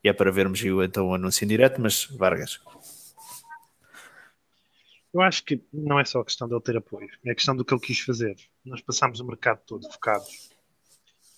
[0.04, 2.60] e é para vermos então o anúncio em direto, mas Vargas.
[5.14, 7.64] Eu acho que não é só a questão dele ter apoio, é a questão do
[7.64, 8.36] que ele quis fazer.
[8.66, 10.50] Nós passámos o mercado todo focados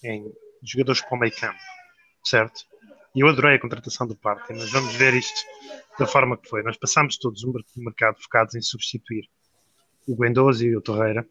[0.02, 0.34] em
[0.64, 1.60] jogadores para o meio campo,
[2.24, 2.62] certo?
[3.14, 5.40] E eu adorei a contratação do Parque, mas vamos ver isto
[5.98, 6.62] da forma que foi.
[6.62, 9.28] Nós passámos todos o mercado focados em substituir
[10.06, 11.26] o Guendoso e o Torreira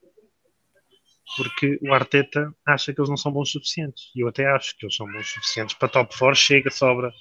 [1.36, 4.12] porque o Arteta acha que eles não são bons suficientes.
[4.16, 7.12] E eu até acho que eles são bons suficientes para top 4, chega, sobra.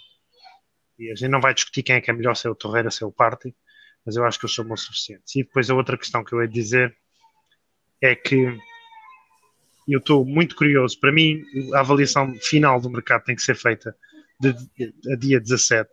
[0.98, 2.90] E a gente não vai discutir quem é que é melhor, se é o Torreira,
[2.90, 3.54] se é o Party,
[4.04, 5.34] mas eu acho que eles são bons suficientes.
[5.36, 6.96] E depois a outra questão que eu ia dizer
[8.02, 8.58] é que
[9.92, 10.98] eu estou muito curioso.
[10.98, 11.42] Para mim,
[11.74, 13.96] a avaliação final do mercado tem que ser feita
[14.40, 15.88] de, de, a dia 17,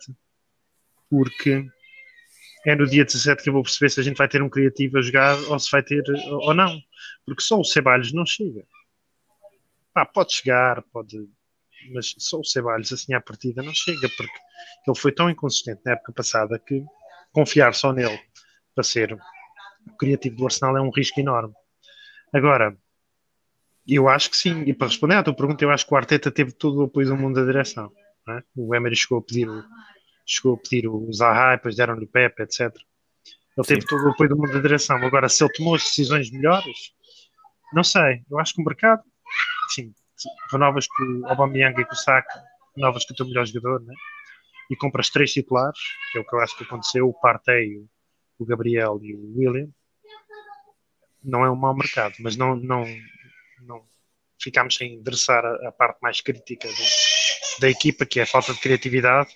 [1.09, 1.65] porque
[2.65, 4.97] é no dia 17 que eu vou perceber se a gente vai ter um criativo
[4.97, 6.79] a jogar ou se vai ter ou não.
[7.25, 8.65] Porque só o Ceballos não chega.
[9.93, 11.17] Pá, pode chegar, pode.
[11.93, 14.37] Mas só o Ceballos assim à partida não chega, porque
[14.87, 16.83] ele foi tão inconsistente na época passada que
[17.31, 18.19] confiar só nele
[18.73, 21.53] para ser o criativo do Arsenal é um risco enorme.
[22.33, 22.77] Agora,
[23.95, 26.31] eu acho que sim, e para responder à tua pergunta, eu acho que o Arteta
[26.31, 27.91] teve todo o apoio do mundo da direção.
[28.29, 28.43] É?
[28.55, 29.63] O Emery chegou a pedir o,
[30.25, 32.75] chegou a pedir o Zaha, depois deram-lhe o Pepe, etc.
[33.57, 33.87] Ele teve Sim.
[33.87, 34.97] todo o apoio do mundo da direção.
[34.97, 36.93] Agora, se ele tomou as decisões melhores,
[37.73, 38.23] não sei.
[38.29, 39.01] Eu acho que o mercado,
[39.69, 39.93] sim,
[40.51, 42.43] renovas com o Aubameyang e com o Saka,
[42.75, 43.93] renovas com o teu melhor jogador, né?
[44.69, 45.79] E compras três titulares,
[46.11, 47.89] que é o que eu acho que aconteceu, o Partey, o,
[48.39, 49.69] o Gabriel e o William.
[51.23, 52.85] Não é um mau mercado, mas não, não,
[53.63, 53.85] não
[54.41, 58.53] ficámos sem endereçar a, a parte mais crítica do, da equipa, que é a falta
[58.53, 59.35] de criatividade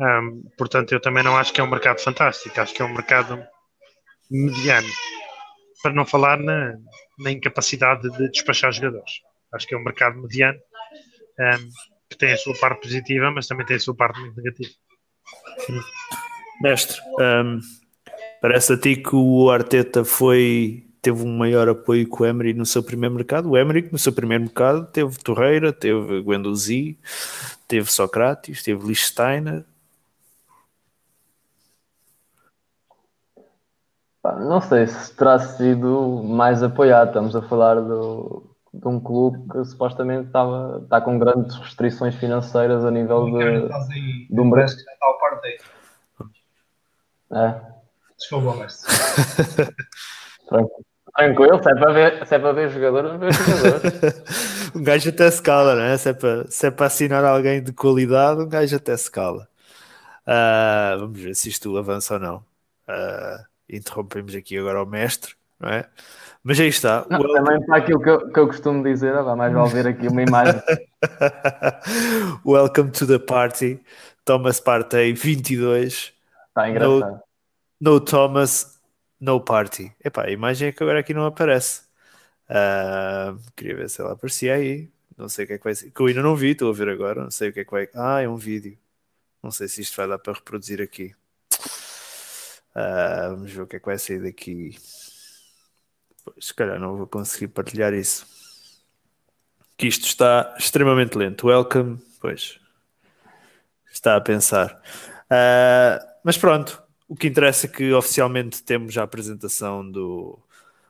[0.00, 2.92] um, portanto, eu também não acho que é um mercado fantástico, acho que é um
[2.92, 3.44] mercado
[4.30, 4.88] mediano,
[5.82, 6.76] para não falar na,
[7.18, 9.20] na incapacidade de despachar jogadores.
[9.52, 10.58] Acho que é um mercado mediano
[11.38, 11.68] um,
[12.10, 14.70] que tem a sua parte positiva, mas também tem a sua parte muito negativa.
[16.60, 17.60] Mestre, um,
[18.40, 22.64] parece a ti que o Arteta foi teve um maior apoio que o Emery no
[22.64, 23.50] seu primeiro mercado.
[23.50, 26.98] O Emery, no seu primeiro mercado, teve Torreira, teve Guendouzi,
[27.68, 29.64] teve Socrates, teve Lichsteiner,
[34.40, 37.08] Não sei se terá sido mais apoiado.
[37.08, 42.86] Estamos a falar do, de um clube que supostamente estava, está com grandes restrições financeiras
[42.86, 44.78] a nível de, do mercado.
[44.78, 45.40] está ao par
[47.32, 47.60] É.
[48.16, 48.90] Desculpa, mestre.
[50.48, 54.72] Tranquilo, se é para ver, se é para ver jogadores, ver jogadores.
[54.74, 55.96] um gajo até se cala, não é?
[55.96, 59.48] Se é, para, se é para assinar alguém de qualidade, um gajo até se cala.
[60.26, 62.36] Uh, vamos ver se isto avança ou não.
[62.88, 65.86] Uh, interrompemos aqui agora o mestre, não é?
[66.42, 67.06] Mas aí está.
[67.08, 70.08] Não, Também para aquilo que eu, que eu costumo dizer, ah, mais vale ver aqui
[70.08, 70.60] uma imagem.
[72.44, 73.80] Welcome to the party.
[74.24, 76.12] Thomas Partey 22.
[76.48, 77.20] Está engraçado.
[77.80, 78.73] No, no, Thomas,
[79.20, 79.94] no party.
[80.04, 81.82] Epá, a imagem é que agora aqui não aparece.
[82.48, 84.90] Uh, queria ver se ela aparecia aí.
[85.16, 85.90] Não sei o que é que vai ser.
[85.90, 87.22] Que eu ainda não vi, estou a ver agora.
[87.22, 87.88] Não sei o que é que vai.
[87.94, 88.76] Ah, é um vídeo.
[89.42, 91.14] Não sei se isto vai dar para reproduzir aqui.
[92.74, 94.76] Ah, vamos ver o que é que vai sair daqui.
[96.24, 98.26] Pois, se calhar não vou conseguir partilhar isso.
[99.76, 101.46] Que isto está extremamente lento.
[101.46, 102.58] Welcome, pois.
[103.92, 104.80] Está a pensar.
[105.30, 110.38] Ah, mas pronto, o que interessa é que oficialmente temos a apresentação do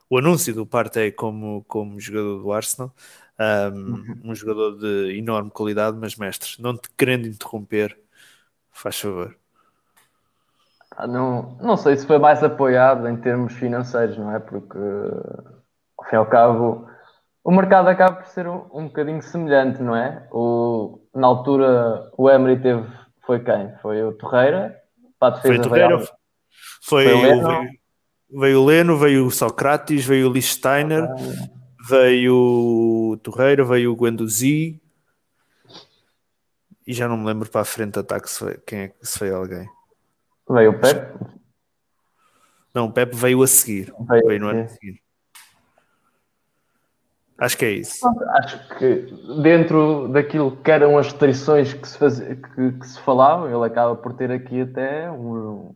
[0.09, 2.93] o anúncio do Partey como, como jogador do Arsenal.
[3.39, 7.99] Um, um jogador de enorme qualidade, mas mestre, não te querendo interromper,
[8.71, 9.37] faz favor.
[10.91, 14.39] Ah, Não, não sei se foi mais apoiado em termos financeiros, não é?
[14.39, 14.77] Porque,
[15.97, 16.87] ao fim e ao cabo,
[17.43, 20.27] o mercado acaba por ser um, um bocadinho semelhante, não é?
[20.31, 22.87] O, na altura, o Emery teve,
[23.25, 23.75] foi quem?
[23.81, 24.79] Foi o Torreira,
[25.19, 26.09] a Foi Torreira, veio-
[26.81, 27.47] foi, Foi Leno.
[27.47, 27.69] veio,
[28.29, 31.07] veio o Leno, veio o Socrates, veio o Lee Steiner,
[31.89, 34.79] veio o Torreira, veio o Guendouzi
[36.87, 39.05] e já não me lembro para a frente de ataque se foi, quem é que
[39.05, 39.67] se foi alguém.
[40.49, 41.19] veio o Pep,
[42.73, 45.01] Não, o Pepe veio a seguir, Veio veio no a ano a seguir.
[47.37, 48.07] Acho que é isso.
[48.37, 53.47] Acho que dentro daquilo que eram as restrições que se, fazia, que, que se falavam,
[53.49, 55.73] ele acaba por ter aqui até um-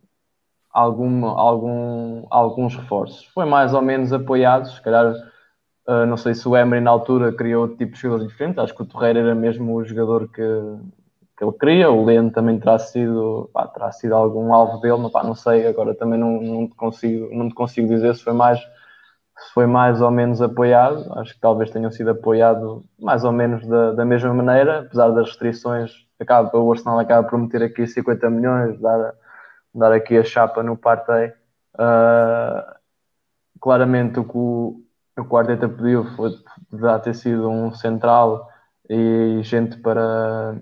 [0.72, 3.26] algum, algum, alguns reforços.
[3.34, 5.12] Foi mais ou menos apoiado, se calhar,
[5.86, 8.74] uh, não sei se o Emery na altura criou outro tipo de jogadores diferentes, acho
[8.74, 10.42] que o Torreira era mesmo o jogador que,
[11.36, 15.12] que ele queria, o Leno também terá sido, pá, terá sido algum alvo dele, mas,
[15.12, 18.32] pá, não sei, agora também não, não, te consigo, não te consigo dizer se foi
[18.32, 18.58] mais
[19.40, 23.66] se foi mais ou menos apoiado, acho que talvez tenham sido apoiado mais ou menos
[23.66, 28.28] da, da mesma maneira, apesar das restrições, acaba, o Arsenal acaba por meter aqui 50
[28.28, 29.14] milhões, dar,
[29.74, 31.32] dar aqui a chapa no Partey.
[31.74, 32.80] Uh,
[33.60, 34.82] claramente o que o,
[35.18, 36.30] o que o Arteta pediu foi
[37.02, 38.48] ter sido um central
[38.88, 40.60] e gente para,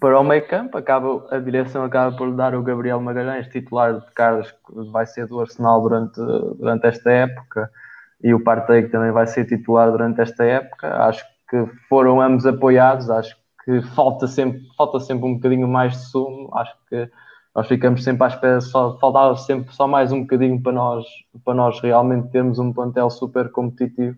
[0.00, 4.10] para o meio campo, acaba, a direção acaba por dar o Gabriel Magalhães, titular de
[4.12, 6.16] Carlos, que vai ser do Arsenal durante,
[6.58, 7.70] durante esta época,
[8.22, 10.88] e o Partey que também vai ser titular durante esta época.
[11.04, 16.04] Acho que foram ambos apoiados, acho que falta sempre, falta sempre um bocadinho mais de
[16.06, 17.10] sumo, acho que
[17.54, 21.06] nós ficamos sempre à espera, só, faltava sempre só mais um bocadinho para nós,
[21.44, 24.16] para nós realmente termos um plantel super competitivo.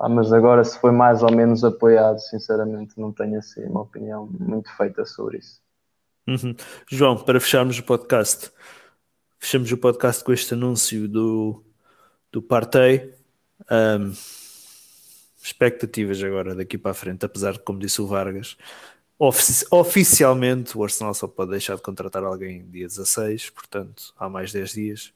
[0.00, 4.26] Ah, mas agora, se foi mais ou menos apoiado, sinceramente, não tenho assim uma opinião
[4.26, 5.60] muito feita sobre isso.
[6.26, 6.54] Uhum.
[6.88, 8.50] João, para fecharmos o podcast,
[9.38, 11.62] fechamos o podcast com este anúncio do,
[12.32, 13.12] do Partey.
[13.70, 14.12] Um,
[15.42, 18.56] expectativas agora daqui para a frente, apesar de, como disse o Vargas,
[19.18, 24.52] ofici- oficialmente o Arsenal só pode deixar de contratar alguém dia 16, portanto há mais
[24.52, 25.12] 10 dias,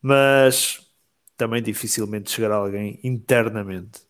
[0.00, 0.91] mas
[1.42, 4.00] também dificilmente chegará alguém internamente.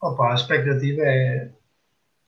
[0.00, 1.50] Opa, a expectativa é.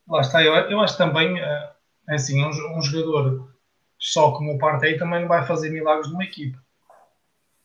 [0.09, 1.73] Lá está, eu, eu acho também, eh,
[2.09, 3.55] é assim, um, um jogador
[3.97, 6.59] só como o Partey também não vai fazer milagres numa equipe.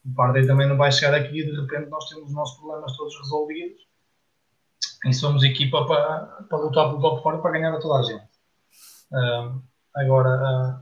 [0.05, 2.95] O Partey também não vai chegar aqui e de repente nós temos os nossos problemas
[2.95, 3.87] todos resolvidos
[5.03, 8.29] e somos equipa para, para lutar pelo top fora para ganhar a toda a gente.
[9.11, 9.55] Ah,
[9.95, 10.81] agora, ah,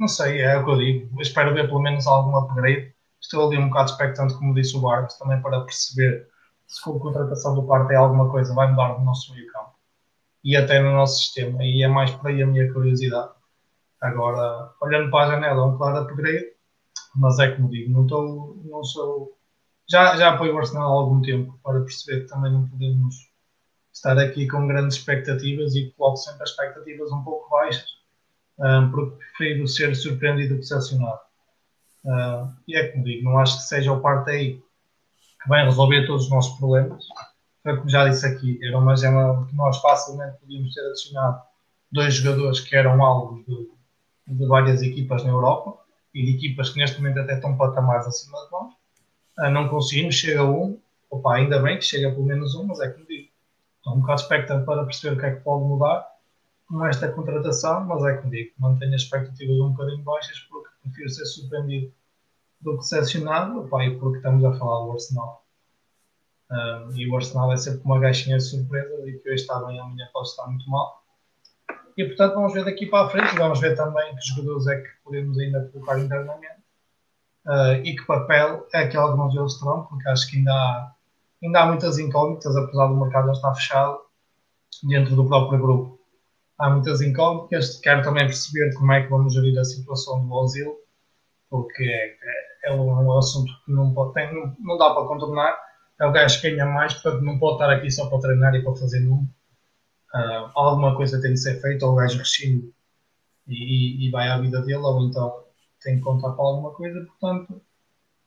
[0.00, 1.16] não sei, é o que eu digo.
[1.16, 2.97] Eu espero ver pelo menos algum upgrade.
[3.20, 6.28] Estou ali um bocado expectante, como disse o Vargas, também para perceber
[6.66, 9.74] se for contratação do Partey alguma coisa vai mudar no nosso meio campo
[10.44, 11.64] e até no nosso sistema.
[11.64, 13.32] E é mais por aí a minha curiosidade.
[14.00, 16.52] Agora, olhando para a janela, é um claro upgrade,
[17.16, 19.36] mas é como digo, não, estou, não sou.
[19.88, 23.16] Já, já apoio o Arsenal há algum tempo para perceber que também não podemos
[23.92, 27.86] estar aqui com grandes expectativas e coloco sempre as expectativas um pouco baixas,
[28.60, 31.20] ah, porque prefiro ser surpreendido que decepcionado.
[32.08, 34.62] Ah, e é como digo, não acho que seja o Partey
[35.42, 37.04] que vai resolver todos os nossos problemas.
[37.62, 41.42] Foi como já disse aqui, era uma gema que nós facilmente podíamos ter adicionado
[41.92, 43.68] dois jogadores que eram alvos de,
[44.26, 45.78] de várias equipas na Europa
[46.14, 48.72] e de equipas que neste momento até estão patamares acima de nós.
[49.38, 50.80] Ah, não conseguimos, chega um,
[51.10, 53.28] opa, ainda bem que chega pelo menos um, mas é como digo,
[53.76, 56.06] estou um bocado expectante para perceber o que é que pode mudar
[56.66, 61.10] com esta contratação, mas é como digo, mantenho as expectativas um bocadinho baixas porque prefiro
[61.10, 61.92] ser surpreendido
[62.60, 65.44] do que decepcionado, opa, e porque estamos a falar do Arsenal.
[66.50, 69.78] Um, e o Arsenal é sempre uma gaixinha de surpresa e que hoje está bem,
[69.78, 71.02] amanhã pode estar muito mal.
[71.96, 74.88] E portanto vamos ver daqui para a frente, vamos ver também que jogadores é que
[75.04, 76.62] podemos ainda colocar internamente
[77.46, 80.92] uh, e que papel é que alguns deles terão, porque acho que ainda há,
[81.42, 84.00] ainda há muitas incógnitas, apesar do mercado já estar fechado
[84.84, 85.98] dentro do próprio grupo.
[86.58, 90.76] Há muitas incógnitas, quero também perceber como é que vamos gerir a situação do Ozil,
[91.48, 95.68] porque é, é, é um assunto que não, pode, tem, não, não dá para contornar
[96.00, 98.62] é o gajo que ganha mais, portanto não pode estar aqui só para treinar e
[98.62, 99.28] para fazer número.
[100.14, 102.72] Uh, alguma coisa tem de ser feita, ou o gajo rescinde
[103.46, 105.44] e, e, vai à vida dele, ou então
[105.82, 107.60] tem que contar para alguma coisa, portanto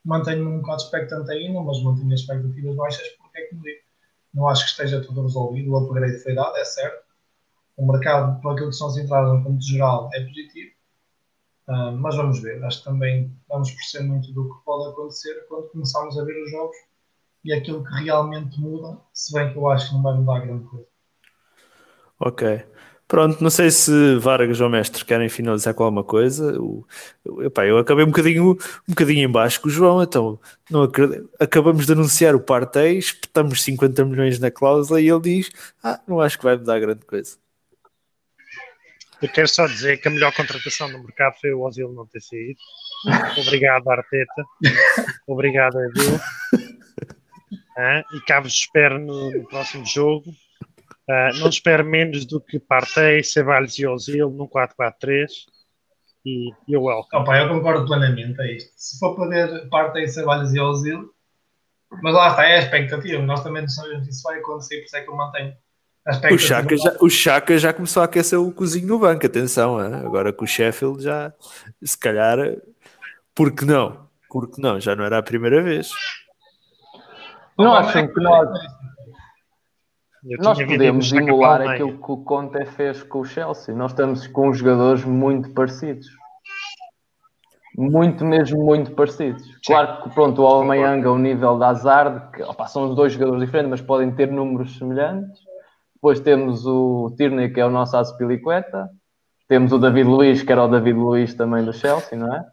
[0.03, 3.81] mantenho-me um bocado expectante ainda, mas mantenho as expectativas baixas porque é que me digo.
[4.34, 7.03] Não acho que esteja tudo resolvido, o upgrade foi dado, é certo.
[7.77, 10.72] O mercado, para aquilo que são as entradas no ponto geral, é positivo.
[11.72, 15.69] Uh, mas vamos ver, acho que também vamos perceber muito do que pode acontecer quando
[15.69, 16.76] começarmos a ver os jogos
[17.45, 20.65] e aquilo que realmente muda, se bem que eu acho que não vai mudar grande
[20.65, 20.85] coisa.
[22.19, 22.65] Ok.
[23.07, 26.52] Pronto, não sei se Vargas ou Mestre querem finalizar com alguma coisa.
[26.52, 26.85] Eu,
[27.23, 28.57] eu, epá, eu acabei um bocadinho, um
[28.89, 30.38] bocadinho em baixo com o João, então
[30.69, 31.30] não acredito.
[31.39, 36.19] acabamos de anunciar o Partey, espetamos 50 milhões na cláusula e ele diz: Ah, não
[36.19, 37.38] acho que vai mudar grande coisa.
[39.22, 42.22] Eu quero só dizer que a melhor contratação do mercado foi o Ozil não ter
[42.22, 42.60] saído.
[43.38, 44.43] Obrigado, Arteta.
[45.27, 46.19] Obrigado, Edu.
[47.77, 50.30] Ah, e cá vos espero no, no próximo jogo.
[51.10, 55.27] Uh, não espero menos do que Partey, Ceballos e Ozil num 4-4-3
[56.26, 57.23] e eu welcome.
[57.23, 58.72] Opa, eu concordo plenamente a isto.
[58.76, 61.14] Se for poder Partey, Ceballos e Ozil,
[62.02, 63.22] mas lá está, é a expectativa.
[63.22, 65.53] Nós também não sabemos se isso vai acontecer, por isso é que eu mantenho.
[66.32, 69.94] O Chaka, já, o Chaka já começou a aquecer o cozinho no banco, atenção, hein?
[70.03, 71.32] agora com o Sheffield já,
[71.84, 72.38] se calhar,
[73.36, 74.07] porque não?
[74.28, 75.91] Porque não, já não era a primeira vez.
[77.56, 78.49] Não acham que nós,
[80.40, 83.76] nós podemos emular aquilo que o Conte fez com o Chelsea.
[83.76, 86.07] Nós estamos com jogadores muito parecidos.
[87.78, 89.44] Muito, mesmo muito parecidos.
[89.65, 93.45] Claro que pronto, o Aubameyang ao nível da Hazard, que opa, são os dois jogadores
[93.45, 95.51] diferentes, mas podem ter números semelhantes.
[96.02, 98.90] Depois temos o Tierney, que é o nosso Aspilicueta.
[99.48, 102.44] Temos o David Luiz, que era o David Luiz também do Chelsea, não é?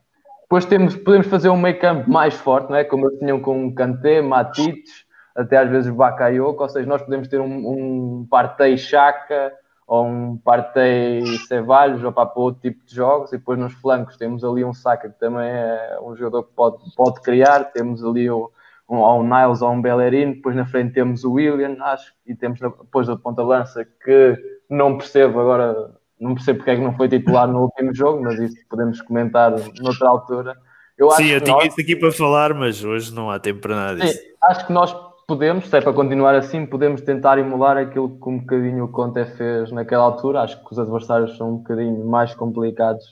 [0.43, 2.85] Depois temos, podemos fazer um meio campo mais forte, não é?
[2.85, 7.41] Como eles tinham com Kanté, Matites, até às vezes Bakayoko, ou seja, nós podemos ter
[7.41, 9.51] um, um Partey Chaka
[9.87, 14.45] ou um Partey Ceballos ou para outro tipo de jogos e depois nos flancos temos
[14.45, 18.51] ali um Saka que também é um jogador que pode, pode criar, temos ali o,
[18.89, 22.61] um, um Niles ou um Bellerin, depois na frente temos o William, acho, e temos
[22.61, 24.37] depois da ponta lança que
[24.71, 28.39] não percebo agora, não percebo porque é que não foi titular no último jogo, mas
[28.39, 30.57] isso podemos comentar noutra altura.
[30.97, 31.67] Eu Sim, eu tinha nós...
[31.67, 34.15] isso aqui para falar, mas hoje não há tempo para nada disso.
[34.15, 34.97] Sim, acho que nós
[35.29, 39.25] podemos, se é para continuar assim, podemos tentar emular aquilo que um bocadinho o Conte
[39.27, 40.41] fez naquela altura.
[40.41, 43.05] Acho que os adversários são um bocadinho mais complicados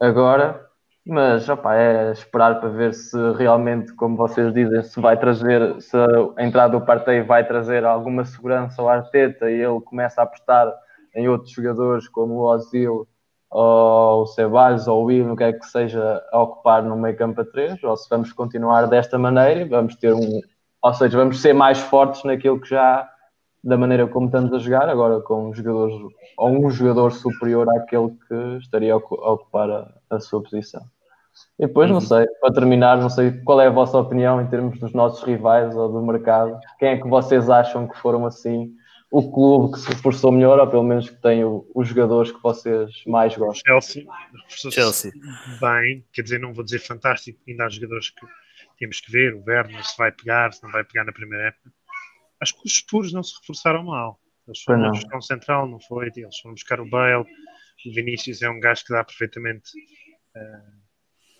[0.00, 0.67] agora,
[1.08, 5.96] mas opa, é esperar para ver se realmente, como vocês dizem, se vai trazer, se
[6.36, 10.70] a entrada do Partey vai trazer alguma segurança ao Arteta e ele começa a apostar
[11.14, 13.08] em outros jogadores como o Ozil
[13.50, 17.16] ou o Ceballos ou o Will, no que é que seja, a ocupar no meio
[17.16, 20.40] campo a 3, ou se vamos continuar desta maneira, vamos ter um,
[20.82, 23.08] ou seja, vamos ser mais fortes naquilo que já,
[23.64, 25.52] da maneira como estamos a jogar, agora com
[26.36, 30.82] ou um jogador superior àquele que estaria a ocupar a, a sua posição.
[31.58, 32.02] E depois, não uhum.
[32.02, 35.74] sei, para terminar, não sei qual é a vossa opinião em termos dos nossos rivais
[35.74, 36.58] ou do mercado.
[36.78, 38.72] Quem é que vocês acham que foram assim
[39.10, 42.42] o clube que se reforçou melhor, ou pelo menos que tem o, os jogadores que
[42.42, 43.80] vocês mais gostam?
[43.80, 44.06] Chelsea,
[44.70, 45.12] Chelsea.
[45.60, 48.26] Bem, quer dizer, não vou dizer fantástico, ainda há jogadores que
[48.78, 51.72] temos que ver o Werner se vai pegar, se não vai pegar na primeira época.
[52.40, 54.20] Acho que os Spurs não se reforçaram mal.
[54.46, 56.10] Eles foram buscar um central, não foi?
[56.14, 57.24] Eles foram buscar o Bale.
[57.86, 59.70] O Vinícius é um gajo que dá perfeitamente
[60.36, 60.77] uh,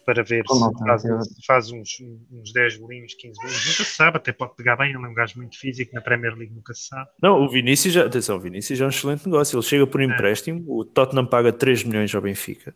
[0.09, 1.02] para ver se faz,
[1.47, 2.02] faz, uns,
[2.32, 3.66] uns 10 bolinhos, 15 bolinhos.
[3.66, 4.89] Nunca se sabe, até pode pegar bem.
[4.94, 7.10] Ele é um gajo muito físico na Premier League, nunca se sabe.
[7.22, 9.56] Não, o Vinícius, já, atenção, o Vinícius é um excelente negócio.
[9.56, 10.05] Ele chega por é.
[10.05, 10.62] empréstimo, é.
[10.66, 12.74] o Tottenham paga 3 milhões ao Benfica.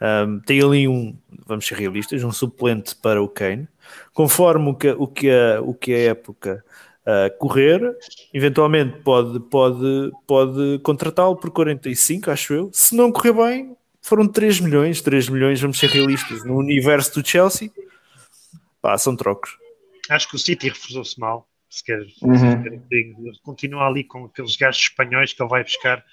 [0.00, 3.68] Um, tem ali um, vamos ser realistas, um suplente para o Kane
[4.12, 6.64] conforme o que, o que, a, o que a época
[7.06, 7.96] uh, correr,
[8.34, 12.70] eventualmente pode, pode, pode contratá-lo por 45, acho eu.
[12.72, 17.26] Se não correr bem, foram 3 milhões, 3 milhões, vamos ser realistas, no universo do
[17.26, 17.70] Chelsea,
[18.82, 19.56] pá, são trocos.
[20.10, 23.32] Acho que o City reforçou-se mal, se quer, uhum.
[23.42, 26.04] continua ali com aqueles gajos espanhóis que ele vai buscar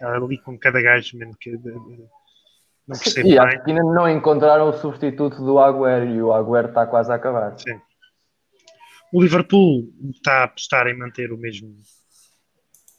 [0.00, 3.60] ali com cada gajo mesmo que não percebo e bem.
[3.66, 7.56] ainda não encontraram o substituto do Agüero e o Agüero está quase a acabar.
[7.58, 7.78] Sim.
[9.12, 11.74] O Liverpool está a apostar em manter o mesmo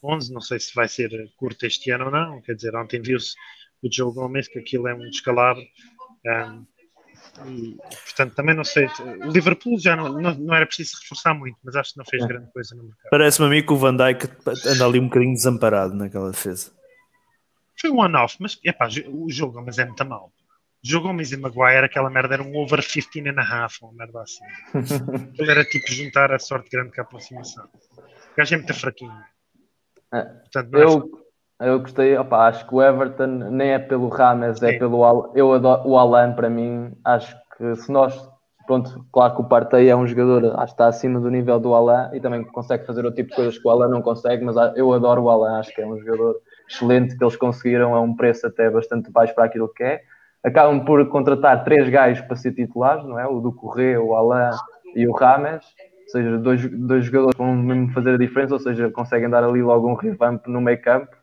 [0.02, 3.34] 11, não sei se vai ser curto este ano ou não, quer dizer, ontem viu-se
[3.82, 5.62] o Joe Gomes que aquilo é um descalabro
[6.26, 6.66] um,
[7.46, 8.86] e, portanto também não sei,
[9.24, 12.22] o Liverpool já não, não, não, era preciso reforçar muito, mas acho que não fez
[12.22, 12.26] é.
[12.26, 13.10] grande coisa no mercado.
[13.10, 14.28] Parece-me a mim que o Van Dijk
[14.66, 16.72] anda ali um bocadinho desamparado naquela defesa
[17.82, 20.32] foi um one-off, mas epá, o jogo mas é muito mal.
[20.84, 24.22] Jogo Gomes e Maguire, aquela merda era um over 15 and a half, uma merda
[24.22, 24.44] assim.
[25.38, 27.64] Ele era tipo juntar a sorte grande com a aproximação.
[27.96, 29.22] O gajo é muito fraquinho.
[30.12, 30.22] É.
[30.22, 31.26] Portanto, não é Eu,
[31.62, 35.52] eu gostei, opa, acho que o Everton nem é pelo Rames, é pelo Al, eu
[35.52, 38.28] adoro o Alan para mim, acho que se nós,
[38.66, 41.74] pronto, claro que o Partey é um jogador, acho que está acima do nível do
[41.74, 44.56] Alan e também consegue fazer o tipo de coisas que o Alan não consegue, mas
[44.76, 46.36] eu adoro o Alan, acho que é um jogador
[46.68, 50.00] excelente que eles conseguiram a um preço até bastante baixo para aquilo que é.
[50.44, 53.26] Acabam por contratar três gajos para ser titulares, não é?
[53.26, 54.50] O do Correia, o Alan
[54.94, 55.64] e o Rames,
[56.02, 59.44] ou seja, dois, dois jogadores que vão mesmo fazer a diferença, ou seja, conseguem dar
[59.44, 61.21] ali logo um revamp no meio campo.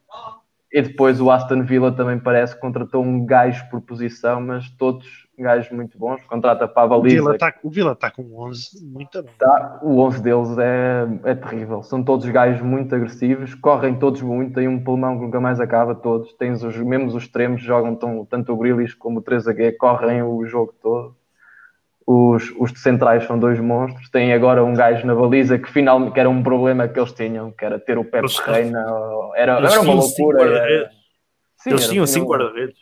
[0.72, 5.28] E depois o Aston Villa também parece que contratou um gajo por posição, mas todos
[5.38, 6.22] gajos muito bons.
[6.26, 7.34] Contrata para a O baliza.
[7.34, 9.30] está o Vila tá com 11, muito bom.
[9.40, 11.82] Tá, o 11 deles é, é terrível.
[11.82, 15.96] São todos gajos muito agressivos, correm todos muito, têm um pulmão que nunca mais acaba.
[15.96, 20.22] Todos, tens os, mesmo os extremos, jogam tão, tanto o Grealish como o 3G, correm
[20.22, 21.16] o jogo todo.
[22.12, 24.10] Os, os centrais são dois monstros.
[24.10, 27.52] Tem agora um gajo na baliza que finalmente que era um problema que eles tinham,
[27.52, 28.84] que era ter o Pepe Eles- Reina.
[29.36, 30.42] Era, era uma loucura.
[30.44, 30.90] era-
[31.58, 32.78] Sim, Eles era- tinham cinco guarda-redes.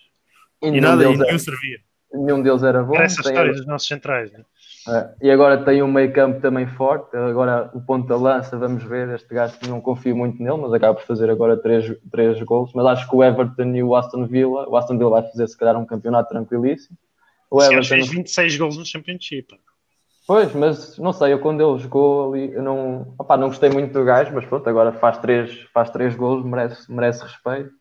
[0.61, 1.77] e E nenhum nada, e deles nenhum era- servia.
[2.13, 2.95] nenhum deles era bom.
[2.95, 4.31] Era essa história dos nossos centrais.
[4.31, 4.45] Né?
[4.89, 7.13] é, e agora tem um meio campo também forte.
[7.17, 9.09] Agora o ponto da lança, vamos ver.
[9.09, 12.71] Este gajo não confio muito nele, mas acaba por fazer agora três, três gols.
[12.73, 15.57] Mas acho que o Everton e o Aston Villa, o Aston Villa vai fazer se
[15.57, 16.97] calhar um campeonato tranquilíssimo.
[17.49, 19.57] O Everton, fez 26 gols no Championship.
[20.25, 23.93] pois, mas não sei, eu quando ele jogou ali, eu não, opá, não gostei muito
[23.93, 27.71] do gajo, mas pronto, agora faz três, faz três gols, merece, merece respeito.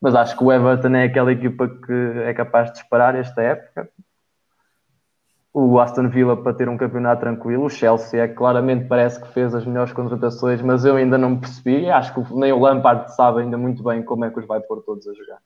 [0.00, 1.92] Mas acho que o Everton é aquela equipa que
[2.24, 3.88] é capaz de disparar esta época.
[5.54, 7.66] O Aston Villa para ter um campeonato tranquilo.
[7.66, 11.38] O Chelsea é que claramente parece que fez as melhores contratações, mas eu ainda não
[11.38, 11.88] percebi.
[11.88, 14.82] Acho que nem o Lampard sabe ainda muito bem como é que os vai pôr
[14.82, 15.38] todos a jogar.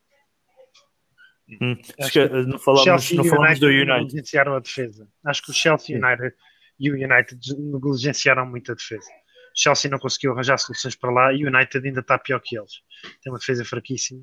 [1.49, 1.77] Hum.
[2.01, 4.05] Acho que Não falamos, não o falamos do United United.
[4.05, 5.09] negligenciaram a defesa.
[5.25, 6.35] Acho que o Chelsea United
[6.79, 9.09] e o United negligenciaram muito a defesa.
[9.09, 12.59] O Chelsea não conseguiu arranjar soluções para lá e o United ainda está pior que
[12.59, 12.83] eles.
[13.23, 14.23] Tem uma defesa fraquíssima.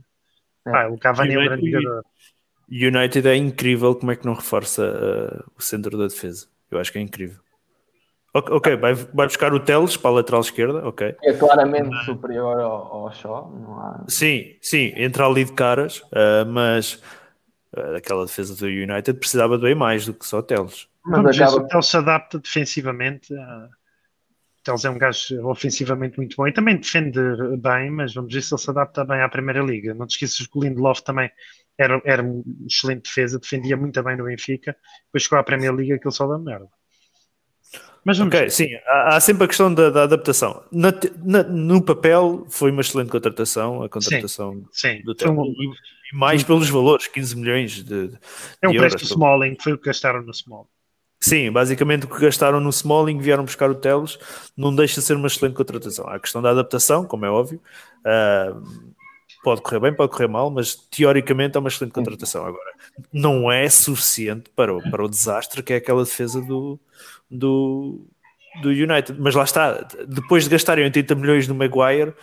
[0.68, 0.72] É.
[0.72, 2.06] Pá, o Cavani é um United grande jogador.
[2.70, 6.48] United é incrível como é que não reforça uh, o centro da defesa.
[6.70, 7.43] Eu acho que é incrível.
[8.34, 11.16] Ok, ok, vai, vai buscar o Teles para a lateral esquerda, ok.
[11.24, 13.52] É claramente superior ao, ao Shaw.
[13.52, 14.06] Não há...
[14.08, 16.96] Sim, sim, entra ali de caras, uh, mas
[17.78, 20.88] uh, aquela defesa do United precisava de bem mais do que só Teles.
[21.06, 23.34] Mas Vamos ver se acaba o Teles se adapta defensivamente.
[23.36, 23.70] a-
[24.60, 27.20] O Teles é um gajo ofensivamente muito bom e também defende
[27.60, 29.94] bem, mas vamos ver se ele se adapta bem à Primeira Liga.
[29.94, 31.30] Não te esqueças que o Lindelof também
[31.78, 36.00] era, era um excelente defesa, defendia muito bem no Benfica, depois chegou à Primeira Liga
[36.00, 36.68] que ele só dá merda.
[38.06, 38.52] Mas vamos Ok, ver.
[38.52, 40.64] sim, há, há sempre a questão da, da adaptação.
[40.72, 40.92] Na
[41.24, 45.38] na- no papel foi uma excelente contratação, a contratação Sim, do foi Teles.
[45.38, 45.74] um,
[46.12, 48.20] E, mais pelos valores, 15 milhões de, de
[48.62, 50.68] é um preço do Smalling, foi o que gastaram no Smalling.
[51.22, 54.20] Sim, basicamente o que gastaram no Smalling vieram buscar o Teles,
[54.58, 56.06] não deixa de ser uma excelente contratação.
[56.08, 57.62] Há a questão da adaptação, como é óbvio,
[58.06, 58.54] ah,
[59.44, 62.46] pode correr bem, pode correr mal, mas teoricamente é uma excelente contratação.
[62.46, 62.74] Agora,
[63.12, 66.80] não é suficiente para o, para o desastre que é aquela defesa do,
[67.34, 68.06] do,
[68.62, 69.16] do United.
[69.20, 72.14] Mas lá está, depois de gastarem 80 milhões no Maguire,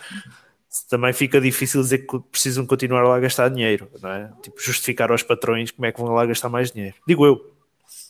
[0.89, 4.31] também fica difícil dizer que precisam continuar lá a gastar dinheiro, não é?
[4.41, 6.95] Tipo, justificar aos patrões como é que vão lá gastar mais dinheiro.
[7.07, 7.51] Digo eu.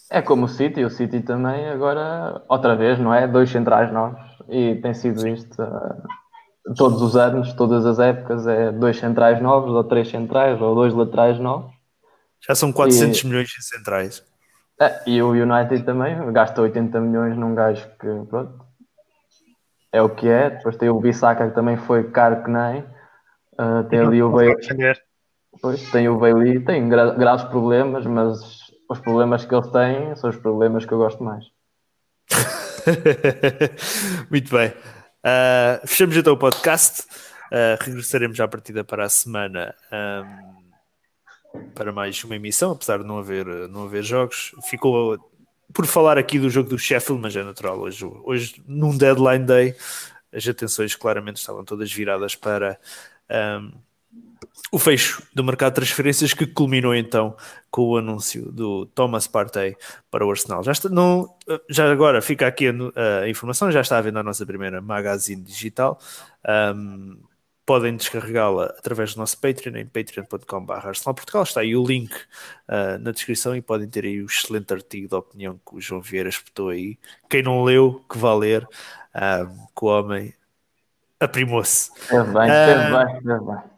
[0.09, 3.27] É como o City, o City também agora, outra vez, não é?
[3.27, 4.19] Dois centrais novos
[4.49, 5.95] e tem sido isto ah,
[6.75, 10.93] todos os anos, todas as épocas, é dois centrais novos, ou três centrais, ou dois
[10.93, 11.71] laterais novos.
[12.45, 14.23] Já são 400 E- milhões em centrais.
[14.81, 18.65] É, e o United também gasta 80 milhões num gajo que, pronto,
[19.91, 20.49] é o que é.
[20.49, 22.83] Depois tem o Bissaka que também foi caro que nem.
[23.59, 24.55] Ah, tem ali o Bailey,
[25.61, 28.39] pois, tem o Bailey, tem gra graves problemas, mas
[28.89, 31.45] os problemas que eles têm são os problemas que eu gosto mais.
[34.31, 34.69] Muito bem.
[34.69, 37.03] Uh, fechamos então o podcast.
[37.51, 40.50] Uh, regressaremos à partida para a semana um,
[41.73, 44.53] para mais uma emissão, apesar de não haver, não haver jogos.
[44.69, 45.17] Ficou
[45.73, 47.79] por falar aqui do jogo do Sheffield, mas é natural.
[47.79, 49.75] Hoje, hoje num deadline day,
[50.33, 52.79] as atenções claramente estavam todas viradas para
[53.59, 53.71] um,
[54.71, 57.35] o fecho do mercado de transferências que culminou então
[57.69, 59.75] com o anúncio do Thomas Partey
[60.09, 60.63] para o Arsenal.
[60.63, 61.33] Já, está, não,
[61.69, 65.41] já agora fica aqui a, a, informação, já está à venda a nossa primeira magazine
[65.41, 65.99] digital.
[66.75, 67.17] Um,
[67.71, 71.43] podem descarregá-la através do nosso Patreon em patreon.com.br Portugal.
[71.43, 75.15] Está aí o link uh, na descrição e podem ter aí o excelente artigo de
[75.15, 76.99] opinião que o João Vieira espetou aí.
[77.29, 78.67] Quem não leu, que vá ler,
[79.15, 80.33] um, que o homem
[81.17, 81.91] aprimou-se.
[82.09, 82.49] Bem.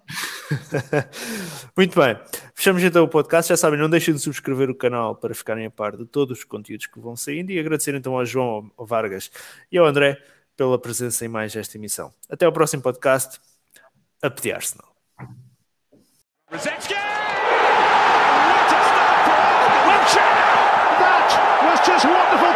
[1.78, 2.18] Muito bem,
[2.56, 3.50] fechamos então o podcast.
[3.50, 6.44] Já sabem, não deixem de subscrever o canal para ficarem a par de todos os
[6.44, 9.30] conteúdos que vão saindo e agradecer então ao João ao Vargas
[9.72, 10.18] e ao André
[10.58, 12.12] pela presença em mais esta emissão.
[12.28, 13.53] Até ao próximo podcast
[14.24, 14.88] a the Arsenal.
[15.18, 16.60] What a
[18.88, 19.44] start for
[19.84, 20.40] Wiltshire!
[21.04, 21.28] That
[21.68, 22.53] was just wonderful